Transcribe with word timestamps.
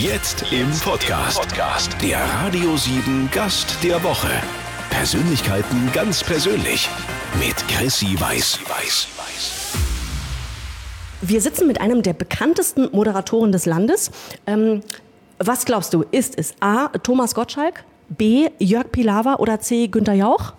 Jetzt 0.00 0.44
im 0.52 0.70
Podcast. 0.70 1.96
Der 2.00 2.20
Radio 2.20 2.76
7 2.76 3.28
Gast 3.32 3.82
der 3.82 4.00
Woche. 4.04 4.28
Persönlichkeiten 4.90 5.90
ganz 5.92 6.22
persönlich. 6.22 6.88
Mit 7.40 7.56
Chrissy 7.66 8.14
Weiß. 8.20 8.60
Wir 11.20 11.40
sitzen 11.40 11.66
mit 11.66 11.80
einem 11.80 12.04
der 12.04 12.12
bekanntesten 12.12 12.88
Moderatoren 12.92 13.50
des 13.50 13.66
Landes. 13.66 14.12
Ähm, 14.46 14.82
was 15.38 15.64
glaubst 15.64 15.92
du, 15.92 16.04
ist 16.12 16.38
es 16.38 16.54
A. 16.60 16.90
Thomas 16.98 17.34
Gottschalk, 17.34 17.82
B. 18.08 18.50
Jörg 18.60 18.92
Pilawa 18.92 19.34
oder 19.40 19.58
C. 19.58 19.88
Günter 19.88 20.12
Jauch? 20.14 20.52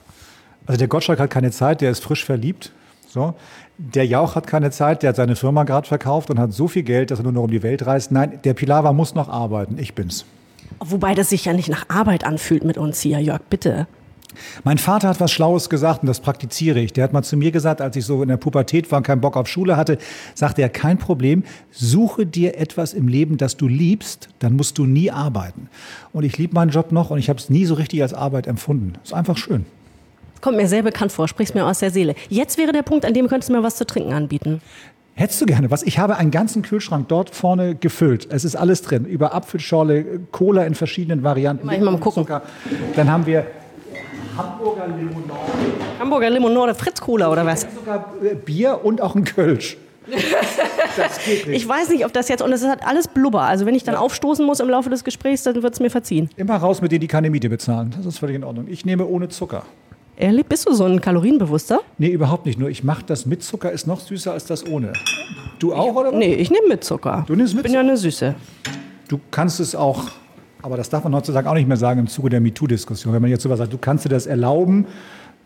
Also 0.65 0.79
der 0.79 0.89
Gottschalk 0.89 1.21
hat 1.21 1.29
keine 1.29 1.51
Zeit, 1.51 1.79
der 1.79 1.91
ist 1.91 2.03
frisch 2.03 2.25
verliebt. 2.25 2.73
So. 3.09 3.33
Der 3.77 4.05
Jauch 4.05 4.35
hat 4.35 4.45
keine 4.45 4.69
Zeit, 4.69 5.01
der 5.01 5.09
hat 5.09 5.15
seine 5.15 5.35
Firma 5.35 5.63
gerade 5.63 5.87
verkauft 5.87 6.29
und 6.29 6.39
hat 6.39 6.53
so 6.53 6.67
viel 6.67 6.83
Geld, 6.83 7.09
dass 7.09 7.19
er 7.19 7.23
nur 7.23 7.31
noch 7.31 7.43
um 7.43 7.51
die 7.51 7.63
Welt 7.63 7.85
reist. 7.85 8.11
Nein, 8.11 8.39
der 8.43 8.53
Pilawa 8.53 8.93
muss 8.93 9.15
noch 9.15 9.29
arbeiten. 9.29 9.77
Ich 9.79 9.95
bin's. 9.95 10.25
Wobei 10.79 11.15
das 11.15 11.29
sich 11.29 11.45
ja 11.45 11.53
nicht 11.53 11.69
nach 11.69 11.89
Arbeit 11.89 12.23
anfühlt 12.23 12.63
mit 12.63 12.77
uns 12.77 13.01
hier, 13.01 13.19
Jörg, 13.19 13.41
bitte. 13.49 13.87
Mein 14.63 14.77
Vater 14.77 15.09
hat 15.09 15.19
was 15.19 15.31
Schlaues 15.31 15.69
gesagt 15.69 16.03
und 16.03 16.07
das 16.07 16.19
praktiziere 16.19 16.79
ich. 16.79 16.93
Der 16.93 17.03
hat 17.03 17.13
mal 17.13 17.23
zu 17.23 17.35
mir 17.35 17.51
gesagt, 17.51 17.81
als 17.81 17.95
ich 17.95 18.05
so 18.05 18.21
in 18.21 18.29
der 18.29 18.37
Pubertät 18.37 18.91
war 18.91 18.97
und 18.97 19.03
keinen 19.03 19.21
Bock 19.21 19.35
auf 19.35 19.47
Schule 19.47 19.75
hatte, 19.75 19.97
sagte 20.35 20.61
er, 20.61 20.69
kein 20.69 20.99
Problem, 20.99 21.43
suche 21.71 22.27
dir 22.27 22.57
etwas 22.57 22.93
im 22.93 23.07
Leben, 23.07 23.37
das 23.37 23.57
du 23.57 23.67
liebst, 23.67 24.29
dann 24.37 24.55
musst 24.55 24.77
du 24.77 24.85
nie 24.85 25.09
arbeiten. 25.09 25.67
Und 26.13 26.23
ich 26.23 26.37
liebe 26.37 26.53
meinen 26.53 26.69
Job 26.69 26.91
noch 26.91 27.09
und 27.09 27.17
ich 27.17 27.27
habe 27.27 27.39
es 27.39 27.49
nie 27.49 27.65
so 27.65 27.73
richtig 27.73 28.03
als 28.03 28.13
Arbeit 28.13 28.45
empfunden. 28.45 28.93
Ist 29.03 29.15
einfach 29.15 29.37
schön. 29.37 29.65
Kommt 30.41 30.57
mir 30.57 30.67
sehr 30.67 30.83
bekannt 30.83 31.11
vor, 31.11 31.27
sprichst 31.27 31.55
mir 31.55 31.65
aus 31.65 31.79
der 31.79 31.91
Seele. 31.91 32.15
Jetzt 32.29 32.57
wäre 32.57 32.71
der 32.71 32.83
Punkt, 32.83 33.05
an 33.05 33.13
dem 33.13 33.27
könntest 33.27 33.49
du 33.49 33.53
mir 33.53 33.63
was 33.63 33.75
zu 33.75 33.85
trinken 33.85 34.13
anbieten. 34.13 34.61
Hättest 35.15 35.41
du 35.41 35.45
gerne 35.45 35.69
was? 35.69 35.83
Ich 35.83 35.99
habe 35.99 36.15
einen 36.15 36.31
ganzen 36.31 36.61
Kühlschrank 36.61 37.09
dort 37.09 37.35
vorne 37.35 37.75
gefüllt. 37.75 38.27
Es 38.31 38.45
ist 38.45 38.55
alles 38.55 38.83
drin. 38.83 39.03
Über 39.03 39.33
Apfelschorle, 39.33 40.21
Cola 40.31 40.63
in 40.63 40.75
verschiedenen 40.75 41.23
Varianten. 41.23 41.65
Mal, 41.67 41.77
mal 41.81 41.97
gucken. 41.97 42.25
Dann 42.95 43.11
haben 43.11 43.25
wir 43.25 43.45
Hamburger 44.37 44.87
Limonade. 44.87 45.51
Hamburger 45.99 46.29
Limonade, 46.29 46.75
Fritz 46.75 47.01
Cola 47.01 47.29
oder 47.29 47.45
was? 47.45 47.67
Sogar 47.75 48.13
äh, 48.23 48.35
Bier 48.35 48.79
und 48.81 49.01
auch 49.01 49.15
ein 49.15 49.25
Kölsch. 49.25 49.77
Das 50.97 51.23
geht 51.23 51.47
nicht. 51.47 51.55
Ich 51.55 51.67
weiß 51.67 51.89
nicht, 51.89 52.03
ob 52.03 52.11
das 52.11 52.27
jetzt, 52.27 52.41
und 52.41 52.51
es 52.51 52.65
hat 52.65 52.85
alles 52.85 53.07
Blubber. 53.07 53.43
Also 53.43 53.65
wenn 53.65 53.75
ich 53.75 53.83
dann 53.83 53.93
ja. 53.93 54.01
aufstoßen 54.01 54.45
muss 54.45 54.59
im 54.59 54.69
Laufe 54.69 54.89
des 54.89 55.03
Gesprächs, 55.03 55.43
dann 55.43 55.61
wird 55.61 55.73
es 55.73 55.79
mir 55.79 55.89
verziehen. 55.89 56.29
Immer 56.35 56.57
raus 56.57 56.81
mit 56.81 56.91
denen, 56.91 57.01
die 57.01 57.07
keine 57.07 57.29
Miete 57.29 57.47
bezahlen. 57.47 57.93
Das 57.95 58.05
ist 58.05 58.17
völlig 58.17 58.35
in 58.35 58.43
Ordnung. 58.43 58.67
Ich 58.67 58.85
nehme 58.85 59.05
ohne 59.05 59.29
Zucker. 59.29 59.63
Ehrlich, 60.21 60.47
bist 60.47 60.67
du 60.67 60.73
so 60.73 60.83
ein 60.83 60.99
Kalorienbewusster? 60.99 61.79
Nee, 61.97 62.09
überhaupt 62.09 62.45
nicht. 62.45 62.59
Nur 62.59 62.69
ich 62.69 62.83
mache 62.83 63.05
das 63.05 63.25
mit 63.25 63.41
Zucker, 63.41 63.71
ist 63.71 63.87
noch 63.87 64.01
süßer 64.01 64.33
als 64.33 64.43
das 64.43 64.67
ohne. 64.67 64.91
Du 65.59 65.73
auch, 65.73 65.95
oder? 65.95 66.11
Nee, 66.11 66.33
ich 66.33 66.51
nehme 66.51 66.67
mit 66.67 66.83
Zucker. 66.83 67.23
Du 67.25 67.37
nimmst 67.37 67.55
mit 67.55 67.63
Ich 67.63 67.71
bin 67.71 67.73
ja 67.73 67.79
eine 67.79 67.95
Süße. 67.95 68.35
Du 69.07 69.17
kannst 69.31 69.61
es 69.61 69.75
auch, 69.75 70.09
aber 70.61 70.75
das 70.75 70.89
darf 70.89 71.05
man 71.05 71.15
heutzutage 71.15 71.49
auch 71.49 71.53
nicht 71.53 71.69
mehr 71.69 71.77
sagen 71.77 72.01
im 72.01 72.07
Zuge 72.07 72.29
der 72.29 72.41
MeToo-Diskussion. 72.41 73.13
Wenn 73.13 73.21
man 73.21 73.31
jetzt 73.31 73.43
sowas 73.43 73.59
sagt, 73.59 73.71
du 73.71 73.77
kannst 73.77 74.03
dir 74.03 74.09
das 74.09 74.25
erlauben, 74.25 74.87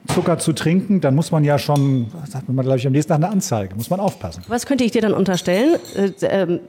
Zucker 0.08 0.38
zu 0.38 0.54
trinken, 0.54 1.00
dann 1.02 1.16
muss 1.16 1.32
man 1.32 1.44
ja 1.44 1.58
schon, 1.58 2.12
sagt 2.30 2.50
man, 2.50 2.64
glaube 2.64 2.78
ich, 2.78 2.86
am 2.86 2.92
nächsten 2.92 3.10
Tag 3.10 3.18
eine 3.18 3.30
Anzeige. 3.30 3.76
Muss 3.76 3.90
man 3.90 4.00
aufpassen. 4.00 4.44
Was 4.48 4.66
könnte 4.66 4.84
ich 4.84 4.92
dir 4.92 5.02
dann 5.02 5.14
unterstellen? 5.14 5.80
Äh, 5.96 6.26
äh, 6.26 6.60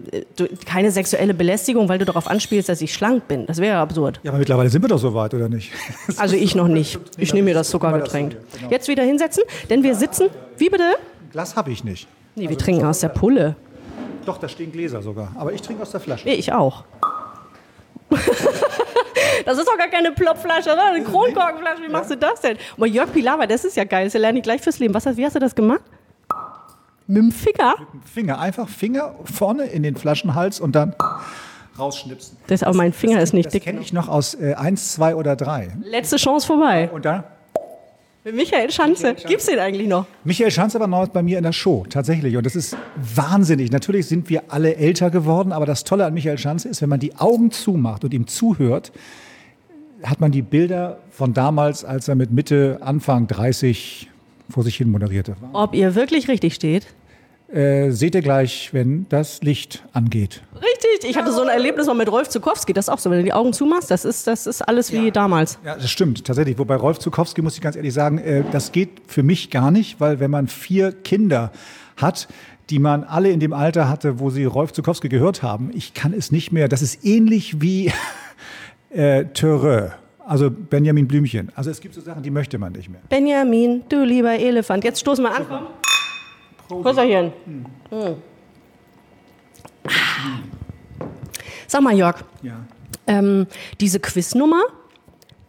keine 0.65 0.91
sexuelle 0.91 1.35
Belästigung, 1.35 1.89
weil 1.89 1.99
du 1.99 2.05
darauf 2.05 2.29
anspielst, 2.29 2.69
dass 2.69 2.81
ich 2.81 2.95
schlank 2.95 3.27
bin. 3.27 3.47
Das 3.47 3.59
wäre 3.59 3.79
absurd. 3.79 4.21
Ja, 4.23 4.31
aber 4.31 4.39
mittlerweile 4.39 4.71
sind 4.71 4.83
wir 4.83 4.89
doch 4.89 4.99
so 4.99 5.15
weit, 5.15 5.35
oder 5.35 5.49
nicht? 5.49 5.73
Also 6.17 6.37
ich 6.37 6.55
noch 6.55 6.69
nicht. 6.69 6.99
Ich 7.19 7.35
nehme 7.35 7.47
mir 7.47 7.55
das 7.55 7.71
Zuckergetränk. 7.71 8.37
Genau. 8.59 8.71
Jetzt 8.71 8.89
wieder 8.89 9.03
hinsetzen, 9.03 9.43
denn 9.69 9.83
wir 9.83 9.95
sitzen. 9.95 10.29
Wie 10.57 10.71
bitte? 10.71 10.85
Glas 11.33 11.57
habe 11.57 11.73
ich 11.73 11.83
nicht. 11.83 12.07
Nee, 12.37 12.43
wir 12.43 12.51
also 12.51 12.61
trinken 12.61 12.85
aus 12.85 13.01
der 13.01 13.09
Pulle. 13.09 13.57
Doch, 14.25 14.39
da 14.39 14.49
stehen 14.49 14.73
Gläser 14.73 15.03
sogar. 15.03 15.33
Aber 15.37 15.53
ich 15.53 15.61
trinke 15.61 15.83
aus 15.83 15.91
der 15.91 16.01
Flasche. 16.01 16.29
Nee, 16.29 16.35
ich 16.35 16.53
auch. 16.53 16.85
Das 19.45 19.59
ist 19.59 19.67
doch 19.67 19.77
gar 19.77 19.89
keine 19.89 20.13
Plopflasche, 20.13 20.73
oder? 20.73 20.87
Eine 20.87 21.05
Kronkorkenflasche. 21.05 21.83
Wie 21.83 21.89
machst 21.89 22.11
du 22.11 22.17
das 22.17 22.41
denn? 22.41 22.57
Aber 22.77 22.87
Jörg 22.87 23.13
Pilawa, 23.13 23.47
das 23.47 23.65
ist 23.65 23.77
ja 23.77 23.85
geil. 23.85 24.05
Das 24.05 24.15
lerne 24.15 24.39
ich 24.39 24.45
gleich 24.45 24.61
fürs 24.63 24.79
Leben. 24.79 24.95
Was, 24.95 25.05
wie 25.17 25.25
hast 25.25 25.35
du 25.35 25.41
das 25.41 25.55
gemacht? 25.55 25.83
Mit 27.07 27.19
dem 27.19 27.33
Finger? 27.33 27.75
Mit 27.79 27.93
dem 27.93 28.03
Finger. 28.03 28.39
Einfach 28.39 28.69
Finger 28.69 29.15
vorne 29.25 29.65
in 29.65 29.83
den 29.83 29.97
Flaschenhals 29.97 30.61
und 30.61 30.73
dann 30.73 30.95
rausschnipsen. 31.79 32.39
Das, 32.47 32.63
aber 32.63 32.77
mein 32.77 32.93
Finger 32.93 33.17
das, 33.17 33.25
ist 33.25 33.33
nicht 33.35 33.47
das 33.47 33.53
dick. 33.53 33.65
Das 33.65 33.71
kenne 33.71 33.83
ich 33.83 33.93
noch 33.93 34.09
aus 34.09 34.35
äh, 34.35 34.55
1, 34.55 34.95
2 34.95 35.17
oder 35.17 35.37
3. 35.37 35.77
Letzte 35.83 36.17
Chance 36.17 36.47
vorbei. 36.47 36.91
Und 36.93 37.05
dann? 37.05 37.25
Michael 38.33 38.71
Schanze. 38.71 39.09
Michael 39.09 39.29
Gibt's 39.29 39.47
den 39.47 39.59
eigentlich 39.59 39.87
noch? 39.87 40.07
Michael 40.25 40.51
Schanze 40.51 40.81
war 40.81 40.87
noch 40.87 41.09
bei 41.09 41.23
mir 41.23 41.37
in 41.37 41.45
der 41.45 41.53
Show, 41.53 41.85
tatsächlich. 41.89 42.37
Und 42.37 42.47
das 42.47 42.57
ist 42.57 42.75
wahnsinnig. 42.97 43.71
Natürlich 43.71 44.07
sind 44.07 44.31
wir 44.31 44.45
alle 44.49 44.77
älter 44.77 45.11
geworden, 45.11 45.53
aber 45.53 45.67
das 45.67 45.85
Tolle 45.85 46.07
an 46.07 46.15
Michael 46.15 46.39
Schanze 46.39 46.71
ist, 46.71 46.81
wenn 46.81 46.89
man 46.89 47.01
die 47.01 47.15
Augen 47.17 47.51
zumacht 47.51 48.03
und 48.03 48.15
ihm 48.15 48.27
zuhört, 48.27 48.93
hat 50.03 50.21
man 50.21 50.33
die 50.33 50.41
Bilder 50.41 51.01
von 51.11 51.35
damals, 51.35 51.85
als 51.85 52.09
er 52.09 52.15
mit 52.15 52.31
Mitte, 52.31 52.79
Anfang 52.81 53.27
30 53.27 54.09
vor 54.49 54.63
sich 54.63 54.77
hin 54.77 54.91
moderierte. 54.91 55.37
Ob 55.53 55.75
ihr 55.75 55.95
wirklich 55.95 56.29
richtig 56.29 56.55
steht? 56.55 56.87
Äh, 57.55 57.93
seht 57.93 58.17
ihr 58.17 58.21
gleich, 58.21 58.71
wenn 58.73 59.07
das 59.11 59.41
Licht 59.43 59.85
angeht. 59.93 60.43
Richtig, 60.57 61.09
ich 61.09 61.17
hatte 61.17 61.31
so 61.31 61.43
ein 61.43 61.49
Erlebnis 61.49 61.87
mal 61.87 61.95
mit 61.95 62.11
Rolf 62.11 62.29
Zukowski, 62.29 62.73
das 62.73 62.87
ist 62.87 62.89
auch 62.89 62.99
so, 62.99 63.13
wenn 63.13 63.19
du 63.19 63.25
die 63.25 63.33
Augen 63.33 63.53
zumachst, 63.53 63.93
das 63.93 64.05
ist, 64.05 64.27
das 64.27 64.49
ist 64.49 64.61
alles 64.63 64.91
wie 64.91 65.05
ja. 65.05 65.11
damals. 65.13 65.61
Ja, 65.65 65.77
das 65.77 65.89
stimmt, 65.89 66.25
tatsächlich. 66.25 66.59
Wobei 66.59 66.75
Rolf 66.75 66.99
Zukowski, 66.99 67.43
muss 67.43 67.55
ich 67.55 67.61
ganz 67.61 67.77
ehrlich 67.77 67.95
sagen, 67.95 68.19
äh, 68.19 68.43
das 68.51 68.73
geht 68.73 69.03
für 69.07 69.23
mich 69.23 69.51
gar 69.51 69.71
nicht, 69.71 70.01
weil 70.01 70.19
wenn 70.19 70.33
man 70.33 70.49
vier 70.49 70.91
Kinder 70.91 71.53
hat, 71.97 72.27
die 72.71 72.81
man 72.81 73.05
alle 73.05 73.31
in 73.31 73.39
dem 73.39 73.53
Alter 73.53 73.89
hatte, 73.89 74.19
wo 74.19 74.31
sie 74.31 74.47
Rolf 74.47 74.73
Zukowski 74.73 75.09
gehört 75.09 75.45
haben, 75.45 75.71
ich 75.75 75.95
kann 75.95 76.13
es 76.13 76.33
nicht 76.33 76.51
mehr, 76.51 76.67
das 76.67 76.83
ist 76.83 77.05
ähnlich 77.05 77.61
wie 77.61 77.93
äh, 78.91 79.27
Töre. 79.27 79.93
Also 80.27 80.51
Benjamin 80.51 81.07
Blümchen. 81.07 81.53
Also 81.55 81.71
es 81.71 81.81
gibt 81.81 81.95
so 81.95 82.01
Sachen, 82.01 82.25
die 82.25 82.31
möchte 82.31 82.59
man 82.59 82.73
nicht 82.73 82.89
mehr. 82.89 83.01
Benjamin, 83.09 83.85
du 83.89 84.03
lieber 84.03 84.33
Elefant. 84.33 84.83
Jetzt 84.83 84.99
stoßen 84.99 85.23
wir 85.23 85.37
an. 85.37 85.47
Prösterchen. 86.83 87.33
Hm. 87.45 87.65
Hm. 87.91 88.17
Sag 91.67 91.83
mal, 91.83 91.97
Jörg. 91.97 92.25
Ja. 92.43 92.65
Ähm, 93.07 93.47
diese 93.81 94.01
Quiznummer, 94.01 94.63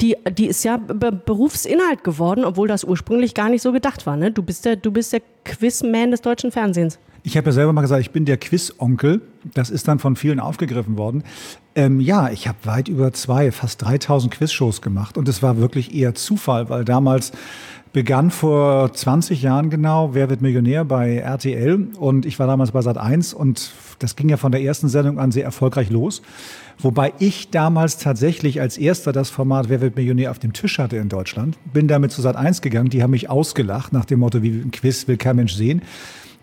die, 0.01 0.17
die 0.31 0.47
ist 0.47 0.63
ja 0.63 0.77
Be 0.77 1.11
Berufsinhalt 1.11 2.03
geworden, 2.03 2.43
obwohl 2.43 2.67
das 2.67 2.83
ursprünglich 2.83 3.33
gar 3.33 3.49
nicht 3.49 3.61
so 3.61 3.71
gedacht 3.71 4.05
war. 4.05 4.17
Ne? 4.17 4.31
Du 4.31 4.43
bist 4.43 4.65
der, 4.65 4.75
du 4.75 4.91
bist 4.91 5.13
der 5.13 5.21
Quizman 5.45 6.11
des 6.11 6.21
deutschen 6.21 6.51
Fernsehens. 6.51 6.99
Ich 7.25 7.35
habe 7.37 7.47
ja 7.47 7.53
selber 7.53 7.73
mal 7.73 7.81
gesagt, 7.81 8.01
ich 8.01 8.11
bin 8.11 8.25
der 8.25 8.37
Quiz-Onkel. 8.37 9.19
Das 9.55 9.71
ist 9.71 9.87
dann 9.87 9.97
von 9.97 10.15
vielen 10.15 10.39
aufgegriffen 10.39 10.95
worden. 10.95 11.23
Ähm, 11.73 11.99
ja, 11.99 12.29
ich 12.29 12.47
habe 12.47 12.59
weit 12.65 12.87
über 12.87 13.13
zwei, 13.13 13.51
fast 13.51 13.81
3000 13.81 14.31
Quizshows 14.31 14.79
gemacht. 14.83 15.17
Und 15.17 15.27
es 15.27 15.41
war 15.41 15.57
wirklich 15.57 15.95
eher 15.95 16.13
Zufall, 16.13 16.69
weil 16.69 16.85
damals 16.85 17.31
begann 17.93 18.29
vor 18.29 18.93
20 18.93 19.41
Jahren 19.41 19.71
genau 19.71 20.13
Wer 20.13 20.29
wird 20.29 20.43
Millionär 20.43 20.85
bei 20.85 21.15
RTL 21.15 21.87
und 21.97 22.27
ich 22.27 22.37
war 22.37 22.45
damals 22.45 22.73
bei 22.73 22.81
Sat 22.81 22.97
1 22.97 23.33
und 23.33 23.71
das 23.99 24.15
ging 24.15 24.29
ja 24.29 24.37
von 24.37 24.51
der 24.51 24.61
ersten 24.61 24.89
Sendung 24.89 25.17
an 25.17 25.31
sehr 25.31 25.45
erfolgreich 25.45 25.89
los. 25.89 26.21
Wobei 26.77 27.13
ich 27.19 27.49
damals 27.51 27.97
tatsächlich 27.97 28.61
als 28.61 28.77
erster 28.77 29.13
das 29.13 29.29
Format 29.31 29.69
Wer 29.69 29.81
wird 29.81 29.95
Millionär 29.95 30.29
auf 30.29 30.39
dem 30.39 30.53
Tisch 30.53 30.77
hatte 30.77 30.97
in 30.97 31.09
Deutschland. 31.09 31.57
Bin 31.73 31.87
damit 31.87 32.11
zu 32.11 32.21
Sat 32.21 32.35
1 32.35 32.61
gegangen, 32.61 32.89
die 32.89 33.01
haben 33.01 33.11
mich 33.11 33.29
ausgelacht 33.29 33.93
nach 33.93 34.05
dem 34.05 34.19
Motto, 34.19 34.43
wie 34.43 34.49
ein 34.51 34.71
Quiz 34.71 35.07
will 35.07 35.17
kein 35.17 35.37
Mensch 35.37 35.53
sehen. 35.53 35.81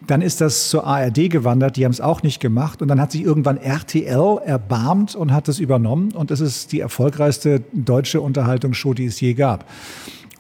Dann 0.07 0.23
ist 0.23 0.41
das 0.41 0.69
zur 0.69 0.87
ARD 0.87 1.31
gewandert, 1.31 1.77
die 1.77 1.85
haben 1.85 1.93
es 1.93 2.01
auch 2.01 2.23
nicht 2.23 2.41
gemacht. 2.41 2.83
Und 2.83 2.89
dann 2.89 3.01
hat 3.01 3.13
sich 3.13 3.23
irgendwann 3.23 3.57
RTL 3.57 4.39
erbarmt 4.45 5.15
und 5.15 5.33
hat 5.33 5.49
es 5.49 5.59
übernommen. 5.59 6.13
Und 6.13 6.31
es 6.31 6.41
ist 6.41 6.73
die 6.73 6.81
erfolgreichste 6.81 7.63
deutsche 7.73 8.21
Unterhaltungsshow, 8.21 8.95
die 8.95 9.07
es 9.07 9.21
je 9.21 9.35
gab. 9.35 9.65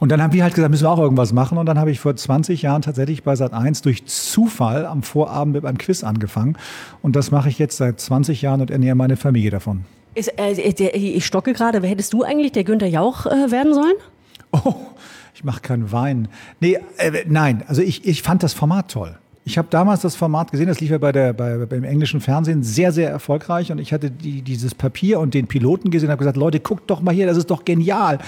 Und 0.03 0.09
dann 0.09 0.21
haben 0.21 0.33
wir 0.33 0.43
halt 0.43 0.55
gesagt, 0.55 0.69
müssen 0.71 0.85
wir 0.85 0.91
auch 0.91 0.99
irgendwas 0.99 1.33
machen. 1.33 1.59
Und 1.59 1.67
dann 1.67 1.79
habe 1.79 1.93
ich 1.93 2.01
vor 2.01 2.17
20 2.17 2.63
Jahren 2.63 2.83
tatsächlich 2.83 3.23
bei 3.23 3.37
Sat 3.37 3.53
1 3.53 3.83
durch 3.83 4.05
Zufall 4.07 4.85
am 4.85 5.05
Vorabend 5.05 5.55
mit 5.55 5.65
einem 5.65 5.79
Quiz 5.79 6.03
angefangen. 6.03 6.57
Und 7.03 7.15
das 7.15 7.31
mache 7.31 7.49
ich 7.49 7.59
jetzt 7.61 7.77
seit 7.77 8.01
20 8.01 8.43
Jahren 8.43 8.61
und 8.61 8.71
ernähre 8.73 8.97
meine 8.97 9.17
Familie 9.17 9.51
davon. 9.51 9.85
Ist, 10.15 10.33
äh, 10.39 10.51
ich 10.51 11.25
stocke 11.25 11.53
gerade. 11.53 11.81
Hättest 11.87 12.13
du 12.13 12.25
eigentlich 12.25 12.51
der 12.51 12.65
Günther 12.65 12.89
Jauch 12.89 13.27
äh, 13.27 13.53
werden 13.53 13.75
sollen? 13.75 13.95
Oh, 14.51 14.75
ich 15.35 15.45
mache 15.45 15.61
keinen 15.61 15.93
Wein. 15.93 16.29
Nee, 16.61 16.79
äh, 16.99 17.25
nein, 17.27 17.63
also 17.67 17.81
ich, 17.81 18.05
ich 18.05 18.23
fand 18.23 18.43
das 18.43 18.53
Format 18.53 18.91
toll. 18.91 19.17
Ich 19.45 19.59
habe 19.59 19.67
damals 19.71 20.03
das 20.03 20.15
Format 20.15 20.53
gesehen, 20.53 20.69
das 20.69 20.81
lief 20.81 20.91
ja 20.91 20.99
bei 20.99 21.11
der, 21.11 21.33
bei, 21.33 21.67
beim 21.67 21.83
englischen 21.83 22.21
Fernsehen 22.21 22.63
sehr, 22.63 22.93
sehr 22.93 23.11
erfolgreich 23.11 23.73
und 23.73 23.79
ich 23.79 23.93
hatte 23.93 24.09
die, 24.09 24.43
dieses 24.43 24.73
Papier 24.73 25.19
und 25.19 25.35
den 25.35 25.49
Piloten 25.49 25.91
gesehen 25.91 26.09
und 26.09 26.13
habe 26.13 26.21
gesagt, 26.21 26.37
Leute, 26.37 26.61
guckt 26.61 26.89
doch 26.89 27.01
mal 27.01 27.13
hier, 27.13 27.27
das 27.27 27.37
ist 27.37 27.51
doch 27.51 27.65
genial. 27.65 28.19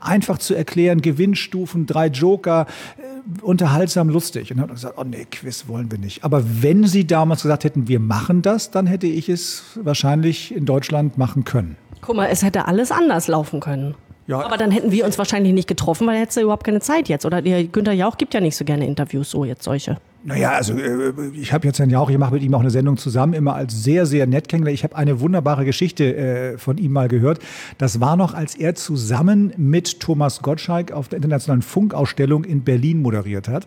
Einfach 0.00 0.38
zu 0.38 0.54
erklären, 0.54 1.00
Gewinnstufen, 1.00 1.86
drei 1.86 2.08
Joker, 2.08 2.66
äh, 2.98 3.42
unterhaltsam, 3.42 4.08
lustig. 4.08 4.50
Und 4.50 4.60
habe 4.60 4.74
gesagt, 4.74 4.94
oh 4.98 5.04
nee, 5.04 5.26
Quiz 5.30 5.68
wollen 5.68 5.92
wir 5.92 5.98
nicht. 5.98 6.24
Aber 6.24 6.42
wenn 6.44 6.84
Sie 6.84 7.06
damals 7.06 7.42
gesagt 7.42 7.62
hätten, 7.62 7.86
wir 7.86 8.00
machen 8.00 8.42
das, 8.42 8.72
dann 8.72 8.88
hätte 8.88 9.06
ich 9.06 9.28
es 9.28 9.78
wahrscheinlich 9.80 10.52
in 10.52 10.66
Deutschland 10.66 11.18
machen 11.18 11.44
können. 11.44 11.76
Guck 12.00 12.16
mal, 12.16 12.26
es 12.26 12.42
hätte 12.42 12.66
alles 12.66 12.90
anders 12.90 13.28
laufen 13.28 13.60
können. 13.60 13.94
Ja. 14.26 14.40
Aber 14.40 14.56
dann 14.56 14.72
hätten 14.72 14.90
wir 14.90 15.04
uns 15.04 15.18
wahrscheinlich 15.18 15.52
nicht 15.52 15.68
getroffen, 15.68 16.06
weil 16.08 16.16
er 16.16 16.22
hätte 16.22 16.40
überhaupt 16.40 16.64
keine 16.64 16.80
Zeit 16.80 17.08
jetzt. 17.08 17.24
Oder 17.24 17.42
der 17.42 17.62
Günther 17.62 17.92
Jauch 17.92 18.16
gibt 18.16 18.34
ja 18.34 18.40
nicht 18.40 18.56
so 18.56 18.64
gerne 18.64 18.86
Interviews, 18.86 19.30
so 19.30 19.44
jetzt 19.44 19.62
solche. 19.62 19.98
Naja, 20.26 20.52
also 20.52 20.72
äh, 20.74 21.12
ich 21.34 21.52
habe 21.52 21.66
jetzt 21.66 21.78
Herrn 21.78 21.90
Jauch, 21.90 22.08
ich 22.08 22.16
mache 22.16 22.32
mit 22.32 22.42
ihm 22.42 22.54
auch 22.54 22.60
eine 22.60 22.70
Sendung 22.70 22.96
zusammen, 22.96 23.34
immer 23.34 23.54
als 23.54 23.84
sehr, 23.84 24.06
sehr 24.06 24.26
nett. 24.26 24.50
Ich 24.52 24.82
habe 24.82 24.96
eine 24.96 25.20
wunderbare 25.20 25.66
Geschichte 25.66 26.16
äh, 26.16 26.58
von 26.58 26.78
ihm 26.78 26.92
mal 26.92 27.08
gehört. 27.08 27.40
Das 27.76 28.00
war 28.00 28.16
noch, 28.16 28.32
als 28.32 28.54
er 28.54 28.74
zusammen 28.74 29.52
mit 29.58 30.00
Thomas 30.00 30.40
Gottschalk 30.40 30.92
auf 30.92 31.08
der 31.08 31.18
internationalen 31.18 31.60
Funkausstellung 31.60 32.44
in 32.44 32.62
Berlin 32.62 33.02
moderiert 33.02 33.48
hat. 33.48 33.66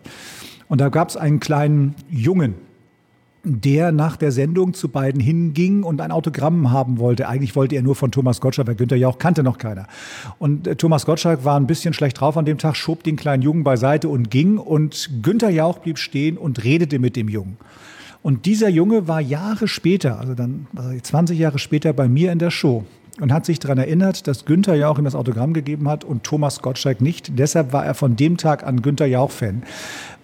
Und 0.68 0.80
da 0.80 0.88
gab 0.88 1.10
es 1.10 1.16
einen 1.16 1.38
kleinen 1.38 1.94
Jungen, 2.10 2.54
der 3.48 3.92
nach 3.92 4.16
der 4.16 4.32
Sendung 4.32 4.74
zu 4.74 4.88
beiden 4.88 5.20
hinging 5.20 5.82
und 5.82 6.00
ein 6.00 6.10
Autogramm 6.10 6.70
haben 6.70 6.98
wollte. 6.98 7.28
Eigentlich 7.28 7.56
wollte 7.56 7.76
er 7.76 7.82
nur 7.82 7.94
von 7.94 8.10
Thomas 8.10 8.40
Gottschalk, 8.40 8.68
weil 8.68 8.74
Günther 8.74 8.96
Jauch 8.96 9.18
kannte 9.18 9.42
noch 9.42 9.58
keiner. 9.58 9.86
Und 10.38 10.66
äh, 10.66 10.76
Thomas 10.76 11.06
Gottschalk 11.06 11.44
war 11.44 11.58
ein 11.58 11.66
bisschen 11.66 11.94
schlecht 11.94 12.20
drauf 12.20 12.36
an 12.36 12.44
dem 12.44 12.58
Tag, 12.58 12.76
schob 12.76 13.02
den 13.02 13.16
kleinen 13.16 13.42
Jungen 13.42 13.64
beiseite 13.64 14.08
und 14.08 14.30
ging. 14.30 14.58
Und 14.58 15.10
Günther 15.22 15.50
Jauch 15.50 15.78
blieb 15.78 15.98
stehen 15.98 16.36
und 16.36 16.64
redete 16.64 16.98
mit 16.98 17.16
dem 17.16 17.28
Jungen. 17.28 17.56
Und 18.22 18.46
dieser 18.46 18.68
Junge 18.68 19.08
war 19.08 19.20
Jahre 19.20 19.68
später, 19.68 20.18
also 20.18 20.34
dann 20.34 20.66
20 21.02 21.38
Jahre 21.38 21.58
später 21.58 21.92
bei 21.92 22.08
mir 22.08 22.32
in 22.32 22.38
der 22.38 22.50
Show 22.50 22.84
und 23.20 23.32
hat 23.32 23.46
sich 23.46 23.58
daran 23.58 23.78
erinnert, 23.78 24.26
dass 24.26 24.44
Günther 24.44 24.74
Jauch 24.74 24.98
ihm 24.98 25.04
das 25.04 25.14
Autogramm 25.14 25.52
gegeben 25.52 25.88
hat 25.88 26.04
und 26.04 26.24
Thomas 26.24 26.62
Gottschalk 26.62 27.00
nicht. 27.00 27.38
Deshalb 27.38 27.72
war 27.72 27.84
er 27.84 27.94
von 27.94 28.16
dem 28.16 28.36
Tag 28.36 28.64
an 28.64 28.82
Günther 28.82 29.06
Jauch-Fan. 29.06 29.62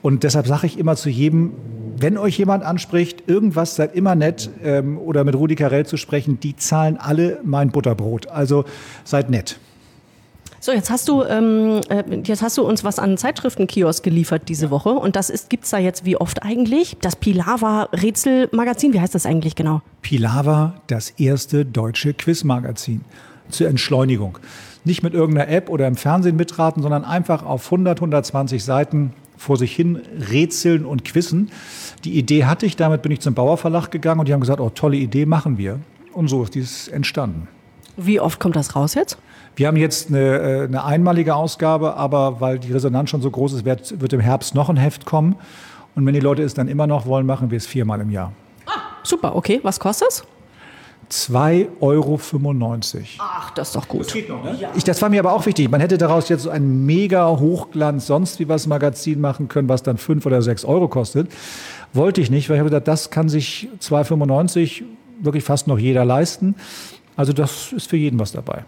Und 0.05 0.23
deshalb 0.23 0.47
sage 0.47 0.67
ich 0.67 0.79
immer 0.79 0.97
zu 0.97 1.09
jedem, 1.09 1.53
wenn 1.97 2.19
euch 2.19 2.37
jemand 2.37 2.63
anspricht, 2.63 3.27
irgendwas 3.27 3.75
seid 3.75 3.97
immer 3.97 4.15
nett 4.15 4.51
ähm, 4.63 4.99
oder 4.99 5.25
mit 5.25 5.35
Rudi 5.35 5.55
Carell 5.55 5.87
zu 5.87 5.97
sprechen, 5.97 6.39
die 6.39 6.57
zahlen 6.57 6.99
alle 6.99 7.41
mein 7.43 7.71
Butterbrot. 7.71 8.29
Also 8.29 8.67
seid 9.05 9.31
nett. 9.31 9.59
So, 10.61 10.73
jetzt 10.73 10.91
hast 10.91 11.09
du, 11.09 11.23
ähm, 11.23 11.81
äh, 11.89 12.05
jetzt 12.23 12.43
hast 12.43 12.59
du 12.59 12.67
uns 12.67 12.85
was 12.85 12.99
an 12.99 13.17
Zeitschriftenkiosk 13.17 14.05
geliefert 14.05 14.43
diese 14.51 14.69
Woche. 14.69 14.91
Und 14.91 15.17
das 15.17 15.31
ist, 15.31 15.49
gibt's 15.49 15.71
da 15.71 15.79
jetzt 15.79 16.05
wie 16.05 16.19
oft 16.19 16.43
eigentlich? 16.43 16.99
Das 17.01 17.17
Pilava-Rätselmagazin, 17.17 18.93
wie 18.93 19.01
heißt 19.01 19.15
das 19.15 19.25
eigentlich 19.25 19.55
genau? 19.55 19.81
Pilava, 20.03 20.75
das 20.87 21.15
erste 21.17 21.65
deutsche 21.65 22.13
Quizmagazin 22.13 23.01
zur 23.49 23.69
Entschleunigung. 23.69 24.37
Nicht 24.85 25.03
mit 25.03 25.15
irgendeiner 25.15 25.51
App 25.51 25.71
oder 25.71 25.87
im 25.87 25.97
Fernsehen 25.97 26.37
mitraten, 26.37 26.83
sondern 26.83 27.07
einfach 27.07 27.43
auf 27.43 27.65
100, 27.65 27.97
120 27.97 28.63
Seiten 28.63 29.15
vor 29.37 29.57
sich 29.57 29.75
hin 29.75 30.01
rätseln 30.31 30.85
und 30.85 31.05
quissen. 31.05 31.51
Die 32.05 32.19
Idee 32.19 32.45
hatte 32.45 32.67
ich, 32.67 32.77
damit 32.77 33.03
bin 33.03 33.13
ich 33.13 33.21
zum 33.21 33.35
Bauer 33.35 33.57
Verlag 33.57 33.91
gegangen 33.91 34.21
und 34.21 34.29
die 34.29 34.33
haben 34.33 34.41
gesagt, 34.41 34.61
oh, 34.61 34.71
tolle 34.71 34.97
Idee, 34.97 35.27
machen 35.27 35.59
wir. 35.59 35.81
Und 36.13 36.29
so 36.29 36.43
ist 36.43 36.55
dies 36.55 36.89
entstanden. 36.89 37.49
Wie 37.97 38.21
oft 38.21 38.41
kommt 38.41 38.57
das 38.57 38.75
raus 38.75 38.95
jetzt? 38.95 39.19
Wir 39.57 39.69
haben 39.69 39.77
jetzt 39.77 40.09
eine, 40.09 40.39
äh, 40.39 40.65
eine 40.65 40.85
einmalige 40.85 41.35
Ausgabe, 41.35 41.95
aber 41.97 42.41
weil 42.41 42.59
die 42.59 42.73
Resonanz 42.73 43.11
schon 43.11 43.23
so 43.23 43.31
groß 43.31 43.53
ist, 43.53 43.65
wird, 43.65 44.01
wird 44.01 44.13
im 44.13 44.21
Herbst 44.21 44.55
noch 44.55 44.69
ein 44.69 44.77
Heft 44.77 45.05
kommen. 45.05 45.37
Und 45.95 46.05
wenn 46.05 46.15
die 46.15 46.21
Leute 46.21 46.43
es 46.43 46.55
dann 46.55 46.67
immer 46.67 46.89
noch 46.89 47.07
wollen, 47.07 47.25
machen 47.25 47.51
wir 47.51 47.57
es 47.57 47.67
viermal 47.67 48.01
im 48.01 48.11
Jahr. 48.11 48.33
Ah, 48.67 48.81
super, 49.05 49.37
okay. 49.37 49.61
Was 49.63 49.79
kostet 49.79 50.09
es? 50.09 50.25
2,95 51.11 51.81
Euro. 51.81 52.21
Ach, 53.19 53.51
das 53.51 53.69
ist 53.69 53.77
doch 53.77 53.89
gut. 53.89 54.07
Das, 54.07 54.13
geht 54.13 54.29
noch, 54.29 54.43
ne? 54.43 54.57
ich, 54.75 54.85
das 54.85 55.01
war 55.03 55.09
mir 55.09 55.21
aber 55.21 55.33
auch 55.33 55.47
wichtig. 55.47 55.71
Man 55.71 55.81
hätte 55.81 55.99
daraus 55.99 56.29
jetzt 56.29 56.43
so 56.43 56.51
ein 56.51 56.87
mega 56.87 57.29
Hochglanz, 57.29 58.07
sonst 58.07 58.41
wie 58.41 58.49
was 58.49 58.67
Magazin 58.67 59.21
machen 59.21 59.49
können, 59.49 59.69
was 59.69 59.83
dann 59.83 59.99
5 59.99 60.25
oder 60.27 60.43
6 60.43 60.65
Euro 60.65 60.89
kostet. 60.89 61.31
Wollte 61.93 62.21
ich 62.21 62.31
nicht, 62.31 62.49
weil 62.49 62.57
ich 62.57 62.61
habe 62.61 62.71
gesagt, 62.71 62.89
das 62.89 63.11
kann 63.11 63.29
sich 63.29 63.69
2,95 63.81 64.83
wirklich 65.21 65.45
fast 65.45 65.67
noch 65.67 65.79
jeder 65.79 66.05
leisten. 66.05 66.55
Also 67.17 67.33
das 67.33 67.73
ist 67.73 67.89
für 67.89 67.97
jeden 67.97 68.19
was 68.19 68.33
dabei. 68.33 68.65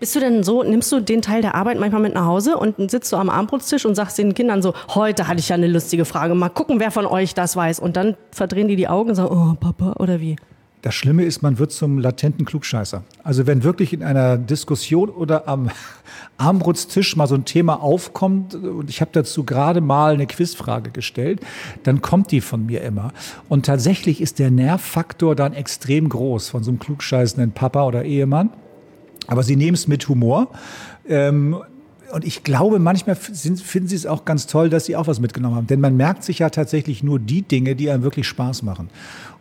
Bist 0.00 0.14
du 0.14 0.20
denn 0.20 0.44
so, 0.44 0.62
nimmst 0.62 0.92
du 0.92 1.00
den 1.00 1.22
Teil 1.22 1.42
der 1.42 1.56
Arbeit 1.56 1.80
manchmal 1.80 2.02
mit 2.02 2.14
nach 2.14 2.24
Hause 2.24 2.56
und 2.56 2.88
sitzt 2.88 3.12
du 3.12 3.16
am 3.16 3.28
Abendbrotstisch 3.28 3.84
und 3.84 3.96
sagst 3.96 4.16
den 4.16 4.32
Kindern 4.32 4.62
so, 4.62 4.72
heute 4.94 5.26
hatte 5.26 5.40
ich 5.40 5.48
ja 5.48 5.56
eine 5.56 5.66
lustige 5.66 6.04
Frage, 6.04 6.36
mal 6.36 6.50
gucken, 6.50 6.78
wer 6.78 6.92
von 6.92 7.04
euch 7.04 7.34
das 7.34 7.56
weiß. 7.56 7.80
Und 7.80 7.96
dann 7.96 8.16
verdrehen 8.30 8.68
die 8.68 8.76
die 8.76 8.86
Augen 8.86 9.10
und 9.10 9.16
sagen, 9.16 9.30
oh 9.32 9.56
Papa, 9.58 9.94
oder 9.98 10.20
wie? 10.20 10.36
Das 10.82 10.94
Schlimme 10.94 11.24
ist, 11.24 11.42
man 11.42 11.58
wird 11.58 11.72
zum 11.72 11.98
latenten 11.98 12.44
Klugscheißer. 12.44 13.02
Also 13.24 13.48
wenn 13.48 13.64
wirklich 13.64 13.92
in 13.92 14.04
einer 14.04 14.38
Diskussion 14.38 15.08
oder 15.08 15.48
am 15.48 15.70
Armbrutstisch 16.38 17.16
mal 17.16 17.26
so 17.26 17.34
ein 17.34 17.44
Thema 17.44 17.82
aufkommt 17.82 18.54
und 18.54 18.88
ich 18.88 19.00
habe 19.00 19.10
dazu 19.12 19.42
gerade 19.42 19.80
mal 19.80 20.14
eine 20.14 20.28
Quizfrage 20.28 20.90
gestellt, 20.90 21.40
dann 21.82 22.00
kommt 22.00 22.30
die 22.30 22.40
von 22.40 22.66
mir 22.66 22.82
immer. 22.82 23.12
Und 23.48 23.66
tatsächlich 23.66 24.20
ist 24.20 24.38
der 24.38 24.52
Nervfaktor 24.52 25.34
dann 25.34 25.52
extrem 25.52 26.08
groß 26.08 26.48
von 26.48 26.62
so 26.62 26.70
einem 26.70 26.78
klugscheißenden 26.78 27.52
Papa 27.52 27.84
oder 27.84 28.04
Ehemann. 28.04 28.50
Aber 29.26 29.42
sie 29.42 29.56
nehmen 29.56 29.74
es 29.74 29.88
mit 29.88 30.08
Humor. 30.08 30.48
Ähm, 31.08 31.56
und 32.12 32.24
ich 32.24 32.42
glaube, 32.42 32.78
manchmal 32.78 33.16
sind, 33.16 33.60
finden 33.60 33.88
sie 33.88 33.96
es 33.96 34.06
auch 34.06 34.24
ganz 34.24 34.46
toll, 34.46 34.70
dass 34.70 34.86
sie 34.86 34.96
auch 34.96 35.06
was 35.06 35.20
mitgenommen 35.20 35.56
haben. 35.56 35.66
Denn 35.66 35.80
man 35.80 35.96
merkt 35.96 36.24
sich 36.24 36.38
ja 36.38 36.50
tatsächlich 36.50 37.02
nur 37.02 37.18
die 37.18 37.42
Dinge, 37.42 37.74
die 37.76 37.90
einem 37.90 38.02
wirklich 38.02 38.26
Spaß 38.26 38.62
machen. 38.62 38.90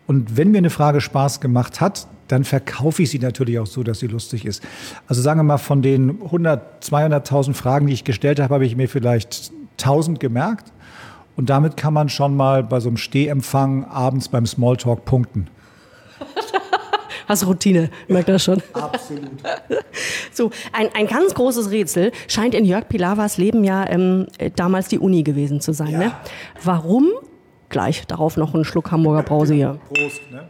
Und 0.06 0.38
wenn 0.38 0.52
mir 0.52 0.60
eine 0.60 0.70
Frage 0.70 1.02
Spaß 1.02 1.40
gemacht 1.42 1.82
hat, 1.82 2.08
dann 2.28 2.44
verkaufe 2.44 3.04
ich 3.04 3.10
sie 3.10 3.20
natürlich 3.20 3.60
auch 3.60 3.68
so, 3.68 3.84
dass 3.84 4.00
sie 4.00 4.08
lustig 4.08 4.46
ist. 4.46 4.64
Also 5.08 5.22
sagen 5.22 5.40
wir 5.40 5.44
mal, 5.44 5.58
von 5.58 5.82
den 5.82 6.22
100, 6.24 6.84
200.000 6.84 7.54
Fragen, 7.54 7.88
die 7.88 7.94
ich 7.94 8.04
gestellt 8.04 8.40
habe, 8.40 8.54
habe 8.54 8.66
ich 8.66 8.76
mir 8.76 8.90
vielleicht 8.90 9.52
1000 9.80 10.20
gemerkt. 10.20 10.72
Und 11.36 11.50
damit 11.50 11.78
kann 11.78 11.94
man 11.94 12.10
schon 12.10 12.36
mal 12.36 12.64
bei 12.64 12.80
so 12.80 12.90
einem 12.90 12.98
Stehempfang 12.98 13.86
abends 13.86 14.28
beim 14.28 14.46
Smalltalk 14.46 15.06
punkten. 15.06 15.48
Hast 17.28 17.46
Routine, 17.46 17.90
merkt 18.08 18.30
das 18.30 18.44
schon. 18.44 18.62
Absolut. 18.74 19.30
So, 20.32 20.52
ein, 20.72 20.90
ein 20.94 21.08
ganz 21.08 21.34
großes 21.34 21.72
Rätsel 21.72 22.12
scheint 22.28 22.54
in 22.54 22.64
Jörg 22.64 22.88
Pilawas 22.88 23.38
Leben 23.38 23.64
ja 23.64 23.90
ähm, 23.90 24.28
damals 24.56 24.88
die 24.88 25.00
Uni 25.00 25.24
gewesen 25.24 25.62
zu 25.62 25.74
sein. 25.74 25.94
Ja. 25.94 25.98
Ne? 25.98 26.12
Warum 26.64 27.10
Gleich 27.70 28.08
darauf 28.08 28.38
noch 28.38 28.54
einen 28.54 28.64
Schluck 28.64 28.92
Hamburger 28.92 29.24
Brause 29.24 29.54
hier. 29.54 29.80
Prost, 29.90 30.22
ne? 30.32 30.48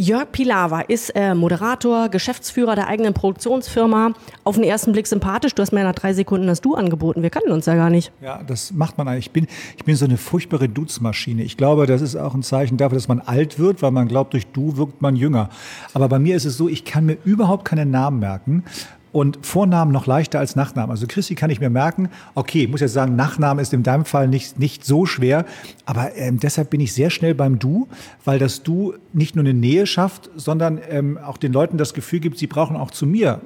Jörg 0.00 0.32
Pilawa 0.32 0.80
ist 0.80 1.10
äh, 1.10 1.34
Moderator, 1.34 2.08
Geschäftsführer 2.08 2.74
der 2.74 2.86
eigenen 2.86 3.12
Produktionsfirma. 3.12 4.14
Auf 4.44 4.54
den 4.54 4.64
ersten 4.64 4.92
Blick 4.92 5.06
sympathisch. 5.06 5.54
Du 5.54 5.60
hast 5.60 5.72
mir 5.72 5.84
nach 5.84 5.94
drei 5.94 6.14
Sekunden 6.14 6.46
das 6.46 6.62
Du 6.62 6.74
angeboten. 6.74 7.22
Wir 7.22 7.28
kannten 7.28 7.52
uns 7.52 7.66
ja 7.66 7.74
gar 7.74 7.90
nicht. 7.90 8.10
Ja, 8.22 8.42
das 8.42 8.72
macht 8.72 8.96
man 8.96 9.08
eigentlich. 9.08 9.26
Ich 9.26 9.32
bin, 9.32 9.46
ich 9.76 9.84
bin 9.84 9.96
so 9.96 10.06
eine 10.06 10.16
furchtbare 10.16 10.70
Duzmaschine. 10.70 11.42
Ich 11.42 11.58
glaube, 11.58 11.84
das 11.84 12.00
ist 12.00 12.16
auch 12.16 12.34
ein 12.34 12.42
Zeichen 12.42 12.78
dafür, 12.78 12.96
dass 12.96 13.08
man 13.08 13.20
alt 13.20 13.58
wird, 13.58 13.82
weil 13.82 13.90
man 13.90 14.08
glaubt, 14.08 14.32
durch 14.32 14.46
Du 14.46 14.78
wirkt 14.78 15.02
man 15.02 15.16
jünger. 15.16 15.50
Aber 15.92 16.08
bei 16.08 16.18
mir 16.18 16.34
ist 16.34 16.46
es 16.46 16.56
so, 16.56 16.66
ich 16.66 16.86
kann 16.86 17.04
mir 17.04 17.18
überhaupt 17.26 17.66
keine 17.66 17.84
Namen 17.84 18.20
merken. 18.20 18.64
Und 19.12 19.44
Vornamen 19.44 19.90
noch 19.90 20.06
leichter 20.06 20.38
als 20.38 20.54
Nachnamen. 20.54 20.90
Also 20.90 21.06
Christi 21.08 21.34
kann 21.34 21.50
ich 21.50 21.58
mir 21.58 21.70
merken, 21.70 22.08
okay, 22.34 22.64
ich 22.64 22.68
muss 22.68 22.80
jetzt 22.80 22.92
sagen, 22.92 23.16
Nachname 23.16 23.60
ist 23.60 23.72
in 23.72 23.82
deinem 23.82 24.04
Fall 24.04 24.28
nicht, 24.28 24.58
nicht 24.58 24.84
so 24.84 25.04
schwer, 25.04 25.44
aber 25.84 26.16
ähm, 26.16 26.38
deshalb 26.38 26.70
bin 26.70 26.80
ich 26.80 26.92
sehr 26.92 27.10
schnell 27.10 27.34
beim 27.34 27.58
Du, 27.58 27.88
weil 28.24 28.38
das 28.38 28.62
Du 28.62 28.94
nicht 29.12 29.34
nur 29.34 29.44
eine 29.44 29.54
Nähe 29.54 29.86
schafft, 29.86 30.30
sondern 30.36 30.78
ähm, 30.88 31.18
auch 31.18 31.38
den 31.38 31.52
Leuten 31.52 31.76
das 31.76 31.92
Gefühl 31.92 32.20
gibt, 32.20 32.38
sie 32.38 32.46
brauchen 32.46 32.76
auch 32.76 32.92
zu 32.92 33.06
mir 33.06 33.40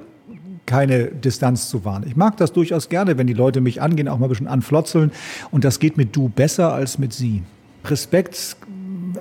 keine 0.65 1.05
Distanz 1.05 1.69
zu 1.69 1.85
wahren. 1.85 2.03
Ich 2.07 2.15
mag 2.15 2.37
das 2.37 2.51
durchaus 2.53 2.89
gerne, 2.89 3.17
wenn 3.17 3.27
die 3.27 3.33
Leute 3.33 3.61
mich 3.61 3.81
angehen, 3.81 4.07
auch 4.07 4.17
mal 4.17 4.25
ein 4.25 4.29
bisschen 4.29 4.47
anflotzeln. 4.47 5.11
Und 5.51 5.63
das 5.63 5.79
geht 5.79 5.97
mit 5.97 6.15
Du 6.15 6.29
besser 6.29 6.73
als 6.73 6.97
mit 6.97 7.13
Sie. 7.13 7.43
Respekt 7.85 8.57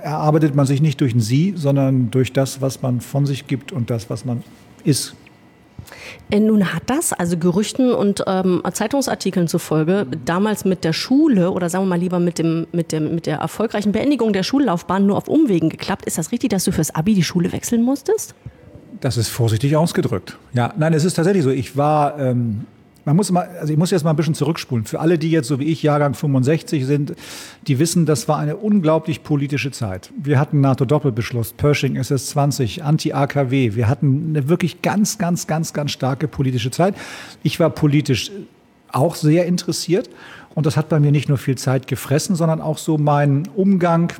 erarbeitet 0.02 0.54
man 0.54 0.66
sich 0.66 0.80
nicht 0.80 1.00
durch 1.00 1.14
ein 1.14 1.20
Sie, 1.20 1.54
sondern 1.56 2.10
durch 2.10 2.32
das, 2.32 2.60
was 2.60 2.82
man 2.82 3.00
von 3.00 3.26
sich 3.26 3.46
gibt 3.46 3.72
und 3.72 3.90
das, 3.90 4.10
was 4.10 4.24
man 4.24 4.42
ist. 4.84 5.14
Äh, 6.30 6.40
nun 6.40 6.72
hat 6.72 6.84
das, 6.86 7.12
also 7.12 7.36
Gerüchten 7.36 7.92
und 7.92 8.24
ähm, 8.26 8.62
Zeitungsartikeln 8.72 9.48
zufolge, 9.48 10.06
damals 10.24 10.64
mit 10.64 10.84
der 10.84 10.92
Schule 10.92 11.50
oder 11.50 11.68
sagen 11.68 11.84
wir 11.84 11.90
mal 11.90 11.98
lieber 11.98 12.18
mit, 12.18 12.38
dem, 12.38 12.66
mit, 12.72 12.92
dem, 12.92 13.14
mit 13.14 13.26
der 13.26 13.38
erfolgreichen 13.38 13.92
Beendigung 13.92 14.32
der 14.32 14.42
Schullaufbahn 14.42 15.06
nur 15.06 15.16
auf 15.16 15.28
Umwegen 15.28 15.68
geklappt. 15.68 16.06
Ist 16.06 16.18
das 16.18 16.32
richtig, 16.32 16.50
dass 16.50 16.64
du 16.64 16.72
fürs 16.72 16.94
Abi 16.94 17.14
die 17.14 17.22
Schule 17.22 17.52
wechseln 17.52 17.82
musstest? 17.82 18.34
Das 19.00 19.16
ist 19.16 19.28
vorsichtig 19.28 19.76
ausgedrückt. 19.76 20.38
Ja, 20.52 20.72
nein, 20.76 20.94
es 20.94 21.04
ist 21.04 21.14
tatsächlich 21.14 21.44
so. 21.44 21.50
Ich 21.50 21.76
war 21.76 22.18
ähm, 22.18 22.66
man 23.04 23.16
muss 23.16 23.30
mal, 23.30 23.48
also 23.60 23.72
ich 23.72 23.78
muss 23.78 23.90
jetzt 23.90 24.04
mal 24.04 24.10
ein 24.10 24.16
bisschen 24.16 24.34
zurückspulen. 24.34 24.84
Für 24.84 25.00
alle, 25.00 25.18
die 25.18 25.30
jetzt 25.30 25.48
so 25.48 25.58
wie 25.58 25.64
ich 25.64 25.82
Jahrgang 25.82 26.14
65 26.14 26.86
sind, 26.86 27.14
die 27.66 27.78
wissen, 27.78 28.06
das 28.06 28.28
war 28.28 28.38
eine 28.38 28.56
unglaublich 28.56 29.22
politische 29.22 29.70
Zeit. 29.70 30.10
Wir 30.16 30.38
hatten 30.38 30.60
NATO-Doppelbeschluss, 30.60 31.52
Pershing 31.52 31.96
SS-20, 31.96 32.80
Anti-AKW. 32.80 33.74
Wir 33.74 33.88
hatten 33.88 34.30
eine 34.30 34.48
wirklich 34.48 34.82
ganz, 34.82 35.18
ganz, 35.18 35.46
ganz, 35.46 35.72
ganz 35.72 35.90
starke 35.90 36.28
politische 36.28 36.70
Zeit. 36.70 36.94
Ich 37.42 37.60
war 37.60 37.70
politisch 37.70 38.30
auch 38.90 39.16
sehr 39.16 39.46
interessiert 39.46 40.08
und 40.54 40.66
das 40.66 40.76
hat 40.76 40.88
bei 40.88 41.00
mir 41.00 41.10
nicht 41.10 41.28
nur 41.28 41.38
viel 41.38 41.58
Zeit 41.58 41.86
gefressen, 41.86 42.36
sondern 42.36 42.60
auch 42.60 42.78
so 42.78 42.96
meinen 42.96 43.48
Umgang 43.54 44.12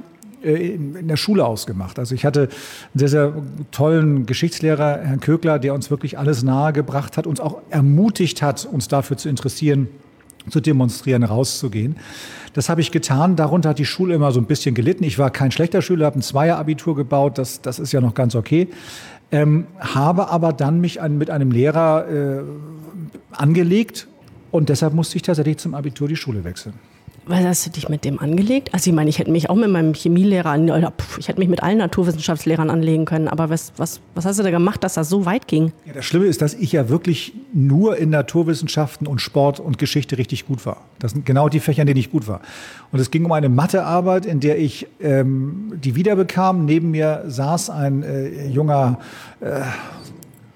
in 0.45 1.09
der 1.09 1.17
Schule 1.17 1.45
ausgemacht. 1.45 1.99
Also 1.99 2.15
ich 2.15 2.25
hatte 2.25 2.43
einen 2.43 2.49
sehr, 2.99 3.09
sehr 3.09 3.33
tollen 3.71 4.27
Geschichtslehrer, 4.27 5.01
Herrn 5.03 5.21
Kögler, 5.21 5.59
der 5.59 5.75
uns 5.75 5.91
wirklich 5.91 6.19
alles 6.19 6.43
nahegebracht 6.43 7.17
hat, 7.17 7.27
uns 7.27 7.41
auch 7.41 7.59
ermutigt 7.71 8.43
hat, 8.43 8.67
uns 8.67 8.89
dafür 8.89 9.17
zu 9.17 9.29
interessieren, 9.29 9.89
zu 10.51 10.61
demonstrieren, 10.61 11.23
rauszugehen. 11.23 11.97
Das 12.53 12.69
habe 12.69 12.81
ich 12.81 12.91
getan. 12.91 13.37
Darunter 13.37 13.71
hat 13.71 13.79
die 13.79 13.87
Schule 13.87 14.15
immer 14.15 14.31
so 14.31 14.41
ein 14.41 14.47
bisschen 14.47 14.75
gelitten. 14.75 15.05
Ich 15.05 15.19
war 15.19 15.31
kein 15.31 15.51
schlechter 15.51 15.83
Schüler, 15.83 16.07
habe 16.07 16.19
ein 16.19 16.23
Zweier-Abitur 16.23 16.95
gebaut. 16.95 17.39
Das, 17.39 17.63
das 17.63 17.79
ist 17.79 17.93
ja 17.93 18.01
noch 18.01 18.15
ganz 18.15 18.35
okay. 18.35 18.69
Ähm, 19.33 19.67
habe 19.79 20.29
aber 20.29 20.53
dann 20.53 20.81
mich 20.81 21.01
an, 21.01 21.19
mit 21.19 21.31
einem 21.31 21.51
Lehrer 21.51 22.07
äh, 22.09 22.43
angelegt 23.33 24.07
und 24.51 24.69
deshalb 24.69 24.95
musste 24.95 25.17
ich 25.17 25.23
tatsächlich 25.23 25.57
zum 25.57 25.75
Abitur 25.75 26.07
die 26.07 26.17
Schule 26.17 26.45
wechseln. 26.45 26.75
Was 27.27 27.43
hast 27.43 27.67
du 27.67 27.71
dich 27.71 27.89
mit 27.89 28.05
dem 28.05 28.19
angelegt? 28.21 28.75
Also 28.75 28.91
ich 28.91 28.97
meine, 28.97 29.09
ich 29.09 29.19
hätte 29.19 29.31
mich 29.31 29.49
auch 29.49 29.55
mit 29.55 29.71
meinem 29.71 29.95
Chemielehrer, 29.95 30.59
ich 31.19 31.29
hätte 31.29 31.39
mich 31.39 31.49
mit 31.49 31.63
allen 31.63 31.79
Naturwissenschaftslehrern 31.79 32.69
anlegen 32.69 33.07
können, 33.07 33.29
aber 33.29 33.49
was, 33.49 33.73
was, 33.77 34.01
was 34.15 34.27
hast 34.27 34.39
du 34.39 34.43
da 34.43 34.51
gemacht, 34.51 34.85
dass 34.85 34.95
das 34.95 35.09
so 35.09 35.25
weit 35.25 35.49
ging? 35.49 35.73
Ja, 35.87 35.95
das 35.95 36.05
Schlimme 36.05 36.27
ist, 36.27 36.43
dass 36.43 36.53
ich 36.53 36.73
ja 36.73 36.89
wirklich 36.91 37.33
nur 37.55 37.97
in 37.97 38.11
Naturwissenschaften 38.11 39.07
und 39.07 39.21
Sport 39.21 39.59
und 39.59 39.79
Geschichte 39.79 40.19
richtig 40.19 40.47
gut 40.47 40.67
war. 40.67 40.83
Das 40.99 41.13
sind 41.13 41.25
genau 41.25 41.49
die 41.49 41.61
Fächer, 41.61 41.83
in 41.83 41.87
denen 41.87 42.01
ich 42.01 42.11
gut 42.11 42.29
war. 42.29 42.41
Und 42.93 43.01
es 43.01 43.11
ging 43.11 43.25
um 43.25 43.33
eine 43.33 43.49
Mathearbeit, 43.49 44.27
in 44.27 44.41
der 44.41 44.59
ich 44.59 44.87
ähm, 45.01 45.73
die 45.83 45.95
wiederbekam. 45.95 46.67
Neben 46.67 46.91
mir 46.91 47.25
saß 47.27 47.71
ein 47.71 48.03
äh, 48.03 48.49
junger 48.49 48.99
äh, 49.41 49.63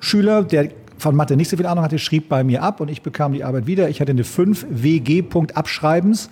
Schüler, 0.00 0.42
der 0.42 0.68
von 0.98 1.14
Mathe 1.14 1.36
nicht 1.36 1.48
so 1.48 1.56
viel 1.56 1.66
Ahnung 1.66 1.84
hatte, 1.84 1.98
schrieb 1.98 2.28
bei 2.28 2.44
mir 2.44 2.62
ab 2.62 2.80
und 2.80 2.90
ich 2.90 3.02
bekam 3.02 3.32
die 3.32 3.44
Arbeit 3.44 3.66
wieder. 3.66 3.88
Ich 3.88 4.00
hatte 4.00 4.10
eine 4.10 4.24
5 4.24 4.66
WG 4.68 5.22
Punkt 5.22 5.56
Abschreibens 5.56 6.28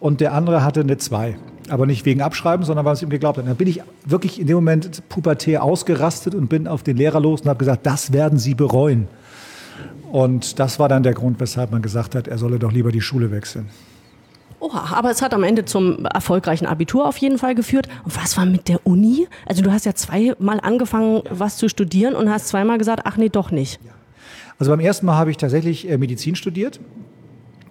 und 0.00 0.20
der 0.20 0.34
andere 0.34 0.64
hatte 0.64 0.80
eine 0.80 0.98
2. 0.98 1.36
Aber 1.68 1.86
nicht 1.86 2.04
wegen 2.04 2.20
Abschreiben, 2.22 2.66
sondern 2.66 2.84
weil 2.84 2.94
es 2.94 3.02
ihm 3.02 3.08
geglaubt 3.08 3.38
hat. 3.38 3.46
Dann 3.46 3.56
bin 3.56 3.68
ich 3.68 3.80
wirklich 4.04 4.40
in 4.40 4.48
dem 4.48 4.56
Moment 4.56 5.08
pubertär 5.08 5.62
ausgerastet 5.62 6.34
und 6.34 6.48
bin 6.48 6.66
auf 6.66 6.82
den 6.82 6.96
Lehrer 6.96 7.20
los 7.20 7.42
und 7.42 7.48
habe 7.48 7.58
gesagt, 7.58 7.86
das 7.86 8.12
werden 8.12 8.38
Sie 8.38 8.54
bereuen. 8.54 9.06
Und 10.10 10.58
das 10.58 10.78
war 10.78 10.88
dann 10.88 11.04
der 11.04 11.14
Grund, 11.14 11.40
weshalb 11.40 11.70
man 11.70 11.80
gesagt 11.80 12.14
hat, 12.14 12.28
er 12.28 12.36
solle 12.36 12.58
doch 12.58 12.72
lieber 12.72 12.92
die 12.92 13.00
Schule 13.00 13.30
wechseln. 13.30 13.70
Oha, 14.62 14.96
aber 14.96 15.10
es 15.10 15.22
hat 15.22 15.34
am 15.34 15.42
Ende 15.42 15.64
zum 15.64 16.04
erfolgreichen 16.06 16.66
Abitur 16.66 17.08
auf 17.08 17.16
jeden 17.16 17.36
Fall 17.36 17.56
geführt. 17.56 17.88
Und 18.04 18.16
was 18.16 18.36
war 18.36 18.46
mit 18.46 18.68
der 18.68 18.86
Uni? 18.86 19.26
Also 19.44 19.60
du 19.60 19.72
hast 19.72 19.84
ja 19.86 19.94
zweimal 19.94 20.60
angefangen, 20.60 21.22
was 21.30 21.56
zu 21.56 21.68
studieren 21.68 22.14
und 22.14 22.30
hast 22.30 22.46
zweimal 22.46 22.78
gesagt, 22.78 23.02
ach 23.04 23.16
nee, 23.16 23.28
doch 23.28 23.50
nicht. 23.50 23.80
Also 24.60 24.70
beim 24.70 24.78
ersten 24.78 25.04
Mal 25.06 25.16
habe 25.16 25.32
ich 25.32 25.36
tatsächlich 25.36 25.90
äh, 25.90 25.98
Medizin 25.98 26.36
studiert. 26.36 26.78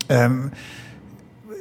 Ähm, 0.09 0.51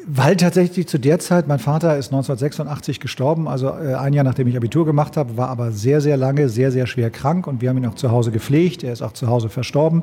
weil 0.05 0.35
tatsächlich 0.35 0.89
zu 0.89 0.99
der 0.99 1.21
Zeit, 1.21 1.47
mein 1.47 1.61
Vater 1.61 1.97
ist 1.97 2.07
1986 2.07 2.99
gestorben, 2.99 3.47
also 3.47 3.69
äh, 3.69 3.95
ein 3.95 4.13
Jahr 4.13 4.25
nachdem 4.25 4.49
ich 4.49 4.57
Abitur 4.57 4.85
gemacht 4.85 5.17
habe, 5.17 5.37
war 5.37 5.49
aber 5.49 5.71
sehr, 5.71 6.01
sehr 6.01 6.17
lange, 6.17 6.49
sehr, 6.49 6.73
sehr 6.73 6.89
schwer 6.89 7.11
krank 7.11 7.47
und 7.47 7.61
wir 7.61 7.69
haben 7.69 7.77
ihn 7.77 7.87
auch 7.87 7.95
zu 7.95 8.11
Hause 8.11 8.33
gepflegt. 8.33 8.83
Er 8.83 8.93
ist 8.93 9.03
auch 9.03 9.13
zu 9.13 9.29
Hause 9.29 9.49
verstorben. 9.49 10.03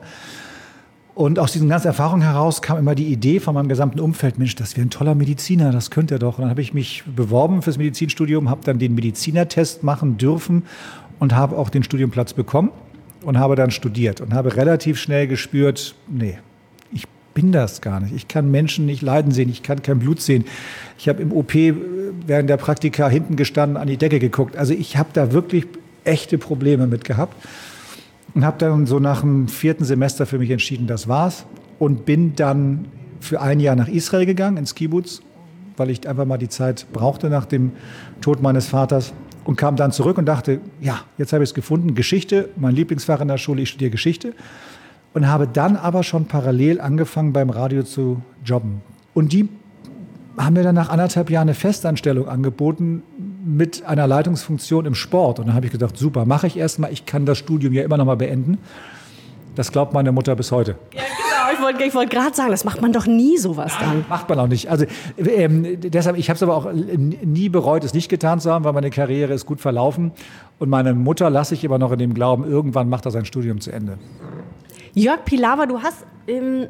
Und 1.18 1.40
aus 1.40 1.52
diesen 1.52 1.68
ganzen 1.68 1.88
Erfahrungen 1.88 2.22
heraus 2.22 2.62
kam 2.62 2.78
immer 2.78 2.94
die 2.94 3.08
Idee 3.08 3.40
von 3.40 3.56
meinem 3.56 3.70
gesamten 3.70 4.00
Umfeld, 4.00 4.38
Mensch, 4.38 4.54
das 4.54 4.78
wäre 4.78 4.86
ein 4.86 4.92
toller 4.92 5.16
Mediziner, 5.16 5.72
das 5.72 5.90
könnte 5.90 6.14
er 6.14 6.20
doch. 6.20 6.38
Und 6.38 6.44
dann 6.44 6.52
habe 6.52 6.62
ich 6.62 6.76
mich 6.76 7.04
beworben 7.08 7.64
fürs 7.64 7.80
Medizinstudium, 7.80 8.52
habe 8.52 8.62
dann 8.64 8.78
den 8.78 8.94
Medizinertest 8.94 9.82
machen 9.82 10.20
dürfen 10.20 10.62
und 11.18 11.34
habe 11.34 11.58
auch 11.58 11.72
den 11.72 11.82
Studienplatz 11.82 12.34
bekommen 12.34 12.70
und 13.24 13.40
habe 13.40 13.56
dann 13.56 13.72
studiert 13.72 14.22
und 14.22 14.36
habe 14.36 14.56
relativ 14.56 15.00
schnell 15.00 15.26
gespürt, 15.26 15.96
nee, 16.08 16.38
ich 16.94 17.06
bin 17.34 17.52
das 17.52 17.82
gar 17.82 18.00
nicht. 18.00 18.14
Ich 18.14 18.28
kann 18.28 18.52
Menschen 18.52 18.86
nicht 18.86 19.02
leiden 19.02 19.32
sehen, 19.32 19.50
ich 19.50 19.64
kann 19.64 19.82
kein 19.82 19.98
Blut 19.98 20.22
sehen. 20.22 20.46
Ich 21.00 21.10
habe 21.10 21.24
im 21.24 21.32
OP 21.32 21.56
während 22.28 22.48
der 22.48 22.58
Praktika 22.58 23.10
hinten 23.10 23.38
gestanden, 23.38 23.78
an 23.78 23.88
die 23.88 23.98
Decke 23.98 24.20
geguckt. 24.20 24.56
Also 24.56 24.76
ich 24.76 24.98
habe 24.98 25.10
da 25.14 25.32
wirklich 25.32 25.66
echte 26.04 26.38
Probleme 26.38 26.86
mit 26.86 27.06
gehabt 27.06 27.34
und 28.38 28.46
habe 28.46 28.60
dann 28.60 28.86
so 28.86 29.00
nach 29.00 29.22
dem 29.22 29.48
vierten 29.48 29.84
Semester 29.84 30.28
für 30.28 30.38
mich 30.38 30.52
entschieden, 30.52 30.86
das 30.86 31.08
war's 31.08 31.48
und 31.80 32.06
bin 32.06 32.36
dann 32.36 32.86
für 33.20 33.42
ein 33.42 33.60
Jahr 33.60 33.76
nach 33.76 33.88
Israel 33.88 34.28
gegangen, 34.28 34.58
ins 34.58 34.76
Kibbutz, 34.76 35.24
weil 35.76 35.90
ich 35.90 36.08
einfach 36.08 36.26
mal 36.26 36.38
die 36.38 36.48
Zeit 36.48 36.86
brauchte 36.94 37.32
nach 37.32 37.48
dem 37.48 37.72
Tod 38.22 38.44
meines 38.44 38.68
Vaters 38.68 39.12
und 39.44 39.56
kam 39.56 39.76
dann 39.76 39.92
zurück 39.92 40.20
und 40.20 40.28
dachte, 40.28 40.60
ja, 40.80 41.00
jetzt 41.18 41.34
habe 41.34 41.44
ich 41.44 41.50
es 41.50 41.54
gefunden, 41.56 41.96
Geschichte, 41.96 42.50
mein 42.58 42.76
Lieblingsfach 42.76 43.22
in 43.22 43.28
der 43.28 43.40
Schule, 43.40 43.64
ich 43.64 43.70
studiere 43.70 43.90
Geschichte 43.90 44.36
und 45.16 45.28
habe 45.28 45.48
dann 45.48 45.76
aber 45.76 46.04
schon 46.04 46.26
parallel 46.26 46.80
angefangen 46.80 47.34
beim 47.34 47.50
Radio 47.50 47.82
zu 47.82 48.22
jobben. 48.46 48.82
Und 49.16 49.34
die 49.34 49.50
haben 50.38 50.54
mir 50.54 50.62
dann 50.62 50.76
nach 50.76 50.90
anderthalb 50.90 51.32
Jahren 51.32 51.48
eine 51.48 51.56
Festanstellung 51.56 52.28
angeboten 52.28 53.02
mit 53.48 53.86
einer 53.86 54.08
Leitungsfunktion 54.08 54.86
im 54.86 54.94
Sport. 54.96 55.40
Und 55.40 55.48
dann 55.48 55.56
habe 55.56 55.66
ich 55.66 55.72
gedacht, 55.72 55.98
super, 55.98 56.26
mache 56.26 56.48
ich 56.48 56.58
erstmal, 56.58 56.92
ich 56.92 57.06
kann 57.06 57.26
das 57.26 57.38
Studium 57.38 57.74
ja 57.74 57.84
immer 57.84 57.98
noch 57.98 58.06
mal 58.06 58.18
beenden. 58.18 58.58
Das 59.56 59.72
glaubt 59.72 59.94
meine 59.94 60.12
Mutter 60.12 60.36
bis 60.36 60.52
heute. 60.52 60.76
Ja, 60.94 61.02
genau. 61.02 61.54
Ich 61.54 61.62
wollte 61.62 61.94
wollt 61.96 62.10
gerade 62.10 62.36
sagen, 62.36 62.52
das 62.52 62.66
macht 62.66 62.82
man 62.82 62.92
doch 62.92 63.08
nie 63.08 63.38
sowas 63.38 63.74
dann. 63.80 64.06
Macht 64.10 64.30
man 64.30 64.40
auch 64.40 64.48
nicht. 64.48 64.70
Also 64.70 64.86
ähm, 65.18 65.80
deshalb, 65.82 66.18
ich 66.18 66.30
habe 66.30 66.36
es 66.36 66.44
aber 66.44 66.56
auch 66.56 66.72
nie 66.72 67.50
bereut, 67.50 67.84
es 67.84 67.94
nicht 67.94 68.10
getan 68.10 68.40
zu 68.40 68.52
haben, 68.52 68.66
weil 68.66 68.74
meine 68.74 68.90
Karriere 68.90 69.34
ist 69.34 69.46
gut 69.46 69.62
verlaufen. 69.62 70.12
Und 70.60 70.70
meine 70.70 70.94
Mutter 70.94 71.30
lasse 71.30 71.56
ich 71.56 71.64
immer 71.64 71.80
noch 71.80 71.92
in 71.92 72.00
dem 72.00 72.14
Glauben, 72.14 72.44
irgendwann 72.44 72.90
macht 72.90 73.06
er 73.06 73.12
sein 73.12 73.26
Studium 73.26 73.62
zu 73.62 73.72
Ende. 73.72 73.98
Jörg 74.94 75.24
Pilawa, 75.26 75.66
du 75.66 75.82
hast 75.82 76.06
ähm, 76.28 76.68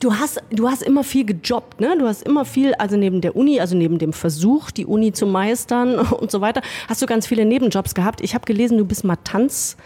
Du 0.00 0.14
hast, 0.14 0.42
du 0.50 0.68
hast 0.68 0.82
immer 0.82 1.04
viel 1.04 1.24
gejobbt, 1.24 1.80
ne? 1.80 1.96
Du 1.98 2.06
hast 2.06 2.22
immer 2.22 2.44
viel, 2.44 2.74
also 2.74 2.96
neben 2.96 3.20
der 3.20 3.36
Uni, 3.36 3.60
also 3.60 3.76
neben 3.76 3.98
dem 3.98 4.12
Versuch, 4.12 4.70
die 4.70 4.86
Uni 4.86 5.12
zu 5.12 5.26
meistern 5.26 5.98
und 5.98 6.30
so 6.30 6.40
weiter, 6.40 6.62
hast 6.88 7.00
du 7.02 7.06
ganz 7.06 7.26
viele 7.26 7.44
Nebenjobs 7.44 7.94
gehabt. 7.94 8.20
Ich 8.20 8.34
habe 8.34 8.44
gelesen, 8.44 8.78
du 8.78 8.84
bist 8.84 9.04
mal 9.04 9.16
Tanz, 9.16 9.76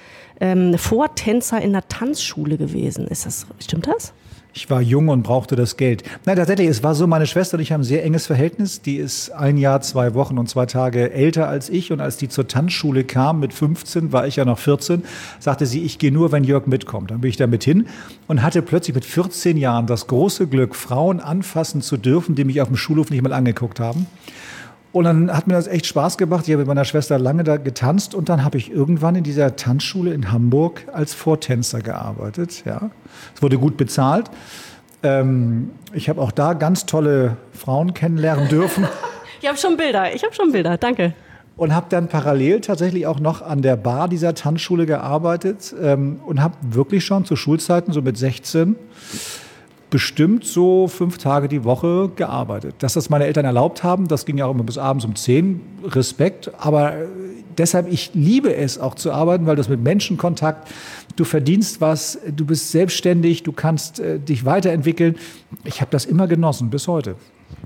ähm, 0.41 0.77
Vortänzer 0.79 1.61
in 1.61 1.73
der 1.73 1.87
Tanzschule 1.88 2.57
gewesen. 2.57 3.07
Ist 3.07 3.27
das, 3.27 3.47
stimmt 3.61 3.87
das? 3.87 4.12
Ich 4.55 4.71
war 4.71 4.81
jung 4.81 5.09
und 5.09 5.23
brauchte 5.23 5.57
das 5.57 5.76
Geld. 5.76 6.02
Nein, 6.25 6.37
tatsächlich, 6.37 6.69
es 6.69 6.83
war 6.83 6.95
so, 6.95 7.07
meine 7.07 7.26
Schwester 7.26 7.57
und 7.57 7.62
ich 7.62 7.71
haben 7.71 7.83
ein 7.83 7.85
sehr 7.85 8.05
enges 8.05 8.26
Verhältnis. 8.26 8.83
Die 8.83 8.97
ist 8.97 9.31
ein 9.31 9.57
Jahr, 9.57 9.83
zwei 9.83 10.14
Wochen 10.14 10.38
und 10.38 10.49
zwei 10.49 10.67
Tage 10.67 11.12
älter 11.12 11.49
als 11.49 11.69
ich. 11.69 11.93
Und 11.93 12.00
als 12.00 12.17
die 12.17 12.28
zur 12.28 12.49
Tanzschule 12.49 13.05
kam 13.05 13.40
mit 13.40 13.52
15, 13.52 14.12
war 14.12 14.26
ich 14.26 14.37
ja 14.37 14.45
noch 14.45 14.59
14, 14.59 15.05
sagte 15.38 15.67
sie, 15.67 15.83
ich 15.85 15.99
gehe 15.99 16.11
nur, 16.11 16.33
wenn 16.33 16.45
Jörg 16.45 16.67
mitkommt. 16.67 17.11
Dann 17.11 17.21
bin 17.21 17.31
ich 17.31 17.37
da 17.37 17.47
mit 17.47 17.62
hin 17.62 17.87
und 18.26 18.43
hatte 18.43 18.62
plötzlich 18.62 18.95
mit 18.95 19.05
14 19.05 19.57
Jahren 19.57 19.87
das 19.87 20.07
große 20.07 20.47
Glück, 20.49 20.75
Frauen 20.75 21.21
anfassen 21.21 21.83
zu 21.83 21.97
dürfen, 21.97 22.35
die 22.35 22.45
mich 22.45 22.61
auf 22.61 22.69
dem 22.69 22.76
Schulhof 22.76 23.11
nicht 23.11 23.23
mal 23.23 23.33
angeguckt 23.33 23.81
haben. 23.81 24.07
Und 24.92 25.04
dann 25.04 25.37
hat 25.37 25.47
mir 25.47 25.54
das 25.54 25.66
echt 25.66 25.87
Spaß 25.87 26.16
gemacht. 26.16 26.49
Ich 26.49 26.52
habe 26.52 26.61
mit 26.61 26.68
meiner 26.68 26.85
Schwester 26.85 27.18
lange 27.18 27.45
da 27.45 27.59
getanzt 27.59 28.14
und 28.14 28.28
dann 28.28 28.45
habe 28.45 28.57
ich 28.57 28.71
irgendwann 28.71 29.16
in 29.16 29.25
dieser 29.25 29.54
Tanzschule 29.57 30.14
in 30.14 30.33
Hamburg 30.33 30.87
als 30.92 31.12
Vortänzer 31.12 31.80
gearbeitet. 31.80 32.64
Ja, 32.64 32.90
es 33.35 33.42
wurde 33.42 33.59
gut 33.59 33.76
bezahlt. 33.76 34.30
Ähm, 35.02 35.71
ich 35.92 36.09
habe 36.09 36.21
auch 36.21 36.33
da 36.33 36.54
ganz 36.54 36.87
tolle 36.87 37.37
Frauen 37.52 37.92
kennenlernen 37.92 38.49
dürfen. 38.49 38.88
ich 39.40 39.47
habe 39.47 39.59
schon 39.59 39.76
Bilder. 39.76 40.14
Ich 40.14 40.25
habe 40.25 40.35
schon 40.35 40.52
Bilder. 40.52 40.78
Danke. 40.78 41.12
Und 41.57 41.75
habe 41.75 41.87
dann 41.90 42.09
parallel 42.09 42.61
tatsächlich 42.61 43.07
auch 43.07 43.21
noch 43.21 43.42
an 43.42 43.62
der 43.62 43.76
Bar 43.76 44.09
dieser 44.09 44.35
Tanzschule 44.35 44.87
gearbeitet 44.87 45.75
ähm, 45.83 46.21
und 46.25 46.40
habe 46.40 46.54
wirklich 46.62 47.04
schon 47.04 47.25
zu 47.25 47.37
Schulzeiten 47.37 47.92
so 47.92 48.00
mit 48.00 48.16
16 48.16 48.76
bestimmt 49.90 50.45
so 50.45 50.88
fünf 50.88 51.18
Tage 51.18 51.49
die 51.49 51.64
Woche 51.64 52.11
gearbeitet. 52.14 52.76
Dass 52.80 52.95
das 52.95 53.11
meine 53.11 53.26
Eltern 53.26 53.45
erlaubt 53.45 53.83
haben, 53.83 54.09
das 54.09 54.26
ging 54.26 54.38
ja 54.38 54.47
auch 54.47 54.54
immer 54.54 54.64
bis 54.64 54.78
abends 54.78 55.04
um 55.04 55.14
zehn. 55.16 55.61
Respekt. 55.85 56.50
Aber 56.59 56.95
äh, 56.95 57.07
deshalb, 57.57 57.90
ich 57.90 58.11
liebe 58.14 58.54
es 58.54 58.78
auch 58.78 58.95
zu 58.95 59.12
arbeiten, 59.12 59.47
weil 59.47 59.57
das 59.57 59.68
mit 59.68 59.83
Menschenkontakt, 59.83 60.68
du 61.16 61.25
verdienst 61.25 61.80
was, 61.80 62.18
du 62.35 62.45
bist 62.45 62.71
selbstständig, 62.71 63.42
du 63.42 63.52
kannst 63.52 64.00
äh, 64.00 64.18
dich 64.18 64.45
weiterentwickeln. 64.45 65.16
Ich 65.64 65.80
habe 65.80 65.90
das 65.90 66.04
immer 66.04 66.26
genossen, 66.26 66.71
bis 66.71 66.88
heute. 66.88 67.16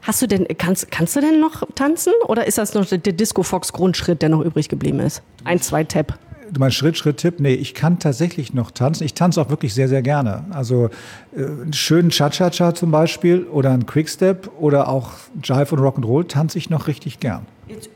Hast 0.03 0.23
du 0.23 0.27
denn, 0.27 0.47
kannst, 0.59 0.91
kannst 0.91 1.17
du 1.17 1.21
denn 1.21 1.41
noch 1.41 1.63
tanzen? 1.75 2.13
Oder 2.29 2.47
ist 2.47 2.59
das 2.59 2.75
noch 2.75 2.87
der 2.87 2.99
Disco 2.99 3.43
Fox 3.43 3.73
Grundschritt, 3.73 4.23
der 4.23 4.29
noch 4.29 4.43
übrig 4.43 4.69
geblieben 4.69 5.01
ist? 5.01 5.23
Ein, 5.45 5.61
zwei 5.61 5.85
Tap. 5.85 6.19
Du 6.53 6.61
meinst 6.61 6.77
Schritt, 6.77 6.99
Schritt, 6.99 7.17
Tipp? 7.17 7.41
Nee, 7.41 7.55
ich 7.55 7.75
kann 7.75 7.99
tatsächlich 7.99 8.53
noch 8.53 8.71
tanzen. 8.71 9.05
Ich 9.05 9.15
tanze 9.15 9.41
auch 9.41 9.49
wirklich 9.49 9.73
sehr, 9.73 9.89
sehr 9.89 10.03
gerne. 10.03 10.45
Also 10.51 10.91
äh, 11.35 11.45
einen 11.45 11.73
schönen 11.73 12.11
Cha-Cha-Cha 12.11 12.75
zum 12.75 12.91
Beispiel 12.91 13.45
oder 13.45 13.71
einen 13.71 13.87
Quickstep 13.87 14.51
oder 14.59 14.89
auch 14.89 15.13
Jive 15.43 15.75
und 15.75 15.81
Rock'n'Roll 15.81 16.29
tanze 16.29 16.59
ich 16.59 16.69
noch 16.69 16.89
richtig 16.89 17.21
gern. 17.21 17.47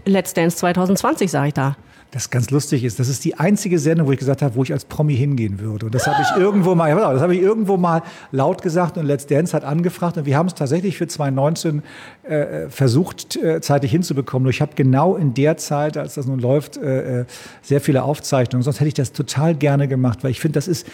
Let's 0.06 0.32
Dance 0.32 0.56
2020, 0.56 1.30
sage 1.30 1.48
ich 1.48 1.54
da 1.54 1.76
das 2.10 2.30
ganz 2.30 2.50
lustig 2.50 2.84
ist. 2.84 2.98
Das 2.98 3.08
ist 3.08 3.24
die 3.24 3.38
einzige 3.38 3.78
Sendung, 3.78 4.06
wo 4.06 4.12
ich 4.12 4.18
gesagt 4.18 4.42
habe, 4.42 4.54
wo 4.54 4.62
ich 4.62 4.72
als 4.72 4.84
Promi 4.84 5.14
hingehen 5.14 5.58
würde. 5.58 5.86
Und 5.86 5.94
das 5.94 6.06
habe 6.06 6.22
ich 6.22 6.40
irgendwo 6.40 6.74
mal, 6.74 6.94
das 6.94 7.20
habe 7.20 7.34
ich 7.34 7.42
irgendwo 7.42 7.76
mal 7.76 8.02
laut 8.32 8.62
gesagt 8.62 8.96
und 8.96 9.06
Let's 9.06 9.26
Dance 9.26 9.54
hat 9.54 9.64
angefragt 9.64 10.16
und 10.16 10.26
wir 10.26 10.36
haben 10.36 10.46
es 10.46 10.54
tatsächlich 10.54 10.96
für 10.96 11.06
2019 11.06 11.82
äh, 12.22 12.68
versucht, 12.68 13.36
äh, 13.36 13.60
zeitig 13.60 13.90
hinzubekommen. 13.90 14.44
Nur 14.44 14.50
ich 14.50 14.60
habe 14.60 14.72
genau 14.74 15.16
in 15.16 15.34
der 15.34 15.56
Zeit, 15.56 15.96
als 15.96 16.14
das 16.14 16.26
nun 16.26 16.38
läuft, 16.38 16.76
äh, 16.76 17.20
äh, 17.20 17.24
sehr 17.62 17.80
viele 17.80 18.02
Aufzeichnungen. 18.02 18.62
Sonst 18.62 18.80
hätte 18.80 18.88
ich 18.88 18.94
das 18.94 19.12
total 19.12 19.54
gerne 19.54 19.88
gemacht, 19.88 20.22
weil 20.22 20.30
ich 20.30 20.40
finde, 20.40 20.56
das 20.56 20.68
ist 20.68 20.86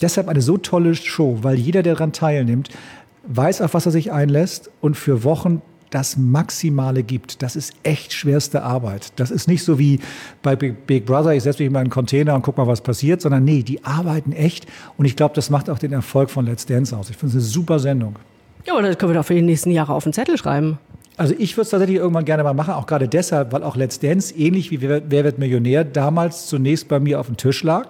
deshalb 0.00 0.28
eine 0.28 0.42
so 0.42 0.58
tolle 0.58 0.94
Show, 0.94 1.38
weil 1.42 1.56
jeder, 1.56 1.82
der 1.82 1.94
daran 1.94 2.12
teilnimmt, 2.12 2.68
weiß, 3.26 3.62
auf 3.62 3.74
was 3.74 3.86
er 3.86 3.92
sich 3.92 4.12
einlässt 4.12 4.70
und 4.80 4.96
für 4.96 5.24
Wochen 5.24 5.62
das 5.90 6.16
Maximale 6.16 7.02
gibt. 7.02 7.42
Das 7.42 7.56
ist 7.56 7.72
echt 7.82 8.12
schwerste 8.12 8.62
Arbeit. 8.62 9.12
Das 9.16 9.30
ist 9.30 9.48
nicht 9.48 9.64
so 9.64 9.78
wie 9.78 10.00
bei 10.42 10.56
Big 10.56 11.06
Brother, 11.06 11.34
ich 11.34 11.42
setze 11.42 11.62
mich 11.62 11.68
in 11.68 11.72
meinen 11.72 11.90
Container 11.90 12.34
und 12.34 12.42
guck 12.42 12.56
mal, 12.56 12.66
was 12.66 12.80
passiert, 12.80 13.20
sondern 13.20 13.44
nee, 13.44 13.62
die 13.62 13.84
arbeiten 13.84 14.32
echt. 14.32 14.66
Und 14.96 15.04
ich 15.04 15.16
glaube, 15.16 15.34
das 15.34 15.50
macht 15.50 15.70
auch 15.70 15.78
den 15.78 15.92
Erfolg 15.92 16.30
von 16.30 16.46
Let's 16.46 16.66
Dance 16.66 16.96
aus. 16.96 17.10
Ich 17.10 17.16
finde 17.16 17.36
es 17.36 17.42
eine 17.42 17.50
super 17.50 17.78
Sendung. 17.78 18.16
Ja, 18.66 18.74
aber 18.74 18.82
das 18.82 18.98
können 18.98 19.12
wir 19.12 19.18
doch 19.18 19.26
für 19.26 19.34
die 19.34 19.42
nächsten 19.42 19.70
Jahre 19.70 19.94
auf 19.94 20.04
den 20.04 20.12
Zettel 20.12 20.36
schreiben. 20.36 20.78
Also 21.16 21.34
ich 21.36 21.56
würde 21.56 21.62
es 21.62 21.70
tatsächlich 21.70 21.98
irgendwann 21.98 22.24
gerne 22.24 22.44
mal 22.44 22.54
machen, 22.54 22.74
auch 22.74 22.86
gerade 22.86 23.08
deshalb, 23.08 23.52
weil 23.52 23.64
auch 23.64 23.76
Let's 23.76 23.98
Dance, 23.98 24.32
ähnlich 24.36 24.70
wie 24.70 24.80
Wer, 24.80 25.02
Wer 25.08 25.24
wird 25.24 25.38
Millionär, 25.38 25.84
damals 25.84 26.46
zunächst 26.46 26.86
bei 26.86 27.00
mir 27.00 27.18
auf 27.18 27.26
dem 27.26 27.36
Tisch 27.36 27.64
lag. 27.64 27.88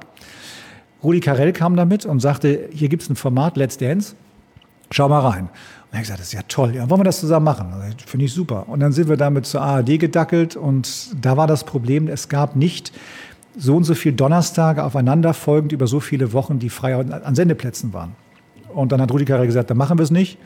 Rudi 1.03 1.21
Carell 1.21 1.53
kam 1.53 1.77
damit 1.77 2.07
und 2.07 2.21
sagte, 2.21 2.69
hier 2.73 2.89
gibt 2.89 3.03
es 3.03 3.11
ein 3.11 3.17
Format, 3.17 3.57
Let's 3.57 3.77
Dance. 3.77 4.15
Schau 4.91 5.09
mal 5.09 5.21
rein. 5.21 5.51
Und 5.91 5.95
er 5.95 5.99
hat 5.99 6.03
gesagt, 6.05 6.21
das 6.21 6.27
ist 6.29 6.33
ja 6.35 6.43
toll, 6.47 6.75
ja, 6.75 6.89
wollen 6.91 7.01
wir 7.01 7.05
das 7.05 7.21
zusammen 7.21 7.45
machen? 7.45 7.73
Also, 7.73 7.97
Finde 8.07 8.27
ich 8.27 8.33
super. 8.33 8.69
Und 8.69 8.81
dann 8.81 8.93
sind 8.93 9.09
wir 9.09 9.17
damit 9.17 9.47
zur 9.47 9.63
ARD 9.63 9.99
gedackelt 9.99 10.57
und 10.57 11.11
da 11.25 11.37
war 11.37 11.47
das 11.47 11.65
Problem, 11.65 12.09
es 12.09 12.29
gab 12.29 12.57
nicht 12.57 12.93
so 13.57 13.77
und 13.77 13.85
so 13.85 13.95
viele 13.95 14.15
Donnerstage 14.15 14.85
aufeinanderfolgend 14.85 15.73
über 15.73 15.87
so 15.87 16.01
viele 16.01 16.33
Wochen, 16.33 16.59
die 16.59 16.71
frei 16.71 16.95
an 16.95 17.35
Sendeplätzen 17.35 17.93
waren. 17.93 18.15
Und 18.73 18.93
dann 18.93 19.01
hat 19.01 19.11
Rudi 19.11 19.25
Carré 19.25 19.47
gesagt, 19.47 19.71
dann 19.71 19.77
machen 19.77 19.99
wir 19.99 20.03
es 20.03 20.11
nicht. 20.11 20.39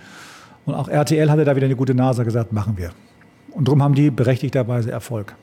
Und 0.64 0.74
auch 0.74 0.88
RTL 0.88 1.30
hatte 1.30 1.44
da 1.44 1.56
wieder 1.56 1.66
eine 1.66 1.76
gute 1.76 1.94
Nase 1.94 2.24
gesagt, 2.24 2.52
machen 2.52 2.78
wir. 2.78 2.92
Und 3.50 3.68
darum 3.68 3.82
haben 3.82 3.94
die 3.94 4.10
berechtigterweise 4.10 4.90
Erfolg. 4.90 5.34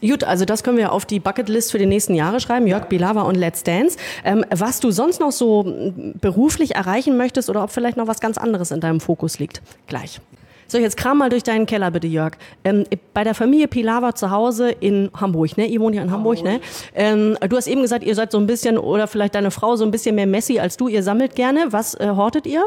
Gut, 0.00 0.24
also 0.24 0.44
das 0.44 0.62
können 0.62 0.76
wir 0.76 0.92
auf 0.92 1.06
die 1.06 1.20
Bucketlist 1.20 1.72
für 1.72 1.78
die 1.78 1.86
nächsten 1.86 2.14
Jahre 2.14 2.40
schreiben. 2.40 2.66
Jörg 2.66 2.86
Bilava 2.86 3.22
und 3.22 3.34
Let's 3.34 3.62
Dance. 3.62 3.96
Ähm, 4.24 4.44
was 4.50 4.80
du 4.80 4.90
sonst 4.90 5.20
noch 5.20 5.32
so 5.32 5.92
beruflich 6.20 6.74
erreichen 6.74 7.16
möchtest 7.16 7.48
oder 7.48 7.62
ob 7.62 7.70
vielleicht 7.70 7.96
noch 7.96 8.06
was 8.06 8.20
ganz 8.20 8.38
anderes 8.38 8.70
in 8.70 8.80
deinem 8.80 9.00
Fokus 9.00 9.38
liegt. 9.38 9.62
Gleich. 9.86 10.20
So, 10.68 10.78
jetzt 10.78 10.96
kram 10.96 11.18
mal 11.18 11.30
durch 11.30 11.44
deinen 11.44 11.66
Keller 11.66 11.92
bitte, 11.92 12.08
Jörg. 12.08 12.32
Ähm, 12.64 12.84
bei 13.14 13.22
der 13.22 13.34
Familie 13.34 13.68
Pilawa 13.68 14.14
zu 14.14 14.32
Hause 14.32 14.70
in 14.70 15.10
Hamburg, 15.14 15.56
ne? 15.56 15.66
Ihr 15.66 15.80
wohnt 15.80 15.94
ja 15.94 16.02
in 16.02 16.10
Hamburg, 16.10 16.42
ne? 16.42 16.60
Ähm, 16.94 17.36
du 17.48 17.56
hast 17.56 17.68
eben 17.68 17.82
gesagt, 17.82 18.02
ihr 18.04 18.16
seid 18.16 18.32
so 18.32 18.38
ein 18.38 18.48
bisschen, 18.48 18.76
oder 18.76 19.06
vielleicht 19.06 19.36
deine 19.36 19.52
Frau 19.52 19.76
so 19.76 19.84
ein 19.84 19.92
bisschen 19.92 20.16
mehr 20.16 20.26
Messi 20.26 20.58
als 20.58 20.76
du. 20.76 20.88
Ihr 20.88 21.04
sammelt 21.04 21.36
gerne. 21.36 21.66
Was 21.70 21.94
äh, 21.94 22.08
hortet 22.08 22.46
ihr? 22.46 22.64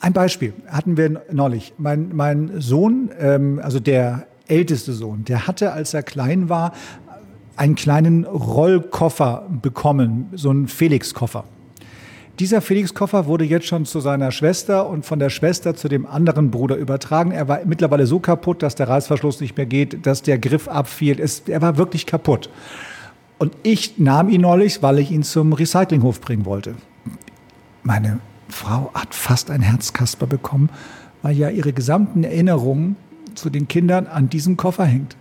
Ein 0.00 0.14
Beispiel 0.14 0.54
hatten 0.66 0.96
wir 0.96 1.22
neulich. 1.30 1.74
Mein, 1.76 2.10
mein 2.14 2.52
Sohn, 2.58 3.10
ähm, 3.20 3.60
also 3.62 3.80
der 3.80 4.26
älteste 4.48 4.92
Sohn, 4.92 5.24
der 5.24 5.46
hatte, 5.46 5.72
als 5.72 5.94
er 5.94 6.02
klein 6.02 6.48
war, 6.48 6.72
einen 7.56 7.74
kleinen 7.74 8.24
Rollkoffer 8.24 9.46
bekommen, 9.62 10.28
so 10.34 10.50
einen 10.50 10.68
Felix-Koffer. 10.68 11.44
Dieser 12.38 12.60
Felix-Koffer 12.60 13.24
wurde 13.26 13.44
jetzt 13.46 13.66
schon 13.66 13.86
zu 13.86 14.00
seiner 14.00 14.30
Schwester 14.30 14.86
und 14.88 15.06
von 15.06 15.18
der 15.18 15.30
Schwester 15.30 15.74
zu 15.74 15.88
dem 15.88 16.04
anderen 16.04 16.50
Bruder 16.50 16.76
übertragen. 16.76 17.30
Er 17.30 17.48
war 17.48 17.60
mittlerweile 17.64 18.06
so 18.06 18.20
kaputt, 18.20 18.62
dass 18.62 18.74
der 18.74 18.88
Reißverschluss 18.88 19.40
nicht 19.40 19.56
mehr 19.56 19.64
geht, 19.64 20.04
dass 20.04 20.20
der 20.20 20.38
Griff 20.38 20.68
abfiel. 20.68 21.18
Es, 21.18 21.44
er 21.46 21.62
war 21.62 21.78
wirklich 21.78 22.04
kaputt. 22.04 22.50
Und 23.38 23.56
ich 23.62 23.98
nahm 23.98 24.28
ihn 24.28 24.42
neulich, 24.42 24.82
weil 24.82 24.98
ich 24.98 25.10
ihn 25.10 25.22
zum 25.22 25.54
Recyclinghof 25.54 26.20
bringen 26.20 26.44
wollte. 26.44 26.74
Meine 27.82 28.20
Frau 28.48 28.90
hat 28.92 29.14
fast 29.14 29.50
ein 29.50 29.62
Herzkasper 29.62 30.26
bekommen, 30.26 30.68
weil 31.22 31.36
ja 31.36 31.48
ihre 31.48 31.72
gesamten 31.72 32.22
Erinnerungen 32.22 32.96
zu 33.36 33.50
den 33.50 33.68
Kindern 33.68 34.06
an 34.06 34.28
diesem 34.28 34.56
Koffer 34.56 34.84
hängt. 34.84 35.16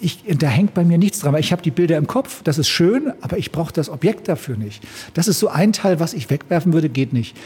Ich, 0.00 0.24
da 0.38 0.48
hängt 0.48 0.74
bei 0.74 0.84
mir 0.84 0.98
nichts 0.98 1.20
dran, 1.20 1.32
weil 1.32 1.40
ich 1.40 1.52
habe 1.52 1.62
die 1.62 1.70
Bilder 1.70 1.96
im 1.96 2.06
Kopf, 2.06 2.42
das 2.42 2.58
ist 2.58 2.68
schön, 2.68 3.12
aber 3.20 3.38
ich 3.38 3.52
brauche 3.52 3.72
das 3.72 3.88
Objekt 3.88 4.28
dafür 4.28 4.56
nicht. 4.56 4.82
Das 5.14 5.28
ist 5.28 5.38
so 5.38 5.48
ein 5.48 5.72
Teil, 5.72 6.00
was 6.00 6.14
ich 6.14 6.30
wegwerfen 6.30 6.72
würde, 6.72 6.88
geht 6.88 7.12
nicht. 7.12 7.36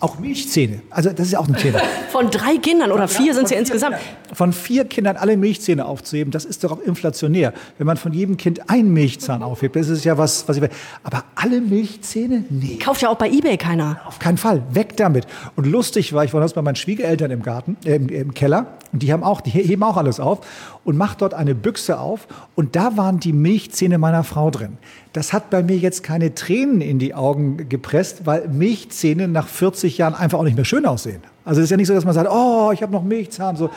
Auch 0.00 0.20
Milchzähne. 0.20 0.82
Also 0.90 1.10
das 1.10 1.26
ist 1.26 1.32
ja 1.32 1.40
auch 1.40 1.48
ein 1.48 1.56
Thema. 1.56 1.80
Von 2.12 2.30
drei 2.30 2.56
Kindern 2.56 2.92
oder 2.92 3.08
vier 3.08 3.34
sind 3.34 3.44
es 3.44 3.50
ja 3.50 3.58
insgesamt. 3.58 3.96
Von 4.32 4.52
vier 4.52 4.84
Kindern 4.84 5.16
alle 5.16 5.36
Milchzähne 5.36 5.86
aufzuheben, 5.86 6.30
das 6.30 6.44
ist 6.44 6.62
doch 6.62 6.72
auch 6.72 6.80
inflationär. 6.80 7.52
Wenn 7.78 7.86
man 7.86 7.96
von 7.96 8.12
jedem 8.12 8.36
Kind 8.36 8.70
einen 8.70 8.92
Milchzahn 8.92 9.42
aufhebt, 9.42 9.74
das 9.74 9.88
ist 9.88 10.04
ja 10.04 10.16
was, 10.16 10.48
was 10.48 10.56
ich 10.56 10.62
will. 10.62 10.70
Aber 11.02 11.24
alle 11.34 11.60
Milchzähne? 11.60 12.44
Nee. 12.48 12.76
Kauft 12.76 13.02
ja 13.02 13.08
auch 13.08 13.16
bei 13.16 13.28
Ebay 13.28 13.56
keiner. 13.56 14.00
Auf 14.06 14.20
keinen 14.20 14.38
Fall. 14.38 14.62
Weg 14.70 14.96
damit. 14.96 15.26
Und 15.56 15.66
lustig 15.66 16.12
war, 16.12 16.24
ich 16.24 16.32
war 16.32 16.40
das 16.40 16.52
bei 16.52 16.62
meinen 16.62 16.76
Schwiegereltern 16.76 17.30
im 17.32 17.42
Garten, 17.42 17.76
äh, 17.84 17.96
im, 17.96 18.08
im 18.08 18.34
Keller. 18.34 18.78
Und 18.92 19.02
die 19.02 19.12
haben 19.12 19.24
auch, 19.24 19.40
die 19.40 19.50
heben 19.50 19.82
auch 19.82 19.96
alles 19.96 20.20
auf 20.20 20.40
und 20.88 20.96
macht 20.96 21.20
dort 21.20 21.34
eine 21.34 21.54
Büchse 21.54 22.00
auf. 22.00 22.26
Und 22.54 22.74
da 22.74 22.96
waren 22.96 23.20
die 23.20 23.34
Milchzähne 23.34 23.98
meiner 23.98 24.24
Frau 24.24 24.50
drin. 24.50 24.78
Das 25.12 25.34
hat 25.34 25.50
bei 25.50 25.62
mir 25.62 25.76
jetzt 25.76 26.02
keine 26.02 26.34
Tränen 26.34 26.80
in 26.80 26.98
die 26.98 27.14
Augen 27.14 27.68
gepresst, 27.68 28.24
weil 28.24 28.48
Milchzähne 28.48 29.28
nach 29.28 29.48
40 29.48 29.98
Jahren 29.98 30.14
einfach 30.14 30.38
auch 30.38 30.44
nicht 30.44 30.56
mehr 30.56 30.64
schön 30.64 30.86
aussehen. 30.86 31.20
Also 31.44 31.60
es 31.60 31.64
ist 31.64 31.70
ja 31.72 31.76
nicht 31.76 31.88
so, 31.88 31.94
dass 31.94 32.06
man 32.06 32.14
sagt, 32.14 32.30
oh, 32.32 32.70
ich 32.72 32.80
habe 32.80 32.90
noch 32.90 33.02
Milchzahn. 33.02 33.56
So. 33.56 33.68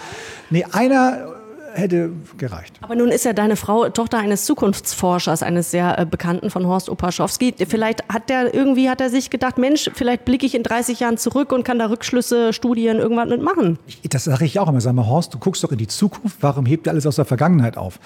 Nee, 0.51 0.63
einer 0.71 1.33
hätte 1.73 2.11
gereicht. 2.37 2.75
Aber 2.81 2.95
nun 2.95 3.09
ist 3.09 3.25
ja 3.25 3.33
deine 3.33 3.55
Frau 3.55 3.89
Tochter 3.89 4.19
eines 4.19 4.45
Zukunftsforschers, 4.45 5.43
eines 5.43 5.71
sehr 5.71 5.97
äh, 5.97 6.05
bekannten 6.05 6.49
von 6.49 6.65
Horst 6.67 6.89
Opaschowski. 6.89 7.55
Vielleicht 7.67 8.07
hat 8.09 8.29
der 8.29 8.53
irgendwie 8.53 8.89
hat 8.89 9.01
er 9.01 9.09
sich 9.09 9.29
gedacht, 9.29 9.57
Mensch, 9.57 9.89
vielleicht 9.93 10.25
blicke 10.25 10.45
ich 10.45 10.55
in 10.55 10.63
30 10.63 10.99
Jahren 10.99 11.17
zurück 11.17 11.51
und 11.51 11.63
kann 11.63 11.79
da 11.79 11.87
Rückschlüsse, 11.87 12.53
Studien, 12.53 12.97
irgendwas 12.97 13.29
mitmachen. 13.29 13.79
Das 14.09 14.25
sage 14.25 14.45
ich 14.45 14.59
auch 14.59 14.67
immer. 14.67 14.81
Sag 14.81 14.93
mal, 14.93 15.07
Horst, 15.07 15.33
du 15.33 15.39
guckst 15.39 15.63
doch 15.63 15.71
in 15.71 15.77
die 15.77 15.87
Zukunft. 15.87 16.37
Warum 16.41 16.65
hebt 16.65 16.87
ihr 16.87 16.91
alles 16.91 17.05
aus 17.05 17.15
der 17.15 17.25
Vergangenheit 17.25 17.77
auf? 17.77 17.99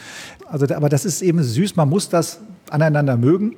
Also, 0.48 0.74
aber 0.74 0.90
das 0.90 1.06
ist 1.06 1.22
eben 1.22 1.42
süß. 1.42 1.76
Man 1.76 1.90
muss 1.90 2.10
das 2.10 2.40
aneinander 2.70 3.18
mögen 3.18 3.56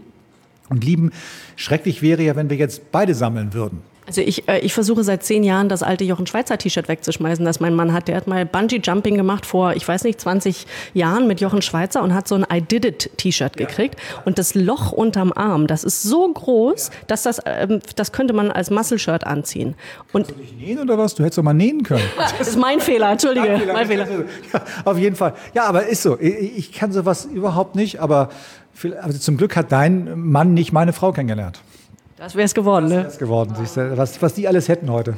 und 0.70 0.84
lieben. 0.84 1.12
Schrecklich 1.56 2.02
wäre 2.02 2.24
ja, 2.24 2.36
wenn 2.36 2.50
wir 2.50 2.58
jetzt 2.58 2.92
beide 2.92 3.16
sammeln 3.16 3.54
würden. 3.54 3.82
Also 4.08 4.22
ich, 4.22 4.48
äh, 4.48 4.60
ich 4.60 4.74
versuche 4.74 5.04
seit 5.04 5.24
zehn 5.24 5.44
Jahren 5.44 5.68
das 5.68 5.84
alte 5.84 6.06
Jochen 6.06 6.26
Schweizer 6.28 6.58
T-Shirt 6.58 6.88
wegzuschmeißen, 6.88 7.44
das 7.44 7.60
mein 7.60 7.76
Mann 7.76 7.92
hat. 7.92 8.08
Der 8.08 8.16
hat 8.16 8.26
mal 8.26 8.46
Bungee 8.46 8.80
Jumping 8.82 9.16
gemacht 9.16 9.46
vor, 9.46 9.74
ich 9.76 9.86
weiß 9.86 10.06
nicht, 10.06 10.22
20 10.22 10.66
Jahren 10.94 11.28
mit 11.28 11.42
Jochen 11.42 11.62
Schweizer 11.62 12.02
und 12.02 12.14
hat 12.14 12.26
so 12.28 12.36
ein 12.36 12.46
I 12.52 12.62
Did 12.62 12.86
It 12.86 13.12
T-Shirt 13.18 13.58
gekriegt. 13.58 14.00
Und 14.24 14.40
das 14.40 14.56
Loch 14.56 14.94
unterm 14.94 15.34
Arm, 15.36 15.68
das 15.68 15.84
ist 15.84 16.04
so 16.04 16.32
groß, 16.32 16.90
dass 17.08 17.24
das, 17.24 17.42
ähm, 17.46 17.82
das 17.98 18.14
könnte 18.14 18.34
man 18.34 18.50
als 18.50 18.72
Muscle-Shirt 18.72 19.26
anziehen. 19.26 19.76
Und 20.14 20.28
Kannst 20.28 20.32
du 20.32 20.42
nicht 20.42 20.58
nähen 20.58 20.80
oder 20.80 20.98
was? 20.98 21.14
Du 21.16 21.24
hättest 21.24 21.38
doch 21.38 21.44
mal 21.44 21.54
nähen 21.54 21.84
können. 21.84 22.02
das 22.40 22.48
ist 22.48 22.58
mein 22.58 22.80
Fehler, 22.80 23.12
Entschuldige, 23.12 23.50
Mein 23.50 23.60
Fehler. 23.60 23.74
mein 23.74 23.88
Fehler. 23.88 24.08
Ja, 24.54 24.62
auf 24.86 24.98
jeden 24.98 25.18
Fall. 25.18 25.34
Ja, 25.54 25.66
aber 25.66 25.86
ist 25.88 26.02
so. 26.04 26.18
Ich 26.20 26.58
ich 26.58 26.72
kann 26.72 26.94
sowas 26.94 27.26
überhaupt 27.26 27.76
nicht, 27.76 28.00
aber 28.00 28.30
viel- 28.74 28.94
also 28.96 29.20
zum 29.20 29.36
Glück 29.36 29.56
hat 29.58 29.72
dein 29.74 30.18
Mann 30.18 30.54
nicht 30.54 30.72
meine 30.72 30.94
Frau 30.94 31.12
kennengelernt. 31.12 31.60
Das 32.18 32.34
wäre 32.34 32.46
es 32.46 32.56
geworden, 32.56 32.88
ne? 32.88 33.04
Das 33.04 33.14
ist 33.14 33.20
geworden, 33.20 33.54
siehst 33.58 33.78
du, 33.78 33.96
was, 33.96 34.22
was 34.22 34.34
die 34.34 34.48
alles 34.48 34.68
hätten 34.68 34.92
heute. 34.92 35.16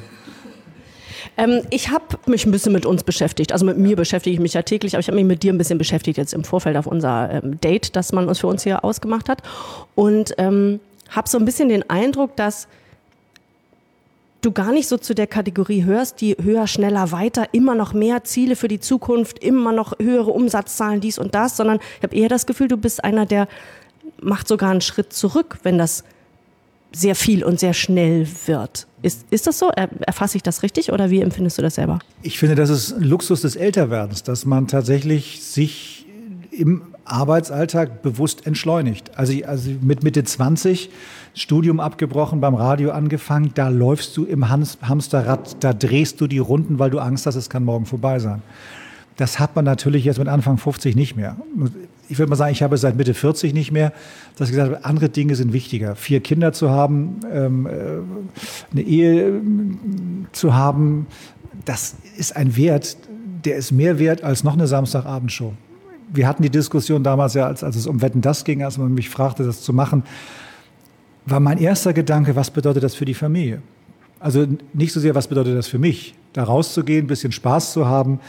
Ähm, 1.37 1.61
ich 1.69 1.89
habe 1.89 2.17
mich 2.25 2.45
ein 2.45 2.51
bisschen 2.51 2.73
mit 2.73 2.85
uns 2.85 3.03
beschäftigt. 3.03 3.53
Also 3.53 3.65
mit 3.65 3.77
mir 3.77 3.95
beschäftige 3.95 4.33
ich 4.33 4.41
mich 4.41 4.53
ja 4.53 4.63
täglich, 4.63 4.95
aber 4.95 4.99
ich 4.99 5.07
habe 5.07 5.15
mich 5.15 5.25
mit 5.25 5.41
dir 5.41 5.53
ein 5.53 5.57
bisschen 5.57 5.77
beschäftigt 5.77 6.17
jetzt 6.17 6.33
im 6.33 6.43
Vorfeld 6.43 6.75
auf 6.75 6.87
unser 6.87 7.31
ähm, 7.31 7.59
Date, 7.61 7.95
das 7.95 8.11
man 8.11 8.27
uns 8.27 8.39
für 8.39 8.47
uns 8.47 8.63
hier 8.63 8.83
ausgemacht 8.83 9.29
hat. 9.29 9.41
Und 9.95 10.33
ähm, 10.37 10.81
habe 11.09 11.29
so 11.29 11.37
ein 11.37 11.45
bisschen 11.45 11.69
den 11.69 11.89
Eindruck, 11.89 12.35
dass 12.35 12.67
du 14.41 14.51
gar 14.51 14.73
nicht 14.73 14.89
so 14.89 14.97
zu 14.97 15.15
der 15.15 15.27
Kategorie 15.27 15.83
hörst, 15.85 16.19
die 16.19 16.35
höher, 16.41 16.67
schneller, 16.67 17.13
weiter, 17.13 17.47
immer 17.53 17.75
noch 17.75 17.93
mehr 17.93 18.25
Ziele 18.25 18.57
für 18.57 18.67
die 18.67 18.79
Zukunft, 18.81 19.39
immer 19.39 19.71
noch 19.71 19.93
höhere 19.99 20.31
Umsatzzahlen, 20.31 20.99
dies 20.99 21.17
und 21.17 21.35
das, 21.35 21.55
sondern 21.55 21.79
ich 21.97 22.03
habe 22.03 22.15
eher 22.15 22.29
das 22.29 22.45
Gefühl, 22.45 22.67
du 22.67 22.77
bist 22.77 23.03
einer, 23.03 23.25
der 23.25 23.47
macht 24.21 24.49
sogar 24.49 24.71
einen 24.71 24.81
Schritt 24.81 25.13
zurück, 25.13 25.59
wenn 25.63 25.77
das 25.77 26.03
sehr 26.91 27.15
viel 27.15 27.43
und 27.43 27.59
sehr 27.59 27.73
schnell 27.73 28.27
wird. 28.45 28.87
Ist, 29.01 29.25
ist 29.29 29.47
das 29.47 29.59
so? 29.59 29.69
Er, 29.75 29.89
erfasse 30.01 30.37
ich 30.37 30.43
das 30.43 30.63
richtig 30.63 30.91
oder 30.91 31.09
wie 31.09 31.21
empfindest 31.21 31.57
du 31.57 31.61
das 31.61 31.75
selber? 31.75 31.99
Ich 32.21 32.39
finde, 32.39 32.55
das 32.55 32.69
ist 32.69 32.95
Luxus 32.99 33.41
des 33.41 33.55
Älterwerdens, 33.55 34.23
dass 34.23 34.45
man 34.45 34.67
tatsächlich 34.67 35.43
sich 35.43 36.05
im 36.51 36.81
Arbeitsalltag 37.05 38.01
bewusst 38.01 38.45
entschleunigt. 38.45 39.17
Also, 39.17 39.33
also 39.45 39.71
mit 39.81 40.03
Mitte 40.03 40.23
20, 40.23 40.89
Studium 41.33 41.79
abgebrochen, 41.79 42.41
beim 42.41 42.55
Radio 42.55 42.91
angefangen, 42.91 43.51
da 43.53 43.69
läufst 43.69 44.17
du 44.17 44.25
im 44.25 44.49
Hans 44.49 44.77
Hamsterrad, 44.81 45.63
da 45.63 45.73
drehst 45.73 46.19
du 46.21 46.27
die 46.27 46.39
Runden, 46.39 46.79
weil 46.79 46.89
du 46.89 46.99
Angst 46.99 47.25
hast, 47.25 47.35
es 47.35 47.49
kann 47.49 47.63
morgen 47.63 47.85
vorbei 47.85 48.19
sein. 48.19 48.41
Das 49.15 49.39
hat 49.39 49.55
man 49.55 49.65
natürlich 49.65 50.05
jetzt 50.05 50.17
mit 50.17 50.27
Anfang 50.27 50.57
50 50.57 50.95
nicht 50.95 51.15
mehr. 51.15 51.35
Ich 52.09 52.17
würde 52.17 52.29
mal 52.29 52.35
sagen, 52.35 52.51
ich 52.51 52.63
habe 52.63 52.75
seit 52.77 52.95
Mitte 52.95 53.13
40 53.13 53.53
nicht 53.53 53.71
mehr, 53.71 53.93
dass 54.35 54.49
ich 54.49 54.55
gesagt 54.55 54.73
habe, 54.73 54.85
andere 54.85 55.09
Dinge 55.09 55.35
sind 55.35 55.53
wichtiger. 55.53 55.95
Vier 55.95 56.21
Kinder 56.21 56.53
zu 56.53 56.71
haben, 56.71 57.19
ähm, 57.31 57.67
äh, 57.67 57.71
eine 58.71 58.81
Ehe 58.81 59.27
ähm, 59.27 60.25
zu 60.31 60.55
haben, 60.55 61.05
das 61.65 61.95
ist 62.17 62.35
ein 62.35 62.57
Wert, 62.57 62.97
der 63.45 63.57
ist 63.57 63.71
mehr 63.71 63.99
wert 63.99 64.23
als 64.23 64.43
noch 64.43 64.53
eine 64.53 64.67
Samstagabendshow. 64.67 65.53
Wir 66.11 66.27
hatten 66.27 66.41
die 66.41 66.49
Diskussion 66.49 67.03
damals 67.03 67.35
ja, 67.35 67.45
als, 67.45 67.63
als 67.63 67.75
es 67.75 67.85
um 67.85 68.01
Wetten 68.01 68.21
das 68.21 68.43
ging, 68.43 68.63
als 68.63 68.79
man 68.79 68.93
mich 68.93 69.09
fragte, 69.09 69.43
das 69.43 69.61
zu 69.61 69.71
machen, 69.71 70.03
war 71.27 71.39
mein 71.39 71.59
erster 71.59 71.93
Gedanke, 71.93 72.35
was 72.35 72.49
bedeutet 72.49 72.83
das 72.83 72.95
für 72.95 73.05
die 73.05 73.13
Familie? 73.13 73.61
Also 74.19 74.47
nicht 74.73 74.91
so 74.91 74.99
sehr, 74.99 75.13
was 75.15 75.27
bedeutet 75.27 75.55
das 75.55 75.67
für 75.67 75.79
mich? 75.79 76.15
Da 76.33 76.43
rauszugehen, 76.43 77.05
ein 77.05 77.07
bisschen 77.07 77.31
Spaß 77.31 77.73
zu 77.73 77.85
haben, 77.85 78.19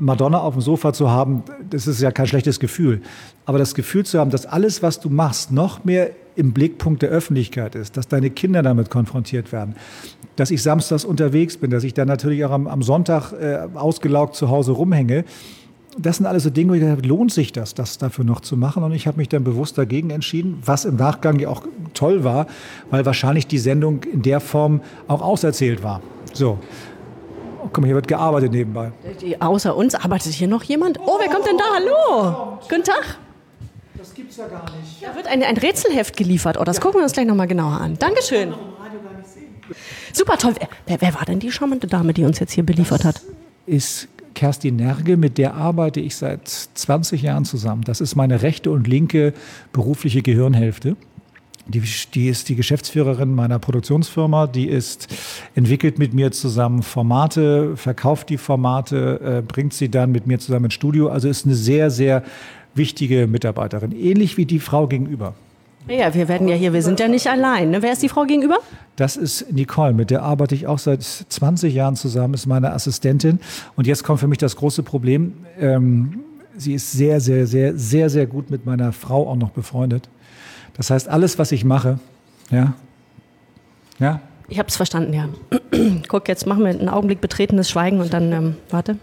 Madonna 0.00 0.38
auf 0.38 0.54
dem 0.54 0.62
Sofa 0.62 0.92
zu 0.92 1.10
haben, 1.10 1.42
das 1.70 1.86
ist 1.86 2.00
ja 2.00 2.10
kein 2.10 2.26
schlechtes 2.26 2.60
Gefühl. 2.60 3.02
Aber 3.46 3.58
das 3.58 3.74
Gefühl 3.74 4.04
zu 4.04 4.18
haben, 4.18 4.30
dass 4.30 4.46
alles, 4.46 4.82
was 4.82 5.00
du 5.00 5.10
machst, 5.10 5.52
noch 5.52 5.84
mehr 5.84 6.10
im 6.36 6.52
Blickpunkt 6.52 7.02
der 7.02 7.10
Öffentlichkeit 7.10 7.74
ist, 7.74 7.96
dass 7.96 8.08
deine 8.08 8.30
Kinder 8.30 8.62
damit 8.62 8.90
konfrontiert 8.90 9.52
werden, 9.52 9.76
dass 10.36 10.50
ich 10.50 10.62
samstags 10.62 11.04
unterwegs 11.04 11.56
bin, 11.56 11.70
dass 11.70 11.84
ich 11.84 11.94
dann 11.94 12.08
natürlich 12.08 12.44
auch 12.44 12.50
am, 12.50 12.66
am 12.66 12.82
Sonntag 12.82 13.32
äh, 13.32 13.68
ausgelaugt 13.74 14.34
zu 14.34 14.48
Hause 14.48 14.72
rumhänge, 14.72 15.24
das 15.98 16.16
sind 16.16 16.26
alles 16.26 16.42
so 16.42 16.50
Dinge, 16.50 16.70
wo 16.70 16.74
ich 16.74 16.80
gedacht 16.80 16.98
habe, 16.98 17.08
lohnt 17.08 17.32
sich 17.32 17.52
das, 17.52 17.74
das 17.74 17.98
dafür 17.98 18.24
noch 18.24 18.40
zu 18.40 18.56
machen? 18.56 18.82
Und 18.82 18.92
ich 18.92 19.06
habe 19.06 19.18
mich 19.18 19.28
dann 19.28 19.44
bewusst 19.44 19.78
dagegen 19.78 20.10
entschieden, 20.10 20.58
was 20.64 20.84
im 20.84 20.96
Nachgang 20.96 21.38
ja 21.38 21.48
auch 21.48 21.62
toll 21.92 22.24
war, 22.24 22.46
weil 22.90 23.06
wahrscheinlich 23.06 23.46
die 23.46 23.58
Sendung 23.58 24.02
in 24.02 24.22
der 24.22 24.40
Form 24.40 24.80
auch 25.06 25.22
auserzählt 25.22 25.82
war. 25.82 26.02
So. 26.32 26.58
Oh, 27.64 27.68
guck 27.72 27.80
mal, 27.80 27.86
hier 27.86 27.94
wird 27.94 28.08
gearbeitet 28.08 28.52
nebenbei. 28.52 28.92
Die, 29.22 29.40
außer 29.40 29.74
uns 29.74 29.94
arbeitet 29.94 30.32
hier 30.34 30.48
noch 30.48 30.62
jemand. 30.64 31.00
Oh, 31.00 31.16
wer 31.18 31.28
kommt 31.28 31.46
denn 31.46 31.56
da? 31.56 31.64
Hallo. 31.74 32.58
Guten 32.68 32.84
Tag. 32.84 33.18
Das 33.96 34.12
gibt's 34.12 34.36
ja 34.36 34.46
gar 34.48 34.64
nicht. 34.64 35.02
Da 35.02 35.16
wird 35.16 35.26
ein, 35.26 35.42
ein 35.42 35.56
Rätselheft 35.56 36.14
geliefert. 36.14 36.58
Oh, 36.60 36.64
das 36.64 36.80
gucken 36.80 37.00
wir 37.00 37.04
uns 37.04 37.12
gleich 37.12 37.26
nochmal 37.26 37.46
genauer 37.46 37.80
an. 37.80 37.98
Dankeschön. 37.98 38.52
Super 40.12 40.36
toll. 40.36 40.54
Wer, 40.86 41.00
wer 41.00 41.14
war 41.14 41.24
denn 41.24 41.38
die 41.38 41.50
charmante 41.50 41.86
Dame, 41.86 42.12
die 42.12 42.24
uns 42.24 42.38
jetzt 42.38 42.52
hier 42.52 42.66
beliefert 42.66 43.02
hat? 43.04 43.22
Ist 43.64 44.08
Kerstin 44.34 44.76
Nerge, 44.76 45.16
mit 45.16 45.38
der 45.38 45.54
arbeite 45.54 46.00
ich 46.00 46.16
seit 46.16 46.46
20 46.46 47.22
Jahren 47.22 47.46
zusammen. 47.46 47.82
Das 47.82 48.02
ist 48.02 48.14
meine 48.14 48.42
rechte 48.42 48.70
und 48.70 48.86
linke 48.86 49.32
berufliche 49.72 50.20
Gehirnhälfte. 50.20 50.96
Die, 51.66 51.82
die, 52.12 52.28
ist 52.28 52.48
die 52.50 52.56
Geschäftsführerin 52.56 53.34
meiner 53.34 53.58
Produktionsfirma. 53.58 54.46
Die 54.46 54.68
ist 54.68 55.08
entwickelt 55.54 55.98
mit 55.98 56.12
mir 56.12 56.30
zusammen 56.30 56.82
Formate, 56.82 57.76
verkauft 57.76 58.28
die 58.28 58.36
Formate, 58.36 59.38
äh, 59.38 59.42
bringt 59.42 59.72
sie 59.72 59.90
dann 59.90 60.12
mit 60.12 60.26
mir 60.26 60.38
zusammen 60.38 60.66
ins 60.66 60.74
Studio. 60.74 61.08
Also 61.08 61.28
ist 61.28 61.46
eine 61.46 61.54
sehr, 61.54 61.90
sehr 61.90 62.22
wichtige 62.74 63.26
Mitarbeiterin. 63.26 63.92
Ähnlich 63.92 64.36
wie 64.36 64.44
die 64.44 64.58
Frau 64.58 64.86
gegenüber. 64.86 65.34
Ja, 65.88 66.14
wir 66.14 66.28
werden 66.28 66.48
ja 66.48 66.54
hier, 66.54 66.72
wir 66.72 66.82
sind 66.82 66.98
ja 66.98 67.08
nicht 67.08 67.26
allein. 67.26 67.70
Ne? 67.70 67.82
Wer 67.82 67.92
ist 67.92 68.02
die 68.02 68.08
Frau 68.08 68.24
gegenüber? 68.24 68.58
Das 68.96 69.16
ist 69.16 69.52
Nicole, 69.52 69.92
mit 69.92 70.10
der 70.10 70.22
arbeite 70.22 70.54
ich 70.54 70.66
auch 70.66 70.78
seit 70.78 71.02
20 71.02 71.74
Jahren 71.74 71.96
zusammen, 71.96 72.32
ist 72.32 72.46
meine 72.46 72.72
Assistentin. 72.72 73.38
Und 73.76 73.86
jetzt 73.86 74.02
kommt 74.02 74.20
für 74.20 74.28
mich 74.28 74.38
das 74.38 74.56
große 74.56 74.82
Problem. 74.82 75.34
Ähm, 75.60 76.20
sie 76.56 76.72
ist 76.72 76.92
sehr, 76.92 77.20
sehr, 77.20 77.46
sehr, 77.46 77.76
sehr, 77.76 78.08
sehr 78.08 78.26
gut 78.26 78.50
mit 78.50 78.64
meiner 78.64 78.92
Frau 78.92 79.28
auch 79.28 79.36
noch 79.36 79.50
befreundet. 79.50 80.08
Das 80.76 80.90
heißt, 80.90 81.08
alles, 81.08 81.38
was 81.38 81.52
ich 81.52 81.64
mache, 81.64 81.98
ja, 82.50 82.74
ja. 83.98 84.20
Ich 84.48 84.58
habe 84.58 84.68
es 84.68 84.76
verstanden, 84.76 85.14
ja. 85.14 85.28
Guck, 86.08 86.28
jetzt 86.28 86.46
machen 86.46 86.64
wir 86.64 86.70
einen 86.70 86.88
Augenblick 86.88 87.20
betretenes 87.20 87.70
Schweigen 87.70 88.00
und 88.00 88.12
dann, 88.12 88.32
ähm, 88.32 88.56
warte. 88.70 88.98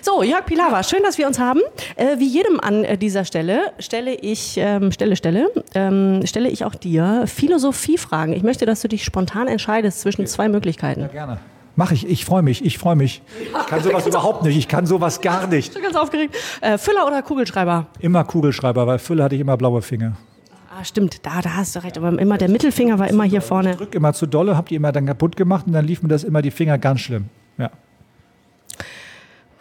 So, 0.00 0.22
Jörg 0.22 0.46
Pilawa, 0.46 0.82
schön, 0.82 1.02
dass 1.02 1.18
wir 1.18 1.26
uns 1.26 1.38
haben. 1.38 1.60
Äh, 1.96 2.18
wie 2.18 2.26
jedem 2.26 2.58
an 2.60 2.84
äh, 2.84 2.96
dieser 2.96 3.24
Stelle 3.24 3.72
stelle 3.78 4.14
ich, 4.14 4.56
ähm, 4.56 4.90
Stelle, 4.90 5.16
Stelle, 5.16 5.50
ähm, 5.74 6.22
stelle 6.24 6.48
ich 6.48 6.64
auch 6.64 6.74
dir 6.74 7.24
Philosophiefragen. 7.26 8.34
Ich 8.34 8.42
möchte, 8.42 8.66
dass 8.66 8.80
du 8.80 8.88
dich 8.88 9.04
spontan 9.04 9.48
entscheidest 9.48 10.00
zwischen 10.00 10.22
okay. 10.22 10.30
zwei 10.30 10.48
Möglichkeiten. 10.48 11.02
Ja, 11.02 11.08
gerne. 11.08 11.38
Mach 11.78 11.92
ich, 11.92 12.08
ich 12.08 12.24
freue 12.24 12.42
mich, 12.42 12.64
ich 12.64 12.78
freue 12.78 12.96
mich. 12.96 13.20
Ich 13.42 13.66
kann 13.66 13.82
sowas 13.82 14.06
überhaupt 14.06 14.44
nicht, 14.44 14.56
ich 14.56 14.66
kann 14.66 14.86
sowas 14.86 15.20
gar 15.20 15.46
nicht. 15.46 15.68
Ich 15.68 15.74
bin 15.74 15.82
ganz 15.82 15.96
aufgeregt. 15.96 16.34
Äh, 16.62 16.78
Füller 16.78 17.06
oder 17.06 17.22
Kugelschreiber? 17.22 17.86
Immer 18.00 18.24
Kugelschreiber, 18.24 18.86
weil 18.86 18.98
Füller 18.98 19.24
hatte 19.24 19.34
ich 19.34 19.42
immer 19.42 19.58
blaue 19.58 19.82
Finger. 19.82 20.16
Ah, 20.78 20.84
stimmt, 20.84 21.24
da, 21.24 21.40
da 21.40 21.56
hast 21.56 21.74
du 21.74 21.82
recht. 21.82 21.96
Aber 21.96 22.18
immer 22.18 22.36
der 22.36 22.50
Mittelfinger 22.50 22.98
war 22.98 23.08
immer 23.08 23.24
hier 23.24 23.40
vorne. 23.40 23.70
Ich 23.70 23.76
drück 23.76 23.94
immer 23.94 24.12
zu 24.12 24.26
dolle, 24.26 24.58
habt 24.58 24.70
ihr 24.70 24.76
immer 24.76 24.92
dann 24.92 25.06
kaputt 25.06 25.34
gemacht 25.34 25.66
und 25.66 25.72
dann 25.72 25.86
lief 25.86 26.02
mir 26.02 26.08
das 26.10 26.22
immer 26.22 26.42
die 26.42 26.50
Finger 26.50 26.76
ganz 26.76 27.00
schlimm. 27.00 27.26
Ja. 27.56 27.70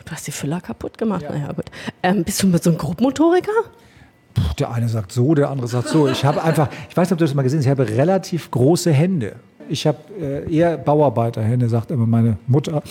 Du 0.04 0.12
hast 0.12 0.28
die 0.28 0.32
Füller 0.32 0.60
kaputt 0.60 0.98
gemacht. 0.98 1.22
Ja. 1.22 1.32
Naja, 1.32 1.54
gut. 1.54 1.66
Ähm, 2.04 2.26
bist 2.26 2.44
du 2.44 2.48
mit 2.48 2.62
so 2.62 2.70
einem 2.70 2.78
Grobmotoriker? 2.80 3.52
Der 4.60 4.72
eine 4.72 4.90
sagt 4.90 5.14
so, 5.14 5.34
der 5.34 5.50
andere 5.50 5.70
sagt 5.70 5.88
so. 5.88 6.10
Ich 6.10 6.26
habe 6.26 6.44
einfach, 6.44 6.68
ich 6.90 6.98
weiß 6.98 7.08
nicht, 7.08 7.14
ob 7.14 7.20
du 7.20 7.24
das 7.24 7.34
mal 7.34 7.44
gesehen 7.44 7.60
hast, 7.60 7.66
ich 7.66 7.72
habe 7.72 7.88
relativ 7.88 8.52
große 8.52 8.92
Hände. 8.92 9.38
Ich 9.70 9.88
habe 9.88 9.98
äh, 10.20 10.54
eher 10.54 10.78
Bauarbeiterhände, 10.78 11.70
sagt 11.70 11.92
immer 11.92 12.06
meine 12.06 12.38
Mutter. 12.46 12.84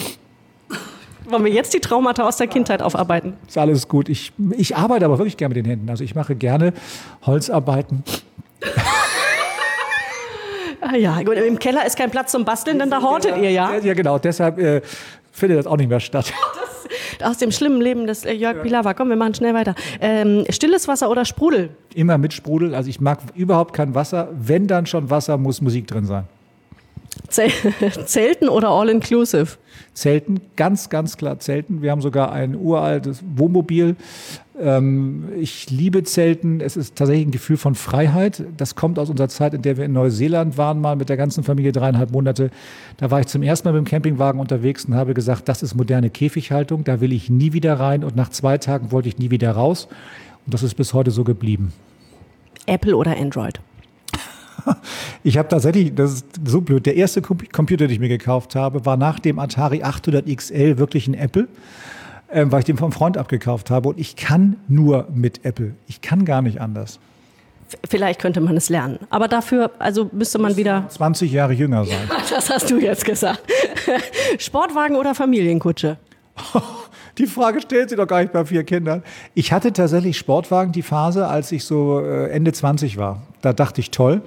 Wollen 1.34 1.46
wir 1.46 1.52
jetzt 1.52 1.74
die 1.74 1.80
Traumata 1.80 2.22
aus 2.28 2.36
der 2.36 2.46
Kindheit 2.46 2.80
aufarbeiten? 2.80 3.32
Ist 3.48 3.58
alles 3.58 3.88
gut. 3.88 4.08
Ich, 4.08 4.32
ich 4.56 4.76
arbeite 4.76 5.04
aber 5.04 5.18
wirklich 5.18 5.36
gerne 5.36 5.52
mit 5.52 5.66
den 5.66 5.68
Händen. 5.68 5.90
Also 5.90 6.04
ich 6.04 6.14
mache 6.14 6.36
gerne 6.36 6.72
Holzarbeiten. 7.26 8.04
ah 10.80 10.94
ja, 10.94 11.20
gut. 11.22 11.34
Im 11.34 11.58
Keller 11.58 11.84
ist 11.84 11.96
kein 11.96 12.12
Platz 12.12 12.30
zum 12.30 12.44
Basteln, 12.44 12.78
denn 12.78 12.88
da 12.88 13.02
hortet 13.02 13.36
ihr 13.38 13.50
ja. 13.50 13.76
Ja, 13.78 13.94
genau. 13.94 14.16
Deshalb 14.20 14.60
äh, 14.60 14.80
findet 15.32 15.58
das 15.58 15.66
auch 15.66 15.76
nicht 15.76 15.88
mehr 15.88 15.98
statt. 15.98 16.32
Das, 17.18 17.30
aus 17.30 17.38
dem 17.38 17.50
schlimmen 17.50 17.80
Leben 17.80 18.06
des 18.06 18.24
äh, 18.24 18.32
Jörg 18.32 18.56
ja. 18.56 18.62
Pilawa. 18.62 18.94
Komm, 18.94 19.08
wir 19.08 19.16
machen 19.16 19.34
schnell 19.34 19.54
weiter. 19.54 19.74
Ähm, 20.00 20.44
stilles 20.50 20.86
Wasser 20.86 21.10
oder 21.10 21.24
Sprudel? 21.24 21.70
Immer 21.94 22.18
mit 22.18 22.32
Sprudel. 22.32 22.74
Also 22.74 22.90
ich 22.90 23.00
mag 23.00 23.18
überhaupt 23.34 23.74
kein 23.74 23.94
Wasser. 23.94 24.28
Wenn 24.32 24.66
dann 24.66 24.86
schon 24.86 25.10
Wasser, 25.10 25.38
muss 25.38 25.60
Musik 25.60 25.86
drin 25.88 26.04
sein. 26.04 26.24
Zelten 28.06 28.48
oder 28.48 28.68
All-Inclusive? 28.68 29.56
Zelten, 29.92 30.40
ganz, 30.56 30.88
ganz 30.88 31.16
klar 31.16 31.38
Zelten. 31.38 31.82
Wir 31.82 31.90
haben 31.90 32.00
sogar 32.00 32.32
ein 32.32 32.56
uraltes 32.56 33.22
Wohnmobil. 33.36 33.96
Ähm, 34.58 35.28
ich 35.38 35.70
liebe 35.70 36.02
Zelten. 36.04 36.60
Es 36.60 36.76
ist 36.76 36.96
tatsächlich 36.96 37.26
ein 37.26 37.30
Gefühl 37.30 37.56
von 37.56 37.74
Freiheit. 37.74 38.44
Das 38.56 38.74
kommt 38.74 38.98
aus 38.98 39.10
unserer 39.10 39.28
Zeit, 39.28 39.54
in 39.54 39.62
der 39.62 39.76
wir 39.76 39.84
in 39.84 39.92
Neuseeland 39.92 40.58
waren, 40.58 40.80
mal 40.80 40.96
mit 40.96 41.08
der 41.08 41.16
ganzen 41.16 41.44
Familie 41.44 41.72
dreieinhalb 41.72 42.10
Monate. 42.10 42.50
Da 42.96 43.10
war 43.10 43.20
ich 43.20 43.26
zum 43.26 43.42
ersten 43.42 43.68
Mal 43.68 43.72
mit 43.72 43.86
dem 43.86 43.90
Campingwagen 43.90 44.40
unterwegs 44.40 44.84
und 44.84 44.94
habe 44.94 45.14
gesagt, 45.14 45.48
das 45.48 45.62
ist 45.62 45.74
moderne 45.74 46.10
Käfighaltung. 46.10 46.84
Da 46.84 47.00
will 47.00 47.12
ich 47.12 47.30
nie 47.30 47.52
wieder 47.52 47.78
rein. 47.78 48.04
Und 48.04 48.16
nach 48.16 48.30
zwei 48.30 48.58
Tagen 48.58 48.92
wollte 48.92 49.08
ich 49.08 49.18
nie 49.18 49.30
wieder 49.30 49.52
raus. 49.52 49.88
Und 50.44 50.54
das 50.54 50.62
ist 50.62 50.74
bis 50.74 50.92
heute 50.92 51.10
so 51.10 51.24
geblieben. 51.24 51.72
Apple 52.66 52.96
oder 52.96 53.16
Android? 53.16 53.60
Ich 55.22 55.38
habe 55.38 55.48
tatsächlich, 55.48 55.94
das 55.94 56.12
ist 56.14 56.26
so 56.44 56.60
blöd, 56.60 56.84
der 56.86 56.96
erste 56.96 57.22
Computer, 57.22 57.86
den 57.86 57.90
ich 57.90 58.00
mir 58.00 58.08
gekauft 58.08 58.54
habe, 58.54 58.84
war 58.84 58.96
nach 58.96 59.18
dem 59.18 59.38
Atari 59.38 59.82
800 59.82 60.26
XL 60.26 60.78
wirklich 60.78 61.08
ein 61.08 61.14
Apple, 61.14 61.48
äh, 62.28 62.44
weil 62.48 62.60
ich 62.60 62.64
den 62.66 62.76
vom 62.76 62.92
Freund 62.92 63.16
abgekauft 63.16 63.70
habe. 63.70 63.88
Und 63.88 63.98
ich 63.98 64.16
kann 64.16 64.56
nur 64.68 65.08
mit 65.14 65.44
Apple. 65.44 65.74
Ich 65.86 66.00
kann 66.00 66.24
gar 66.24 66.42
nicht 66.42 66.60
anders. 66.60 66.98
Vielleicht 67.88 68.20
könnte 68.20 68.40
man 68.40 68.56
es 68.56 68.68
lernen. 68.68 68.98
Aber 69.10 69.28
dafür, 69.28 69.70
also 69.78 70.10
müsste 70.12 70.38
man 70.38 70.56
wieder. 70.56 70.86
20 70.88 71.32
Jahre 71.32 71.52
jünger 71.52 71.84
sein. 71.84 72.10
das 72.30 72.50
hast 72.50 72.70
du 72.70 72.78
jetzt 72.78 73.04
gesagt. 73.04 73.42
Sportwagen 74.38 74.96
oder 74.96 75.14
Familienkutsche? 75.14 75.96
Die 77.18 77.26
Frage 77.26 77.60
stellt 77.60 77.90
sie 77.90 77.96
doch 77.96 78.08
gar 78.08 78.20
nicht 78.20 78.32
bei 78.32 78.44
vier 78.44 78.64
Kindern. 78.64 79.02
Ich 79.34 79.52
hatte 79.52 79.72
tatsächlich 79.72 80.18
Sportwagen 80.18 80.72
die 80.72 80.82
Phase, 80.82 81.28
als 81.28 81.52
ich 81.52 81.64
so 81.64 82.00
äh, 82.00 82.30
Ende 82.30 82.52
20 82.52 82.96
war. 82.96 83.22
Da 83.40 83.52
dachte 83.52 83.80
ich, 83.80 83.92
toll. 83.92 84.22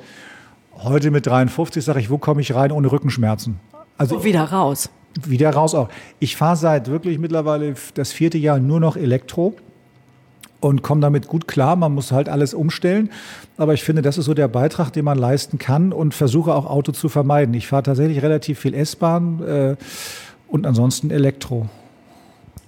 Heute 0.84 1.12
mit 1.12 1.26
53 1.26 1.84
sage 1.84 2.00
ich, 2.00 2.10
wo 2.10 2.18
komme 2.18 2.42
ich 2.42 2.54
rein 2.54 2.72
ohne 2.72 2.92
Rückenschmerzen? 2.92 3.60
Also 3.98 4.24
wieder 4.24 4.44
raus. 4.44 4.90
Wieder 5.26 5.50
raus 5.52 5.74
auch. 5.74 5.90
Ich 6.20 6.36
fahre 6.36 6.56
seit 6.56 6.90
wirklich 6.90 7.18
mittlerweile 7.18 7.74
das 7.96 8.12
vierte 8.12 8.38
Jahr 8.38 8.60
nur 8.60 8.80
noch 8.80 8.96
Elektro 8.96 9.56
und 10.60 10.84
komme 10.84 11.02
damit 11.02 11.28
gut 11.28 11.48
klar. 11.48 11.76
Man 11.76 11.94
muss 11.94 12.12
halt 12.12 12.30
alles 12.30 12.54
umstellen. 12.54 13.10
Aber 13.58 13.74
ich 13.74 13.84
finde, 13.84 14.02
das 14.02 14.18
ist 14.18 14.26
so 14.26 14.34
der 14.34 14.48
Beitrag, 14.48 14.92
den 14.92 15.06
man 15.06 15.18
leisten 15.18 15.58
kann 15.58 15.92
und 15.92 16.14
versuche 16.14 16.54
auch 16.54 16.66
Auto 16.66 16.92
zu 16.92 17.10
vermeiden. 17.10 17.54
Ich 17.56 17.68
fahre 17.68 17.84
tatsächlich 17.84 18.22
relativ 18.22 18.60
viel 18.60 18.74
S-Bahn 18.74 19.42
äh, 19.44 19.76
und 20.48 20.68
ansonsten 20.68 21.10
Elektro. 21.10 21.68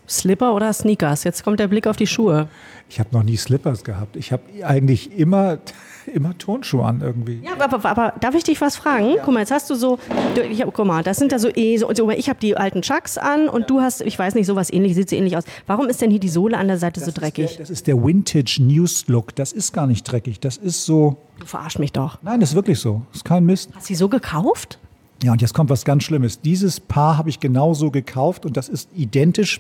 Slipper 0.10 0.54
oder 0.54 0.74
Sneakers? 0.74 1.24
Jetzt 1.24 1.43
kommt 1.43 1.60
der 1.60 1.67
Blick 1.67 1.88
auf 1.88 1.95
die 1.95 2.08
Schuhe. 2.08 2.48
Ich 2.89 3.00
habe 3.00 3.10
noch 3.12 3.24
nie 3.24 3.38
Slippers 3.38 3.84
gehabt. 3.84 4.15
Ich 4.15 4.32
habe 4.32 4.43
eigentlich 4.63 5.17
immer, 5.17 5.60
immer 6.13 6.38
Turnschuhe 6.38 6.84
an 6.84 7.02
irgendwie. 7.02 7.41
Ja, 7.43 7.52
aber, 7.60 7.88
aber, 7.88 8.13
darf 8.19 8.34
ich 8.34 8.43
dich 8.43 8.60
was 8.62 8.76
fragen? 8.76 9.12
Ja. 9.15 9.22
Guck 9.24 9.34
mal, 9.34 9.41
jetzt 9.41 9.52
hast 9.52 9.69
du 9.69 9.76
so, 9.76 10.00
du, 10.34 10.41
ich 10.41 10.62
hab, 10.62 10.74
guck 10.74 10.86
mal, 10.88 11.04
das 11.04 11.17
sind 11.17 11.32
ja 11.32 11.38
so 11.38 11.50
eh, 11.50 11.78
so, 11.78 11.93
so, 11.93 12.10
ich 12.10 12.30
habe 12.30 12.39
die 12.39 12.58
alten 12.58 12.82
Chucks 12.82 13.17
an 13.17 13.48
und 13.48 13.62
ja. 13.62 13.67
du 13.67 13.82
hast, 13.82 14.02
ich 14.02 14.17
weiß 14.17 14.34
nicht, 14.34 14.48
sowas 14.48 14.74
ähnlich, 14.74 14.95
sieht 14.95 15.10
so 15.10 15.15
ähnlich 15.15 15.38
aus. 15.38 15.43
Warum 15.67 15.88
ist 15.88 16.02
denn 16.02 16.10
hier 16.10 16.19
die 16.19 16.30
Sohle 16.30 16.58
an 16.58 16.67
der 16.67 16.80
Seite 16.80 17.00
das 17.00 17.13
so 17.13 17.19
dreckig? 17.19 17.52
Der, 17.52 17.58
das 17.60 17.69
ist 17.69 17.86
der 17.86 18.04
Vintage 18.04 18.60
News 18.62 19.08
Look. 19.08 19.36
Das 19.36 19.52
ist 19.52 19.72
gar 19.72 19.86
nicht 19.86 20.04
dreckig. 20.04 20.39
Das 20.39 20.58
ist 20.58 20.86
so. 20.86 21.17
Du 21.39 21.45
verarsch 21.45 21.78
mich 21.78 21.93
doch. 21.93 22.17
Nein, 22.24 22.39
das 22.39 22.50
ist 22.50 22.56
wirklich 22.56 22.80
so. 22.80 23.04
Das 23.10 23.17
ist 23.17 23.26
kein 23.26 23.45
Mist. 23.45 23.69
Hast 23.76 23.86
du 23.86 23.88
sie 23.93 23.95
so 23.95 24.10
gekauft? 24.10 24.80
Ja, 25.22 25.34
und 25.34 25.41
jetzt 25.41 25.54
kommt 25.54 25.69
was 25.69 25.84
ganz 25.84 26.04
Schlimmes. 26.04 26.41
Dieses 26.41 26.80
Paar 26.80 27.17
habe 27.17 27.30
ich 27.30 27.39
genauso 27.39 27.91
gekauft 27.91 28.45
und 28.45 28.56
das 28.56 28.69
ist 28.69 28.89
identisch 28.95 29.60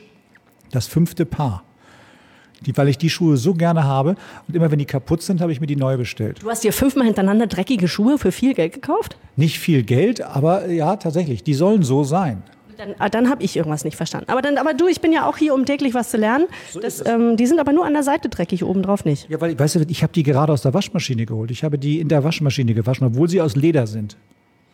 das 0.71 0.87
fünfte 0.87 1.25
Paar. 1.25 1.63
Die, 2.65 2.75
weil 2.75 2.89
ich 2.89 2.97
die 2.97 3.09
Schuhe 3.09 3.37
so 3.37 3.53
gerne 3.53 3.85
habe 3.85 4.15
und 4.47 4.55
immer 4.55 4.69
wenn 4.69 4.79
die 4.79 4.85
kaputt 4.85 5.21
sind, 5.21 5.39
habe 5.39 5.51
ich 5.51 5.61
mir 5.61 5.67
die 5.67 5.77
neu 5.77 5.95
bestellt. 5.95 6.43
Du 6.43 6.49
hast 6.49 6.63
dir 6.63 6.73
fünfmal 6.73 7.05
hintereinander 7.05 7.47
dreckige 7.47 7.87
Schuhe 7.87 8.17
für 8.17 8.33
viel 8.33 8.53
Geld 8.53 8.73
gekauft? 8.73 9.17
Nicht 9.37 9.59
viel 9.59 9.83
Geld, 9.83 10.21
aber 10.21 10.67
ja, 10.67 10.97
tatsächlich. 10.97 11.43
Die 11.43 11.53
sollen 11.53 11.83
so 11.83 12.03
sein. 12.03 12.43
Dann, 12.79 12.95
ah, 12.99 13.09
dann 13.09 13.29
habe 13.29 13.43
ich 13.43 13.57
irgendwas 13.57 13.83
nicht 13.83 13.97
verstanden. 13.97 14.29
Aber, 14.29 14.41
dann, 14.41 14.57
aber 14.57 14.73
du, 14.73 14.87
ich 14.87 15.01
bin 15.01 15.11
ja 15.11 15.27
auch 15.27 15.35
hier, 15.35 15.53
um 15.53 15.65
täglich 15.65 15.93
was 15.93 16.09
zu 16.09 16.17
lernen. 16.17 16.47
So 16.71 16.79
das, 16.79 17.05
ähm, 17.05 17.35
die 17.35 17.45
sind 17.45 17.59
aber 17.59 17.73
nur 17.73 17.85
an 17.85 17.91
der 17.91 18.03
Seite 18.03 18.29
dreckig, 18.29 18.63
obendrauf 18.63 19.03
nicht. 19.03 19.29
Ja, 19.29 19.41
weil, 19.41 19.59
weißt 19.59 19.75
du, 19.75 19.85
ich 19.89 20.01
habe 20.01 20.13
die 20.13 20.23
gerade 20.23 20.53
aus 20.53 20.61
der 20.61 20.73
Waschmaschine 20.73 21.25
geholt. 21.25 21.51
Ich 21.51 21.65
habe 21.65 21.77
die 21.77 21.99
in 21.99 22.07
der 22.07 22.23
Waschmaschine 22.23 22.73
gewaschen, 22.73 23.05
obwohl 23.05 23.27
sie 23.27 23.41
aus 23.41 23.57
Leder 23.57 23.85
sind. 23.85 24.15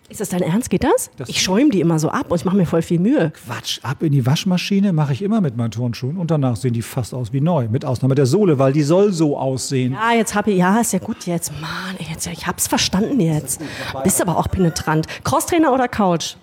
Ist 0.07 0.21
das 0.21 0.29
dein 0.29 0.43
Ernst? 0.43 0.69
Geht 0.69 0.83
das? 0.83 1.09
das 1.17 1.29
ich 1.29 1.41
schäume 1.41 1.71
die 1.71 1.81
immer 1.81 1.97
so 1.97 2.09
ab 2.09 2.29
und 2.29 2.37
ich 2.37 2.45
mache 2.45 2.55
mir 2.55 2.67
voll 2.67 2.83
viel 2.83 2.99
Mühe. 2.99 3.31
Quatsch, 3.31 3.79
ab 3.81 4.03
in 4.03 4.11
die 4.11 4.25
Waschmaschine 4.25 4.93
mache 4.93 5.13
ich 5.13 5.23
immer 5.23 5.41
mit 5.41 5.57
meinen 5.57 5.71
Turnschuhen 5.71 6.17
und 6.17 6.29
danach 6.29 6.57
sehen 6.57 6.73
die 6.73 6.83
fast 6.83 7.15
aus 7.15 7.33
wie 7.33 7.41
neu. 7.41 7.67
Mit 7.69 7.85
Ausnahme 7.85 8.13
der 8.13 8.27
Sohle, 8.27 8.59
weil 8.59 8.71
die 8.71 8.83
soll 8.83 9.11
so 9.13 9.37
aussehen. 9.37 9.93
Ja, 9.93 10.13
jetzt 10.13 10.35
habe 10.35 10.51
ich, 10.51 10.57
ja, 10.57 10.79
ist 10.79 10.93
ja 10.93 10.99
gut 10.99 11.25
jetzt. 11.25 11.51
Mann, 11.59 11.95
jetzt, 12.07 12.27
ich 12.27 12.45
hab's 12.45 12.67
verstanden 12.67 13.19
jetzt. 13.19 13.61
Bist 14.03 14.21
aber 14.21 14.37
auch 14.37 14.47
penetrant. 14.49 15.07
Crosstrainer 15.23 15.73
oder 15.73 15.87
Couch? 15.87 16.35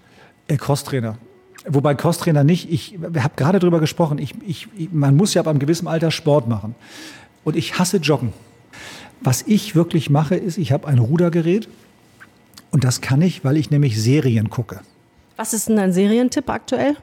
Äh, 0.48 0.57
Crosstrainer. 0.57 1.18
Wobei 1.68 1.94
Crosstrainer 1.94 2.42
nicht, 2.42 2.68
ich 2.72 2.98
habe 3.01 3.35
gerade 3.37 3.61
drüber 3.61 3.79
gesprochen, 3.79 4.18
ich, 4.18 4.35
ich, 4.44 4.68
man 4.90 5.16
muss 5.16 5.35
ja 5.35 5.42
ab 5.42 5.46
einem 5.46 5.61
gewissen 5.61 5.87
Alter 5.87 6.11
Sport 6.11 6.48
machen. 6.48 6.75
Und 7.44 7.55
ich 7.55 7.79
hasse 7.79 7.98
Joggen. 7.98 8.33
Was 9.20 9.42
ich 9.42 9.77
wirklich 9.77 10.11
mache, 10.11 10.35
ist, 10.35 10.59
ich 10.59 10.72
habe 10.72 10.88
ein 10.88 10.98
Rudergerät 10.98 11.68
und 12.73 12.85
das 12.85 13.01
kann 13.01 13.23
ich, 13.23 13.45
weil 13.45 13.57
ich 13.57 13.71
nämlich 13.71 14.01
Serien 14.01 14.51
gucke. 14.51 14.81
Was 15.37 15.55
ist 15.55 15.69
denn 15.69 15.77
dein 15.77 15.93
Serientipp 15.93 16.51
aktuell? 16.51 16.97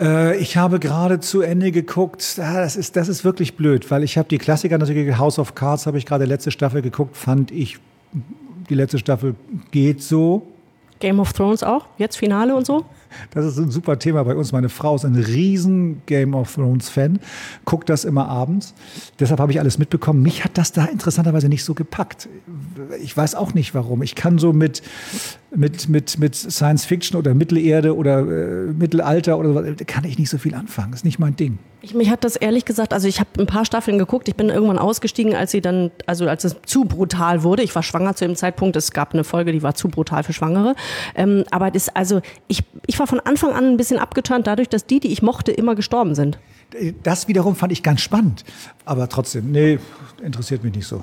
Äh, 0.00 0.36
ich 0.38 0.56
habe 0.56 0.80
gerade 0.80 1.20
zu 1.20 1.42
Ende 1.42 1.70
geguckt. 1.70 2.38
Ah, 2.38 2.60
das, 2.60 2.76
ist, 2.76 2.96
das 2.96 3.08
ist 3.08 3.24
wirklich 3.24 3.56
blöd, 3.56 3.90
weil 3.90 4.02
ich 4.02 4.18
habe 4.18 4.28
die 4.28 4.38
Klassiker 4.38 4.78
natürlich, 4.78 5.16
House 5.18 5.38
of 5.38 5.54
Cards 5.54 5.86
habe 5.86 5.98
ich 5.98 6.06
gerade 6.06 6.24
letzte 6.24 6.50
Staffel 6.50 6.82
geguckt, 6.82 7.16
fand 7.16 7.50
ich, 7.50 7.78
die 8.68 8.74
letzte 8.74 8.98
Staffel 8.98 9.34
geht 9.70 10.02
so. 10.02 10.46
Game 10.98 11.20
of 11.20 11.32
Thrones 11.32 11.62
auch? 11.62 11.86
Jetzt 11.98 12.16
Finale 12.16 12.54
und 12.54 12.66
so? 12.66 12.84
Das 13.30 13.44
ist 13.44 13.58
ein 13.58 13.70
super 13.70 13.98
Thema 13.98 14.24
bei 14.24 14.34
uns. 14.34 14.52
Meine 14.52 14.68
Frau 14.68 14.96
ist 14.96 15.04
ein 15.04 15.16
riesen 15.16 16.02
Game 16.06 16.34
of 16.34 16.54
Thrones 16.54 16.88
Fan, 16.88 17.20
guckt 17.64 17.88
das 17.88 18.04
immer 18.04 18.28
abends. 18.28 18.74
Deshalb 19.18 19.40
habe 19.40 19.52
ich 19.52 19.60
alles 19.60 19.78
mitbekommen. 19.78 20.22
Mich 20.22 20.44
hat 20.44 20.58
das 20.58 20.72
da 20.72 20.84
interessanterweise 20.84 21.48
nicht 21.48 21.64
so 21.64 21.74
gepackt. 21.74 22.28
Ich 23.02 23.16
weiß 23.16 23.34
auch 23.34 23.54
nicht 23.54 23.74
warum. 23.74 24.02
Ich 24.02 24.14
kann 24.14 24.38
so 24.38 24.52
mit, 24.52 24.82
mit, 25.54 25.88
mit, 25.88 26.18
mit 26.18 26.34
Science 26.34 26.84
Fiction 26.84 27.18
oder 27.18 27.34
Mittelerde 27.34 27.94
oder 27.96 28.20
äh, 28.20 28.72
Mittelalter 28.72 29.38
oder 29.38 29.52
so, 29.52 29.74
kann 29.86 30.04
ich 30.04 30.18
nicht 30.18 30.30
so 30.30 30.38
viel 30.38 30.54
anfangen. 30.54 30.92
Das 30.92 31.00
ist 31.00 31.04
nicht 31.04 31.18
mein 31.18 31.36
Ding. 31.36 31.58
Ich, 31.82 31.94
mich 31.94 32.10
hat 32.10 32.24
das 32.24 32.36
ehrlich 32.36 32.64
gesagt, 32.64 32.92
also 32.92 33.08
ich 33.08 33.20
habe 33.20 33.30
ein 33.38 33.46
paar 33.46 33.64
Staffeln 33.64 33.98
geguckt. 33.98 34.28
Ich 34.28 34.36
bin 34.36 34.48
irgendwann 34.48 34.78
ausgestiegen, 34.78 35.34
als 35.34 35.50
sie 35.50 35.60
dann, 35.60 35.90
also 36.06 36.28
als 36.28 36.44
es 36.44 36.56
zu 36.64 36.84
brutal 36.84 37.42
wurde. 37.42 37.62
Ich 37.62 37.74
war 37.74 37.82
schwanger 37.82 38.14
zu 38.14 38.24
dem 38.24 38.36
Zeitpunkt. 38.36 38.76
Es 38.76 38.92
gab 38.92 39.12
eine 39.12 39.24
Folge, 39.24 39.52
die 39.52 39.62
war 39.62 39.74
zu 39.74 39.88
brutal 39.88 40.22
für 40.22 40.32
Schwangere. 40.32 40.74
Ähm, 41.14 41.44
aber 41.50 41.70
das, 41.70 41.88
also 41.88 42.20
ich, 42.48 42.62
ich 42.86 42.98
war 42.98 43.06
von 43.06 43.20
Anfang 43.20 43.52
an 43.52 43.64
ein 43.64 43.76
bisschen 43.76 43.98
abgeturnt 43.98 44.46
dadurch, 44.46 44.68
dass 44.68 44.86
die, 44.86 45.00
die 45.00 45.12
ich 45.12 45.22
mochte, 45.22 45.52
immer 45.52 45.74
gestorben 45.74 46.14
sind. 46.14 46.38
Das 47.02 47.28
wiederum 47.28 47.56
fand 47.56 47.72
ich 47.72 47.82
ganz 47.82 48.00
spannend. 48.00 48.44
Aber 48.84 49.08
trotzdem, 49.08 49.50
nee, 49.50 49.78
interessiert 50.22 50.64
mich 50.64 50.74
nicht 50.74 50.86
so. 50.86 51.02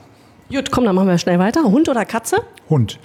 Gut, 0.50 0.72
komm, 0.72 0.86
dann 0.86 0.96
machen 0.96 1.08
wir 1.08 1.18
schnell 1.20 1.38
weiter. 1.38 1.64
Hund 1.64 1.90
oder 1.90 2.06
Katze? 2.06 2.38
Hund. 2.70 3.00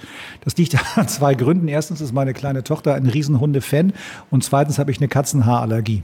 Das 0.44 0.56
liegt 0.56 0.76
an 0.96 1.08
zwei 1.08 1.34
Gründen. 1.34 1.68
Erstens 1.68 2.00
ist 2.00 2.12
meine 2.12 2.32
kleine 2.32 2.64
Tochter 2.64 2.94
ein 2.94 3.06
Riesenhunde-Fan 3.06 3.92
und 4.30 4.44
zweitens 4.44 4.78
habe 4.78 4.90
ich 4.90 4.98
eine 4.98 5.08
Katzenhaarallergie. 5.08 6.02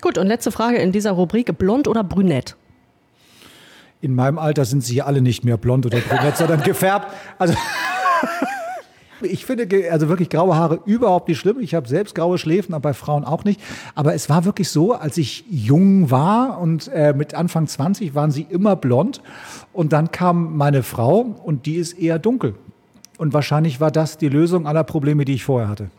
Gut, 0.00 0.18
und 0.18 0.26
letzte 0.26 0.52
Frage 0.52 0.76
in 0.76 0.92
dieser 0.92 1.12
Rubrik: 1.12 1.56
Blond 1.56 1.88
oder 1.88 2.04
brünett? 2.04 2.56
In 4.02 4.14
meinem 4.14 4.38
Alter 4.38 4.66
sind 4.66 4.84
sie 4.84 5.00
alle 5.00 5.22
nicht 5.22 5.44
mehr 5.44 5.56
blond 5.56 5.86
oder 5.86 5.98
brünett, 6.00 6.36
sondern 6.36 6.62
gefärbt. 6.62 7.06
Also. 7.38 7.54
Ich 9.26 9.46
finde 9.46 9.68
also 9.90 10.08
wirklich 10.08 10.30
graue 10.30 10.56
Haare 10.56 10.80
überhaupt 10.86 11.28
nicht 11.28 11.38
schlimm. 11.38 11.58
Ich 11.60 11.74
habe 11.74 11.88
selbst 11.88 12.14
graue 12.14 12.38
Schläfen, 12.38 12.74
aber 12.74 12.90
bei 12.90 12.94
Frauen 12.94 13.24
auch 13.24 13.44
nicht. 13.44 13.60
Aber 13.94 14.14
es 14.14 14.28
war 14.28 14.44
wirklich 14.44 14.68
so, 14.68 14.92
als 14.92 15.16
ich 15.16 15.44
jung 15.50 16.10
war 16.10 16.60
und 16.60 16.88
äh, 16.88 17.12
mit 17.12 17.34
Anfang 17.34 17.66
20 17.66 18.14
waren 18.14 18.30
sie 18.30 18.46
immer 18.48 18.76
blond. 18.76 19.20
Und 19.72 19.92
dann 19.92 20.10
kam 20.10 20.56
meine 20.56 20.82
Frau 20.82 21.20
und 21.44 21.66
die 21.66 21.76
ist 21.76 21.94
eher 21.94 22.18
dunkel. 22.18 22.54
Und 23.18 23.32
wahrscheinlich 23.32 23.80
war 23.80 23.90
das 23.90 24.18
die 24.18 24.28
Lösung 24.28 24.66
aller 24.66 24.84
Probleme, 24.84 25.24
die 25.24 25.34
ich 25.34 25.44
vorher 25.44 25.68
hatte. 25.68 25.90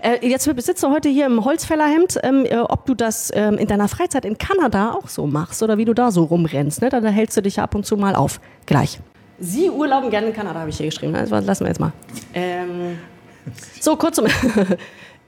Äh, 0.00 0.26
jetzt 0.26 0.44
sitzt 0.44 0.82
du 0.82 0.90
heute 0.90 1.08
hier 1.08 1.26
im 1.26 1.44
Holzfällerhemd, 1.44 2.18
ähm, 2.22 2.44
äh, 2.44 2.58
ob 2.58 2.86
du 2.86 2.94
das 2.94 3.30
ähm, 3.34 3.56
in 3.58 3.68
deiner 3.68 3.88
Freizeit 3.88 4.24
in 4.24 4.38
Kanada 4.38 4.92
auch 4.92 5.08
so 5.08 5.26
machst 5.26 5.62
oder 5.62 5.78
wie 5.78 5.84
du 5.84 5.94
da 5.94 6.10
so 6.10 6.24
rumrennst. 6.24 6.82
Ne? 6.82 6.88
Da, 6.88 7.00
da 7.00 7.08
hältst 7.08 7.36
du 7.36 7.42
dich 7.42 7.60
ab 7.60 7.74
und 7.74 7.86
zu 7.86 7.96
mal 7.96 8.14
auf. 8.14 8.40
Gleich. 8.66 9.00
Sie 9.40 9.70
urlauben 9.70 10.10
gerne 10.10 10.28
in 10.28 10.32
Kanada, 10.32 10.60
habe 10.60 10.70
ich 10.70 10.76
hier 10.76 10.86
geschrieben. 10.86 11.14
Das 11.14 11.30
lassen 11.30 11.64
wir 11.64 11.68
jetzt 11.68 11.80
mal. 11.80 11.92
Ähm, 12.34 12.98
so, 13.80 13.96
kurz 13.96 14.18
um. 14.18 14.26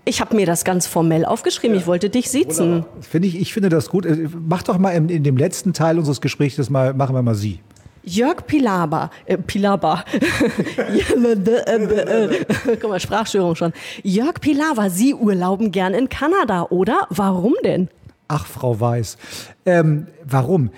Ich 0.04 0.20
habe 0.20 0.34
mir 0.34 0.46
das 0.46 0.64
ganz 0.64 0.88
formell 0.88 1.24
aufgeschrieben. 1.24 1.76
Ja. 1.76 1.80
Ich 1.80 1.86
wollte 1.86 2.10
dich 2.10 2.28
sitzen. 2.28 2.84
Finde 3.02 3.28
ich, 3.28 3.40
ich 3.40 3.52
finde 3.52 3.68
das 3.68 3.88
gut. 3.88 4.04
Äh, 4.04 4.28
mach 4.48 4.64
doch 4.64 4.76
mal 4.76 4.90
in, 4.90 5.08
in 5.08 5.22
dem 5.22 5.36
letzten 5.36 5.74
Teil 5.74 5.96
unseres 5.96 6.20
Gesprächs 6.20 6.56
das 6.56 6.70
mal, 6.70 6.92
machen 6.92 7.14
wir 7.14 7.22
mal 7.22 7.36
Sie. 7.36 7.60
Jörg 8.04 8.48
Pilaba, 8.48 9.10
äh, 9.26 9.38
Pilaba, 9.38 10.04
guck 12.80 12.90
mal, 12.90 12.98
Sprachstörung 12.98 13.54
schon. 13.54 13.72
Jörg 14.02 14.40
Pilaba, 14.40 14.90
Sie 14.90 15.14
urlauben 15.14 15.70
gern 15.70 15.94
in 15.94 16.08
Kanada, 16.08 16.66
oder? 16.70 17.06
Warum 17.10 17.54
denn? 17.64 17.88
Ach, 18.26 18.46
Frau 18.46 18.80
Weiß, 18.80 19.18
ähm, 19.66 20.08
warum? 20.24 20.70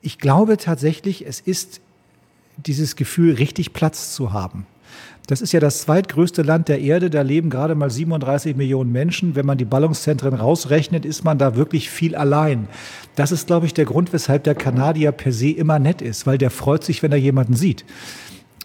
Ich 0.00 0.18
glaube 0.18 0.56
tatsächlich, 0.56 1.26
es 1.26 1.40
ist 1.40 1.82
dieses 2.56 2.96
Gefühl, 2.96 3.34
richtig 3.34 3.72
Platz 3.72 4.14
zu 4.14 4.32
haben. 4.32 4.66
Das 5.26 5.40
ist 5.40 5.52
ja 5.52 5.60
das 5.60 5.80
zweitgrößte 5.82 6.42
Land 6.42 6.68
der 6.68 6.80
Erde. 6.80 7.08
Da 7.08 7.22
leben 7.22 7.48
gerade 7.48 7.74
mal 7.74 7.90
37 7.90 8.56
Millionen 8.56 8.92
Menschen. 8.92 9.34
Wenn 9.34 9.46
man 9.46 9.56
die 9.56 9.64
Ballungszentren 9.64 10.34
rausrechnet, 10.34 11.06
ist 11.06 11.24
man 11.24 11.38
da 11.38 11.56
wirklich 11.56 11.88
viel 11.88 12.14
allein. 12.14 12.68
Das 13.14 13.32
ist, 13.32 13.46
glaube 13.46 13.64
ich, 13.64 13.72
der 13.72 13.86
Grund, 13.86 14.12
weshalb 14.12 14.44
der 14.44 14.54
Kanadier 14.54 15.12
per 15.12 15.32
se 15.32 15.50
immer 15.50 15.78
nett 15.78 16.02
ist, 16.02 16.26
weil 16.26 16.36
der 16.36 16.50
freut 16.50 16.84
sich, 16.84 17.02
wenn 17.02 17.12
er 17.12 17.18
jemanden 17.18 17.54
sieht. 17.54 17.86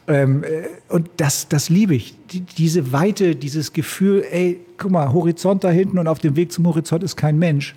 Ähm, 0.08 0.44
äh, 0.44 0.68
und 0.90 1.10
das, 1.18 1.48
das 1.48 1.70
liebe 1.70 1.96
ich. 1.96 2.16
Die, 2.32 2.42
diese 2.42 2.92
Weite, 2.92 3.36
dieses 3.36 3.72
Gefühl, 3.72 4.26
ey, 4.30 4.60
guck 4.78 4.92
mal, 4.92 5.14
Horizont 5.14 5.64
da 5.64 5.70
hinten 5.70 5.98
und 5.98 6.08
auf 6.08 6.20
dem 6.20 6.36
Weg 6.36 6.52
zum 6.52 6.68
Horizont 6.68 7.04
ist 7.04 7.16
kein 7.16 7.40
Mensch. 7.40 7.76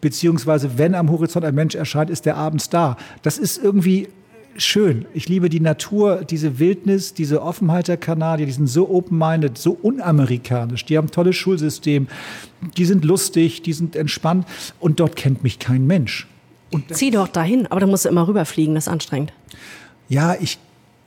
Beziehungsweise, 0.00 0.78
wenn 0.78 0.94
am 0.94 1.10
Horizont 1.10 1.44
ein 1.44 1.54
Mensch 1.54 1.74
erscheint, 1.74 2.10
ist 2.10 2.26
der 2.26 2.36
abends 2.36 2.68
da. 2.68 2.96
Das 3.22 3.38
ist 3.38 3.56
irgendwie 3.56 4.08
schön. 4.56 5.06
Ich 5.14 5.28
liebe 5.28 5.48
die 5.48 5.60
Natur, 5.60 6.24
diese 6.24 6.58
Wildnis, 6.58 7.14
diese 7.14 7.42
Offenheit 7.42 7.88
der 7.88 7.96
Kanadier. 7.96 8.46
Die 8.46 8.52
sind 8.52 8.66
so 8.66 8.88
open-minded, 8.88 9.58
so 9.58 9.78
unamerikanisch. 9.82 10.84
Die 10.84 10.96
haben 10.96 11.06
ein 11.06 11.10
tolles 11.10 11.36
Schulsystem. 11.36 12.08
Die 12.76 12.84
sind 12.84 13.04
lustig, 13.04 13.62
die 13.62 13.72
sind 13.72 13.96
entspannt. 13.96 14.46
Und 14.80 15.00
dort 15.00 15.16
kennt 15.16 15.42
mich 15.42 15.58
kein 15.58 15.86
Mensch. 15.86 16.26
Zieh 16.90 17.10
doch 17.10 17.28
dahin, 17.28 17.66
aber 17.68 17.80
du 17.80 17.86
musst 17.86 18.06
immer 18.06 18.26
rüberfliegen, 18.26 18.74
das 18.74 18.86
ist 18.86 18.92
anstrengend. 18.92 19.32
Ja, 20.08 20.34
ich, 20.40 20.58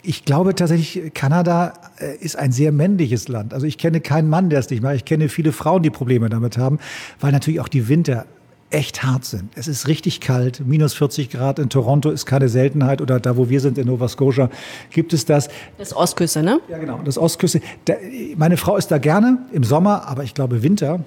ich 0.01 0.23
glaube 0.23 0.55
tatsächlich, 0.55 1.13
Kanada 1.13 1.73
äh, 1.99 2.15
ist 2.17 2.37
ein 2.37 2.51
sehr 2.51 2.71
männliches 2.71 3.27
Land. 3.27 3.53
Also 3.53 3.65
ich 3.65 3.77
kenne 3.77 3.99
keinen 3.99 4.29
Mann, 4.29 4.49
der 4.49 4.59
es 4.59 4.69
nicht 4.69 4.81
macht. 4.81 4.95
Ich 4.95 5.05
kenne 5.05 5.29
viele 5.29 5.51
Frauen, 5.51 5.83
die 5.83 5.89
Probleme 5.89 6.29
damit 6.29 6.57
haben, 6.57 6.79
weil 7.19 7.31
natürlich 7.31 7.59
auch 7.59 7.67
die 7.67 7.89
Winter 7.89 8.25
echt 8.69 9.03
hart 9.03 9.25
sind. 9.25 9.51
Es 9.55 9.67
ist 9.67 9.87
richtig 9.87 10.19
kalt, 10.19 10.61
minus 10.65 10.93
40 10.93 11.29
Grad 11.29 11.59
in 11.59 11.69
Toronto 11.69 12.09
ist 12.09 12.25
keine 12.25 12.49
Seltenheit 12.49 13.01
oder 13.01 13.19
da, 13.19 13.37
wo 13.37 13.49
wir 13.49 13.61
sind 13.61 13.77
in 13.77 13.87
Nova 13.87 14.07
Scotia, 14.07 14.49
gibt 14.89 15.13
es 15.13 15.25
das. 15.25 15.47
Das 15.77 15.95
Ostküste, 15.95 16.43
ne? 16.43 16.59
Ja, 16.67 16.77
genau, 16.77 16.99
das 17.03 17.17
Ostküste. 17.17 17.61
Da, 17.85 17.95
meine 18.35 18.57
Frau 18.57 18.75
ist 18.75 18.89
da 18.89 18.97
gerne 18.97 19.39
im 19.51 19.63
Sommer, 19.63 20.07
aber 20.07 20.23
ich 20.23 20.33
glaube, 20.33 20.63
Winter 20.63 20.99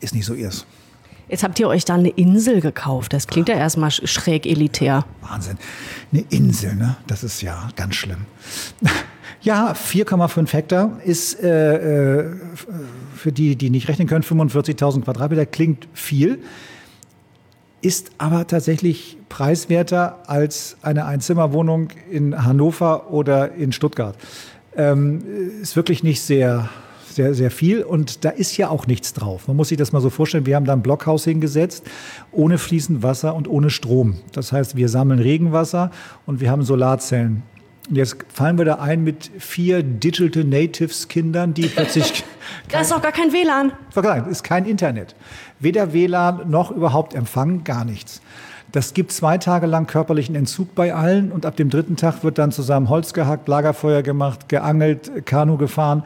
ist 0.00 0.14
nicht 0.14 0.26
so 0.26 0.34
ihrs. 0.34 0.66
Jetzt 1.28 1.44
habt 1.44 1.60
ihr 1.60 1.68
euch 1.68 1.84
da 1.84 1.94
eine 1.94 2.08
Insel 2.08 2.60
gekauft. 2.60 3.12
Das 3.12 3.26
klingt 3.26 3.48
ja 3.48 3.54
erstmal 3.54 3.90
schräg 3.90 4.46
elitär. 4.46 5.04
Wahnsinn. 5.20 5.58
Eine 6.10 6.24
Insel, 6.30 6.74
ne? 6.74 6.96
Das 7.06 7.22
ist 7.22 7.42
ja 7.42 7.68
ganz 7.76 7.96
schlimm. 7.96 8.24
Ja, 9.40 9.72
4,5 9.72 10.52
Hektar 10.52 10.98
ist 11.04 11.42
äh, 11.42 12.20
äh, 12.20 12.26
für 13.14 13.32
die, 13.32 13.56
die 13.56 13.70
nicht 13.70 13.88
rechnen 13.88 14.08
können, 14.08 14.24
45.000 14.24 15.02
Quadratmeter 15.02 15.46
klingt 15.46 15.88
viel, 15.92 16.40
ist 17.80 18.10
aber 18.18 18.46
tatsächlich 18.46 19.16
preiswerter 19.28 20.18
als 20.26 20.76
eine 20.82 21.04
Einzimmerwohnung 21.06 21.88
in 22.10 22.44
Hannover 22.44 23.10
oder 23.12 23.54
in 23.54 23.72
Stuttgart. 23.72 24.16
Ähm, 24.76 25.22
ist 25.62 25.76
wirklich 25.76 26.02
nicht 26.02 26.20
sehr, 26.20 26.68
sehr, 27.08 27.34
sehr 27.34 27.50
viel 27.50 27.82
und 27.82 28.24
da 28.24 28.30
ist 28.30 28.56
ja 28.56 28.68
auch 28.68 28.86
nichts 28.86 29.12
drauf. 29.12 29.48
Man 29.48 29.56
muss 29.56 29.68
sich 29.68 29.78
das 29.78 29.92
mal 29.92 30.00
so 30.00 30.10
vorstellen, 30.10 30.46
wir 30.46 30.56
haben 30.56 30.64
da 30.64 30.72
ein 30.72 30.82
Blockhaus 30.82 31.24
hingesetzt, 31.24 31.84
ohne 32.32 32.58
fließend 32.58 33.02
Wasser 33.02 33.34
und 33.34 33.48
ohne 33.48 33.70
Strom. 33.70 34.18
Das 34.32 34.52
heißt, 34.52 34.76
wir 34.76 34.88
sammeln 34.88 35.20
Regenwasser 35.20 35.90
und 36.26 36.40
wir 36.40 36.50
haben 36.50 36.62
Solarzellen 36.62 37.42
Jetzt 37.90 38.16
fallen 38.28 38.58
wir 38.58 38.66
da 38.66 38.74
ein 38.74 39.02
mit 39.02 39.30
vier 39.38 39.82
Digital 39.82 40.44
Natives 40.44 41.08
Kindern, 41.08 41.54
die 41.54 41.68
plötzlich. 41.68 42.22
da 42.70 42.80
ist 42.80 42.90
doch 42.90 43.00
gar 43.00 43.12
kein 43.12 43.32
WLAN. 43.32 43.72
Vergleich, 43.90 44.26
ist 44.26 44.44
kein 44.44 44.66
Internet. 44.66 45.14
Weder 45.58 45.94
WLAN 45.94 46.50
noch 46.50 46.70
überhaupt 46.70 47.14
Empfang, 47.14 47.64
gar 47.64 47.84
nichts. 47.84 48.20
Das 48.72 48.92
gibt 48.92 49.12
zwei 49.12 49.38
Tage 49.38 49.66
lang 49.66 49.86
körperlichen 49.86 50.34
Entzug 50.34 50.74
bei 50.74 50.94
allen 50.94 51.32
und 51.32 51.46
ab 51.46 51.56
dem 51.56 51.70
dritten 51.70 51.96
Tag 51.96 52.22
wird 52.22 52.36
dann 52.36 52.52
zusammen 52.52 52.90
Holz 52.90 53.14
gehackt, 53.14 53.48
Lagerfeuer 53.48 54.02
gemacht, 54.02 54.50
geangelt, 54.50 55.24
Kanu 55.24 55.56
gefahren. 55.56 56.02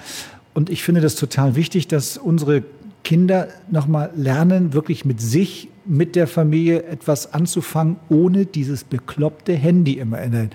Und 0.54 0.70
ich 0.70 0.84
finde 0.84 1.00
das 1.00 1.16
total 1.16 1.56
wichtig, 1.56 1.88
dass 1.88 2.16
unsere 2.16 2.62
Kinder 3.02 3.48
nochmal 3.68 4.10
lernen, 4.14 4.72
wirklich 4.72 5.04
mit 5.04 5.20
sich, 5.20 5.68
mit 5.84 6.14
der 6.14 6.28
Familie 6.28 6.84
etwas 6.84 7.34
anzufangen, 7.34 7.96
ohne 8.08 8.46
dieses 8.46 8.84
bekloppte 8.84 9.54
Handy 9.54 9.98
immer 9.98 10.22
in 10.22 10.50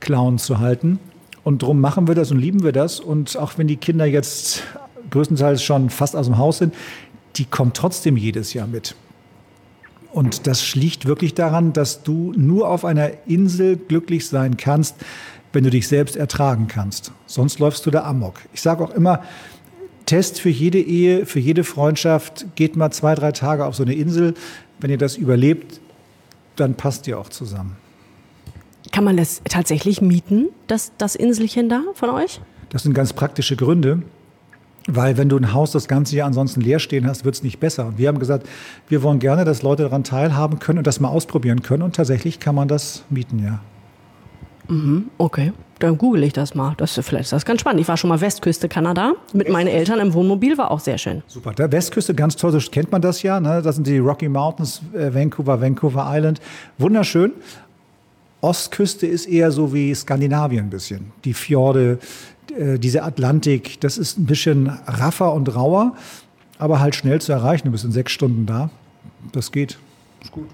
Clown 0.00 0.38
zu 0.38 0.58
halten. 0.58 0.98
Und 1.44 1.62
darum 1.62 1.80
machen 1.80 2.08
wir 2.08 2.14
das 2.14 2.30
und 2.30 2.38
lieben 2.38 2.62
wir 2.62 2.72
das. 2.72 3.00
Und 3.00 3.36
auch 3.36 3.56
wenn 3.56 3.68
die 3.68 3.76
Kinder 3.76 4.04
jetzt 4.04 4.62
größtenteils 5.10 5.62
schon 5.62 5.90
fast 5.90 6.14
aus 6.14 6.26
dem 6.26 6.38
Haus 6.38 6.58
sind, 6.58 6.74
die 7.36 7.44
kommen 7.44 7.72
trotzdem 7.72 8.16
jedes 8.16 8.52
Jahr 8.52 8.66
mit. 8.66 8.94
Und 10.12 10.46
das 10.46 10.74
liegt 10.74 11.06
wirklich 11.06 11.34
daran, 11.34 11.72
dass 11.72 12.02
du 12.02 12.32
nur 12.36 12.68
auf 12.68 12.84
einer 12.84 13.10
Insel 13.26 13.76
glücklich 13.76 14.26
sein 14.28 14.56
kannst, 14.56 14.96
wenn 15.52 15.64
du 15.64 15.70
dich 15.70 15.88
selbst 15.88 16.16
ertragen 16.16 16.66
kannst. 16.68 17.12
Sonst 17.26 17.58
läufst 17.58 17.84
du 17.86 17.90
da 17.90 18.04
amok. 18.04 18.40
Ich 18.52 18.62
sage 18.62 18.84
auch 18.84 18.90
immer, 18.90 19.22
Test 20.06 20.40
für 20.40 20.48
jede 20.48 20.80
Ehe, 20.80 21.26
für 21.26 21.38
jede 21.38 21.64
Freundschaft, 21.64 22.46
geht 22.56 22.76
mal 22.76 22.90
zwei, 22.90 23.14
drei 23.14 23.32
Tage 23.32 23.66
auf 23.66 23.74
so 23.74 23.82
eine 23.82 23.94
Insel. 23.94 24.34
Wenn 24.80 24.90
ihr 24.90 24.98
das 24.98 25.16
überlebt, 25.16 25.80
dann 26.56 26.74
passt 26.74 27.06
ihr 27.06 27.18
auch 27.18 27.28
zusammen. 27.28 27.76
Kann 28.92 29.04
man 29.04 29.16
das 29.16 29.42
tatsächlich 29.48 30.00
mieten, 30.00 30.48
das, 30.66 30.92
das 30.98 31.14
Inselchen 31.14 31.68
da 31.68 31.82
von 31.94 32.10
euch? 32.10 32.40
Das 32.70 32.82
sind 32.82 32.94
ganz 32.94 33.12
praktische 33.12 33.56
Gründe. 33.56 34.02
Weil 34.90 35.18
wenn 35.18 35.28
du 35.28 35.36
ein 35.36 35.52
Haus 35.52 35.72
das 35.72 35.86
ganze 35.86 36.16
Jahr 36.16 36.26
ansonsten 36.26 36.62
leer 36.62 36.78
stehen 36.78 37.06
hast, 37.06 37.26
wird 37.26 37.34
es 37.34 37.42
nicht 37.42 37.60
besser. 37.60 37.86
Und 37.88 37.98
wir 37.98 38.08
haben 38.08 38.18
gesagt, 38.18 38.48
wir 38.88 39.02
wollen 39.02 39.18
gerne, 39.18 39.44
dass 39.44 39.60
Leute 39.62 39.82
daran 39.82 40.02
teilhaben 40.02 40.60
können 40.60 40.78
und 40.78 40.86
das 40.86 40.98
mal 40.98 41.08
ausprobieren 41.08 41.62
können. 41.62 41.82
Und 41.82 41.96
tatsächlich 41.96 42.40
kann 42.40 42.54
man 42.54 42.68
das 42.68 43.04
mieten, 43.10 43.38
ja. 43.44 43.60
Mhm, 44.68 45.08
okay. 45.18 45.52
dann 45.78 45.96
google 45.96 46.22
ich 46.24 46.32
das 46.32 46.54
mal. 46.54 46.74
Das, 46.76 46.98
vielleicht 47.02 47.24
ist 47.24 47.32
das 47.32 47.44
ganz 47.44 47.60
spannend. 47.60 47.80
Ich 47.80 47.88
war 47.88 47.96
schon 47.96 48.08
mal 48.08 48.20
Westküste 48.20 48.68
Kanada 48.68 49.12
mit 49.32 49.48
meinen 49.48 49.68
Eltern 49.68 49.98
im 50.00 50.12
Wohnmobil, 50.14 50.58
war 50.58 50.70
auch 50.70 50.80
sehr 50.80 50.98
schön. 50.98 51.22
Super. 51.26 51.52
Der 51.52 51.70
Westküste, 51.70 52.14
ganz 52.14 52.36
toll, 52.36 52.52
so 52.52 52.70
kennt 52.70 52.90
man 52.90 53.00
das 53.00 53.22
ja. 53.22 53.40
Ne? 53.40 53.62
Das 53.62 53.76
sind 53.76 53.86
die 53.86 53.98
Rocky 53.98 54.28
Mountains, 54.28 54.82
äh, 54.94 55.12
Vancouver, 55.14 55.60
Vancouver 55.60 56.06
Island. 56.10 56.40
Wunderschön. 56.78 57.32
Ostküste 58.40 59.06
ist 59.06 59.26
eher 59.26 59.50
so 59.50 59.72
wie 59.72 59.94
Skandinavien 59.94 60.66
ein 60.66 60.70
bisschen. 60.70 61.12
Die 61.24 61.34
Fjorde, 61.34 61.98
äh, 62.56 62.78
diese 62.78 63.02
Atlantik, 63.02 63.80
das 63.80 63.98
ist 63.98 64.18
ein 64.18 64.26
bisschen 64.26 64.68
raffer 64.86 65.32
und 65.32 65.54
rauer, 65.54 65.96
aber 66.58 66.80
halt 66.80 66.94
schnell 66.94 67.20
zu 67.20 67.32
erreichen. 67.32 67.66
Du 67.66 67.72
bist 67.72 67.84
in 67.84 67.92
sechs 67.92 68.12
Stunden 68.12 68.46
da. 68.46 68.70
Das 69.32 69.52
geht. 69.52 69.78
Ist 70.22 70.32
gut. 70.32 70.48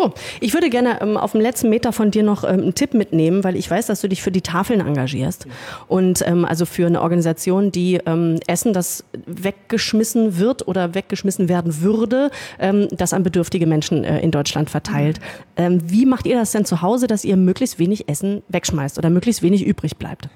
So, 0.00 0.14
ich 0.40 0.54
würde 0.54 0.70
gerne 0.70 0.98
ähm, 1.02 1.18
auf 1.18 1.32
dem 1.32 1.42
letzten 1.42 1.68
Meter 1.68 1.92
von 1.92 2.10
dir 2.10 2.22
noch 2.22 2.42
ähm, 2.42 2.62
einen 2.62 2.74
Tipp 2.74 2.94
mitnehmen, 2.94 3.44
weil 3.44 3.54
ich 3.54 3.70
weiß, 3.70 3.86
dass 3.86 4.00
du 4.00 4.08
dich 4.08 4.22
für 4.22 4.30
die 4.30 4.40
Tafeln 4.40 4.80
engagierst. 4.80 5.46
Und 5.88 6.26
ähm, 6.26 6.46
also 6.46 6.64
für 6.64 6.86
eine 6.86 7.02
Organisation, 7.02 7.70
die 7.70 8.00
ähm, 8.06 8.40
Essen, 8.46 8.72
das 8.72 9.04
weggeschmissen 9.26 10.38
wird 10.38 10.66
oder 10.66 10.94
weggeschmissen 10.94 11.50
werden 11.50 11.82
würde, 11.82 12.30
ähm, 12.58 12.88
das 12.92 13.12
an 13.12 13.24
bedürftige 13.24 13.66
Menschen 13.66 14.02
äh, 14.04 14.20
in 14.20 14.30
Deutschland 14.30 14.70
verteilt. 14.70 15.20
Ähm, 15.56 15.80
wie 15.84 16.06
macht 16.06 16.26
ihr 16.26 16.36
das 16.36 16.52
denn 16.52 16.64
zu 16.64 16.80
Hause, 16.80 17.06
dass 17.06 17.26
ihr 17.26 17.36
möglichst 17.36 17.78
wenig 17.78 18.08
Essen 18.08 18.42
wegschmeißt 18.48 18.96
oder 18.96 19.10
möglichst 19.10 19.42
wenig 19.42 19.66
übrig 19.66 19.98
bleibt? 19.98 20.30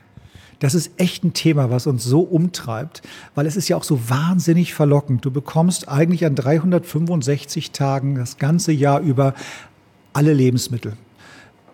Das 0.65 0.75
ist 0.75 0.93
echt 0.97 1.25
ein 1.25 1.35
Thema, 1.35 1.71
was 1.71 1.87
uns 1.87 2.05
so 2.05 2.21
umtreibt, 2.21 3.03
weil 3.35 3.45
es 3.45 3.55
ist 3.55 3.69
ja 3.69 3.77
auch 3.77 3.85
so 3.85 4.09
wahnsinnig 4.09 4.73
verlockend. 4.73 5.23
Du 5.23 5.31
bekommst 5.31 5.91
eigentlich 5.91 6.25
an 6.25 6.35
365 6.35 7.73
Tagen 7.73 8.15
das 8.15 8.39
ganze 8.39 8.73
Jahr 8.73 9.01
über 9.01 9.35
alle 10.15 10.33
Lebensmittel. 10.33 10.95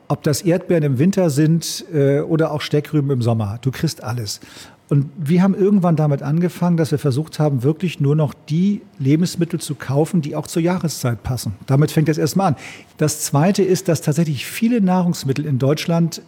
Ob 0.09 0.25
das 0.25 0.43
Erdbeeren 0.43 0.83
im 0.83 0.99
Winter 0.99 1.31
sind 1.31 1.85
äh, 1.95 2.19
oder 2.19 2.51
auch 2.51 2.63
Steckrüben 2.63 3.13
im 3.13 3.23
Sommer, 3.23 3.61
du 3.63 3.71
kriegst 3.71 4.03
alles. 4.03 4.41
Und 4.89 5.09
wir 5.17 5.41
haben 5.41 5.55
irgendwann 5.55 5.95
damit 5.95 6.23
angefangen, 6.23 6.77
dass 6.77 6.91
wir 6.91 6.99
versucht 6.99 7.39
haben, 7.39 7.63
wirklich 7.63 8.01
nur 8.01 8.17
noch 8.17 8.35
die 8.35 8.83
Lebensmittel 8.99 9.61
zu 9.61 9.77
kaufen, 9.77 10.21
die 10.21 10.35
auch 10.35 10.49
zur 10.49 10.63
Jahreszeit 10.63 11.23
passen. 11.23 11.55
Damit 11.67 11.93
fängt 11.93 12.09
das 12.09 12.19
erstmal 12.19 12.49
an. 12.49 12.57
Das 12.97 13.21
Zweite 13.21 13.63
ist, 13.63 13.87
dass 13.87 14.03
tatsächlich 14.03 14.47
viele 14.47 14.81
Nahrungsmittel 14.81 15.47
in 15.47 15.61
Deutschland 15.61 16.23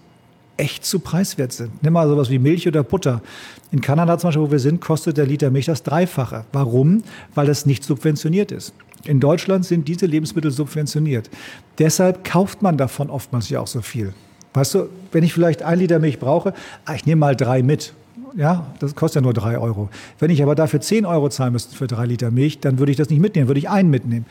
echt 0.57 0.85
zu 0.85 1.01
preiswert 1.01 1.53
sind. 1.53 1.83
Nimm 1.83 1.95
mal 1.95 2.09
sowas 2.09 2.31
wie 2.31 2.39
Milch 2.39 2.69
oder 2.69 2.83
Butter. 2.83 3.23
In 3.71 3.81
Kanada 3.81 4.19
zum 4.19 4.29
Beispiel, 4.29 4.43
wo 4.43 4.51
wir 4.51 4.59
sind, 4.59 4.81
kostet 4.81 5.17
der 5.17 5.27
Liter 5.27 5.51
Milch 5.51 5.67
das 5.67 5.83
Dreifache. 5.83 6.45
Warum? 6.53 7.03
Weil 7.35 7.47
das 7.47 7.67
nicht 7.67 7.85
subventioniert 7.85 8.53
ist. 8.53 8.75
In 9.05 9.19
Deutschland 9.19 9.65
sind 9.65 9.89
diese 9.89 10.07
Lebensmittel 10.07 10.51
subventioniert. 10.51 11.31
Deshalb 11.79 12.25
kauft 12.25 12.63
man 12.63 12.77
davon 12.77 13.11
oftmals 13.11 13.49
ja 13.49 13.61
auch 13.61 13.67
so 13.67 13.81
viel. 13.81 14.13
Weißt 14.55 14.75
du, 14.75 14.89
wenn 15.11 15.25
ich 15.25 15.33
vielleicht 15.33 15.63
ein 15.63 15.79
Liter 15.79 15.99
Milch 15.99 16.19
brauche, 16.19 16.53
ah, 16.85 16.95
ich 16.95 17.07
nehme 17.07 17.21
mal 17.21 17.35
drei 17.35 17.63
mit. 17.63 17.95
Ja, 18.37 18.67
das 18.79 18.95
kostet 18.95 19.17
ja 19.17 19.23
nur 19.23 19.35
drei 19.35 19.59
Euro. 19.59 19.89
Wenn 20.19 20.31
ich 20.31 20.43
aber 20.43 20.55
dafür 20.55 20.81
zehn 20.81 21.05
Euro 21.05 21.29
zahlen 21.29 21.53
müsste 21.53 21.75
für 21.75 21.87
drei 21.87 22.07
Liter 22.07 22.31
Milch, 22.31 22.61
dann 22.61 22.79
würde 22.79 22.93
ich 22.93 22.99
das 22.99 23.11
nicht 23.11 23.21
mitnehmen, 23.21 23.49
würde 23.49 23.59
ich 23.59 23.69
einen 23.69 23.91
mitnehmen. 23.91 24.27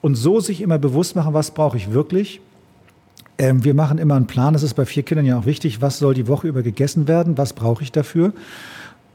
Und 0.00 0.14
so 0.14 0.40
sich 0.40 0.60
immer 0.62 0.78
bewusst 0.78 1.14
machen, 1.14 1.34
was 1.34 1.50
brauche 1.50 1.76
ich 1.76 1.92
wirklich 1.92 2.40
ähm, 3.40 3.64
wir 3.64 3.72
machen 3.72 3.96
immer 3.96 4.16
einen 4.16 4.26
Plan, 4.26 4.52
das 4.52 4.62
ist 4.62 4.74
bei 4.74 4.84
vier 4.84 5.02
Kindern 5.02 5.24
ja 5.24 5.38
auch 5.38 5.46
wichtig, 5.46 5.80
was 5.80 5.98
soll 5.98 6.12
die 6.12 6.28
Woche 6.28 6.46
über 6.46 6.62
gegessen 6.62 7.08
werden, 7.08 7.38
was 7.38 7.54
brauche 7.54 7.82
ich 7.82 7.90
dafür. 7.90 8.34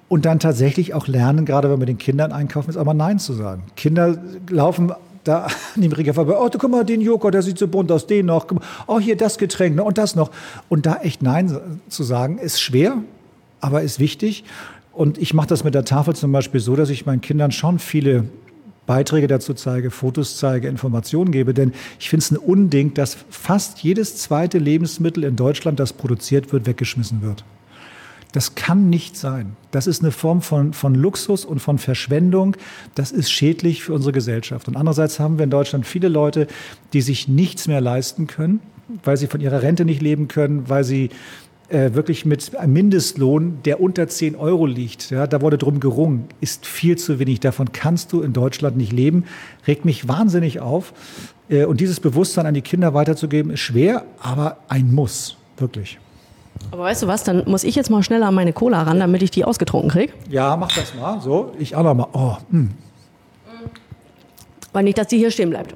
Und 0.09 0.25
dann 0.25 0.39
tatsächlich 0.39 0.95
auch 0.95 1.07
lernen, 1.07 1.45
gerade 1.45 1.69
wenn 1.69 1.79
wir 1.79 1.85
den 1.85 1.99
Kindern 1.99 2.31
einkaufen, 2.31 2.71
ist 2.71 2.77
aber 2.77 2.95
Nein 2.95 3.19
zu 3.19 3.33
sagen. 3.33 3.63
Kinder 3.75 4.17
laufen 4.49 4.91
da 5.23 5.45
an 5.75 5.81
dem 5.81 5.91
Regal 5.91 6.15
vorbei, 6.15 6.35
oh, 6.39 6.49
guck 6.51 6.71
mal, 6.71 6.83
den 6.83 7.01
Joghurt, 7.01 7.35
der 7.35 7.43
sieht 7.43 7.59
so 7.59 7.67
bunt 7.67 7.91
aus, 7.91 8.07
den 8.07 8.25
noch, 8.25 8.47
oh, 8.87 8.99
hier 8.99 9.15
das 9.15 9.37
Getränk 9.37 9.75
ne, 9.75 9.83
und 9.83 9.99
das 9.99 10.15
noch. 10.15 10.31
Und 10.69 10.87
da 10.87 10.97
echt 10.97 11.21
Nein 11.21 11.55
zu 11.87 12.03
sagen, 12.03 12.39
ist 12.39 12.59
schwer, 12.59 12.97
aber 13.61 13.83
ist 13.83 13.99
wichtig. 13.99 14.43
Und 14.91 15.19
ich 15.19 15.35
mache 15.35 15.47
das 15.47 15.63
mit 15.63 15.75
der 15.75 15.85
Tafel 15.85 16.15
zum 16.15 16.31
Beispiel 16.31 16.61
so, 16.61 16.75
dass 16.75 16.89
ich 16.89 17.05
meinen 17.05 17.21
Kindern 17.21 17.51
schon 17.51 17.77
viele 17.77 18.25
Beiträge 18.85 19.27
dazu 19.27 19.53
zeige, 19.53 19.91
Fotos 19.91 20.37
zeige, 20.37 20.67
Informationen 20.67 21.31
gebe. 21.31 21.53
Denn 21.53 21.73
ich 21.99 22.09
finde 22.09 22.23
es 22.23 22.31
ein 22.31 22.37
Unding, 22.37 22.93
dass 22.93 23.17
fast 23.29 23.79
jedes 23.79 24.17
zweite 24.17 24.57
Lebensmittel 24.57 25.23
in 25.23 25.35
Deutschland, 25.35 25.79
das 25.79 25.93
produziert 25.93 26.51
wird, 26.51 26.65
weggeschmissen 26.65 27.21
wird. 27.21 27.43
Das 28.35 28.53
kann 28.53 28.89
nicht 28.89 29.15
sein. 29.15 29.55
Das 29.71 29.87
ist 29.87 30.01
eine 30.01 30.11
Form 30.11 30.41
von, 30.41 30.73
von 30.73 30.93
Luxus 30.93 31.45
und 31.45 31.59
von 31.59 31.77
Verschwendung. 31.77 32.57
Das 32.93 33.13
ist 33.13 33.31
schädlich 33.31 33.81
für 33.81 33.93
unsere 33.93 34.11
Gesellschaft. 34.11 34.67
Und 34.67 34.75
andererseits 34.75 35.21
haben 35.21 35.37
wir 35.37 35.45
in 35.45 35.49
Deutschland 35.49 35.87
viele 35.87 36.09
Leute, 36.09 36.47
die 36.91 37.01
sich 37.01 37.29
nichts 37.29 37.67
mehr 37.69 37.79
leisten 37.79 38.27
können, 38.27 38.59
weil 39.05 39.15
sie 39.15 39.27
von 39.27 39.39
ihrer 39.39 39.61
Rente 39.61 39.85
nicht 39.85 40.01
leben 40.01 40.27
können, 40.27 40.67
weil 40.67 40.83
sie 40.83 41.11
äh, 41.69 41.93
wirklich 41.93 42.25
mit 42.25 42.55
einem 42.55 42.73
Mindestlohn, 42.73 43.59
der 43.65 43.81
unter 43.81 44.07
10 44.07 44.35
Euro 44.35 44.65
liegt, 44.65 45.09
ja, 45.09 45.25
da 45.25 45.41
wurde 45.41 45.57
drum 45.57 45.79
gerungen, 45.79 46.25
ist 46.39 46.65
viel 46.65 46.97
zu 46.97 47.19
wenig. 47.19 47.39
Davon 47.39 47.71
kannst 47.71 48.13
du 48.13 48.21
in 48.21 48.33
Deutschland 48.33 48.77
nicht 48.77 48.91
leben. 48.91 49.25
Regt 49.65 49.85
mich 49.85 50.07
wahnsinnig 50.07 50.59
auf. 50.59 50.93
Äh, 51.49 51.65
und 51.65 51.81
dieses 51.81 51.99
Bewusstsein 51.99 52.45
an 52.45 52.53
die 52.53 52.61
Kinder 52.61 52.93
weiterzugeben, 52.93 53.51
ist 53.51 53.61
schwer, 53.61 54.05
aber 54.19 54.57
ein 54.67 54.93
Muss, 54.93 55.37
wirklich. 55.57 55.99
Aber 56.71 56.83
weißt 56.83 57.03
du 57.03 57.07
was, 57.07 57.23
dann 57.23 57.43
muss 57.45 57.63
ich 57.63 57.75
jetzt 57.75 57.89
mal 57.89 58.03
schneller 58.03 58.27
an 58.27 58.35
meine 58.35 58.53
Cola 58.53 58.83
ran, 58.83 58.99
damit 58.99 59.21
ich 59.23 59.31
die 59.31 59.43
ausgetrunken 59.43 59.89
kriege. 59.89 60.13
Ja, 60.29 60.55
mach 60.55 60.71
das 60.73 60.93
mal. 60.95 61.19
So, 61.21 61.51
ich 61.59 61.75
auch 61.75 61.83
noch 61.83 61.93
mal. 61.93 62.07
Oh, 62.13 62.37
hm. 62.51 62.71
Weil 64.71 64.83
nicht, 64.83 64.97
dass 64.97 65.07
die 65.07 65.17
hier 65.17 65.31
stehen 65.31 65.49
bleibt. 65.49 65.73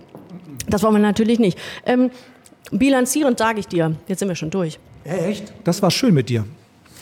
Das 0.67 0.83
wollen 0.83 0.93
wir 0.93 1.01
natürlich 1.01 1.39
nicht. 1.39 1.57
Ähm, 1.85 2.11
bilanzierend 2.71 3.39
sage 3.39 3.59
ich 3.59 3.67
dir, 3.67 3.95
jetzt 4.07 4.19
sind 4.19 4.27
wir 4.27 4.35
schon 4.35 4.49
durch. 4.49 4.79
Echt? 5.03 5.53
Das 5.63 5.81
war 5.81 5.91
schön 5.91 6.13
mit 6.13 6.29
dir. 6.29 6.45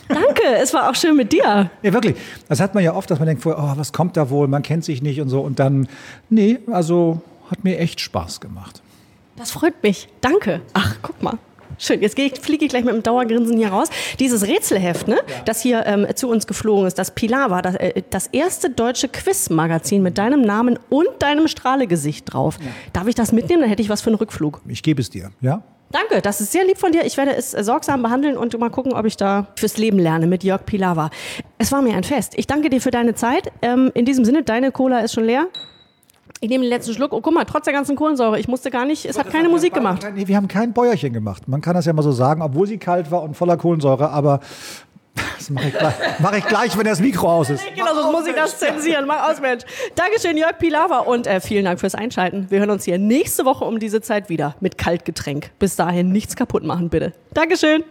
Danke, 0.08 0.42
es 0.60 0.72
war 0.72 0.88
auch 0.88 0.94
schön 0.94 1.16
mit 1.16 1.32
dir. 1.32 1.70
Ja, 1.82 1.92
wirklich. 1.92 2.16
Das 2.48 2.60
hat 2.60 2.74
man 2.74 2.82
ja 2.82 2.94
oft, 2.94 3.10
dass 3.10 3.18
man 3.18 3.28
denkt, 3.28 3.44
oh, 3.44 3.54
was 3.54 3.92
kommt 3.92 4.16
da 4.16 4.30
wohl, 4.30 4.48
man 4.48 4.62
kennt 4.62 4.84
sich 4.84 5.02
nicht 5.02 5.20
und 5.20 5.28
so. 5.28 5.40
Und 5.40 5.58
dann, 5.58 5.88
nee, 6.30 6.58
also 6.70 7.20
hat 7.50 7.62
mir 7.64 7.78
echt 7.78 8.00
Spaß 8.00 8.40
gemacht. 8.40 8.82
Das 9.36 9.50
freut 9.50 9.82
mich. 9.82 10.08
Danke. 10.20 10.60
Ach, 10.72 10.96
guck 11.02 11.22
mal. 11.22 11.38
Schön, 11.80 12.02
jetzt 12.02 12.18
ich, 12.18 12.40
fliege 12.40 12.64
ich 12.64 12.70
gleich 12.70 12.82
mit 12.82 12.92
dem 12.92 13.04
Dauergrinsen 13.04 13.56
hier 13.56 13.68
raus. 13.68 13.88
Dieses 14.18 14.48
Rätselheft, 14.48 15.06
ne, 15.06 15.16
ja. 15.16 15.34
das 15.44 15.62
hier 15.62 15.86
ähm, 15.86 16.08
zu 16.16 16.28
uns 16.28 16.48
geflogen 16.48 16.88
ist, 16.88 16.98
das 16.98 17.12
Pilar 17.12 17.50
war, 17.50 17.62
das, 17.62 17.76
äh, 17.76 18.02
das 18.10 18.26
erste 18.26 18.68
deutsche 18.68 19.08
Quiz-Magazin 19.08 20.02
mit 20.02 20.18
deinem 20.18 20.42
Namen 20.42 20.78
und 20.88 21.06
deinem 21.20 21.46
Strahlegesicht 21.46 22.32
drauf. 22.32 22.58
Ja. 22.60 22.66
Darf 22.92 23.06
ich 23.06 23.14
das 23.14 23.30
mitnehmen? 23.30 23.60
Dann 23.60 23.70
hätte 23.70 23.82
ich 23.82 23.88
was 23.88 24.00
für 24.00 24.10
einen 24.10 24.16
Rückflug. 24.16 24.60
Ich 24.66 24.82
gebe 24.82 25.00
es 25.00 25.08
dir, 25.08 25.30
ja? 25.40 25.62
Danke, 25.90 26.20
das 26.20 26.40
ist 26.42 26.52
sehr 26.52 26.64
lieb 26.64 26.76
von 26.76 26.92
dir. 26.92 27.04
Ich 27.06 27.16
werde 27.16 27.34
es 27.34 27.52
sorgsam 27.52 28.02
behandeln 28.02 28.36
und 28.36 28.58
mal 28.58 28.68
gucken, 28.68 28.92
ob 28.92 29.06
ich 29.06 29.16
da 29.16 29.46
fürs 29.56 29.78
Leben 29.78 29.98
lerne 29.98 30.26
mit 30.26 30.44
Jörg 30.44 30.66
Pilawa. 30.66 31.08
Es 31.56 31.72
war 31.72 31.80
mir 31.80 31.96
ein 31.96 32.04
Fest. 32.04 32.34
Ich 32.36 32.46
danke 32.46 32.68
dir 32.68 32.80
für 32.80 32.90
deine 32.90 33.14
Zeit. 33.14 33.50
Ähm, 33.62 33.90
in 33.94 34.04
diesem 34.04 34.24
Sinne, 34.26 34.42
deine 34.42 34.70
Cola 34.70 35.00
ist 35.00 35.14
schon 35.14 35.24
leer. 35.24 35.46
Ich 36.40 36.50
nehme 36.50 36.62
den 36.62 36.70
letzten 36.70 36.92
Schluck. 36.92 37.12
Oh, 37.12 37.20
guck 37.20 37.34
mal, 37.34 37.44
trotz 37.44 37.64
der 37.64 37.72
ganzen 37.72 37.96
Kohlensäure, 37.96 38.38
ich 38.38 38.46
musste 38.46 38.70
gar 38.70 38.84
nicht, 38.84 39.06
es 39.06 39.18
hat 39.18 39.30
keine 39.30 39.48
Musik 39.48 39.74
gemacht. 39.74 40.06
Nee, 40.14 40.28
wir 40.28 40.36
haben 40.36 40.46
kein 40.46 40.72
Bäuerchen 40.72 41.12
gemacht. 41.12 41.48
Man 41.48 41.60
kann 41.60 41.74
das 41.74 41.86
ja 41.86 41.92
mal 41.92 42.02
so 42.02 42.12
sagen, 42.12 42.42
obwohl 42.42 42.66
sie 42.66 42.78
kalt 42.78 43.10
war 43.10 43.22
und 43.22 43.34
voller 43.34 43.56
Kohlensäure, 43.56 44.10
aber 44.10 44.40
das 45.36 45.50
mache 45.50 45.68
ich, 45.68 45.74
mach 46.18 46.32
ich, 46.32 46.46
gleich, 46.46 46.76
wenn 46.76 46.84
das 46.84 47.00
Mikro 47.00 47.28
aus 47.28 47.50
ist. 47.50 47.64
Genau, 47.74 47.94
sonst 47.94 48.12
muss 48.12 48.26
ich 48.26 48.34
das 48.34 48.58
zensieren. 48.58 49.06
Mach 49.06 49.30
aus, 49.30 49.40
Mensch. 49.40 49.64
Dankeschön, 49.94 50.36
Jörg 50.36 50.58
Pilawa 50.58 51.00
und 51.00 51.26
äh, 51.26 51.40
vielen 51.40 51.64
Dank 51.64 51.80
fürs 51.80 51.94
Einschalten. 51.94 52.46
Wir 52.50 52.60
hören 52.60 52.70
uns 52.70 52.84
hier 52.84 52.98
nächste 52.98 53.44
Woche 53.44 53.64
um 53.64 53.78
diese 53.78 54.00
Zeit 54.00 54.28
wieder 54.28 54.56
mit 54.60 54.78
Kaltgetränk. 54.78 55.50
Bis 55.58 55.76
dahin 55.76 56.10
nichts 56.10 56.36
kaputt 56.36 56.64
machen, 56.64 56.88
bitte. 56.88 57.12
Dankeschön. 57.34 57.84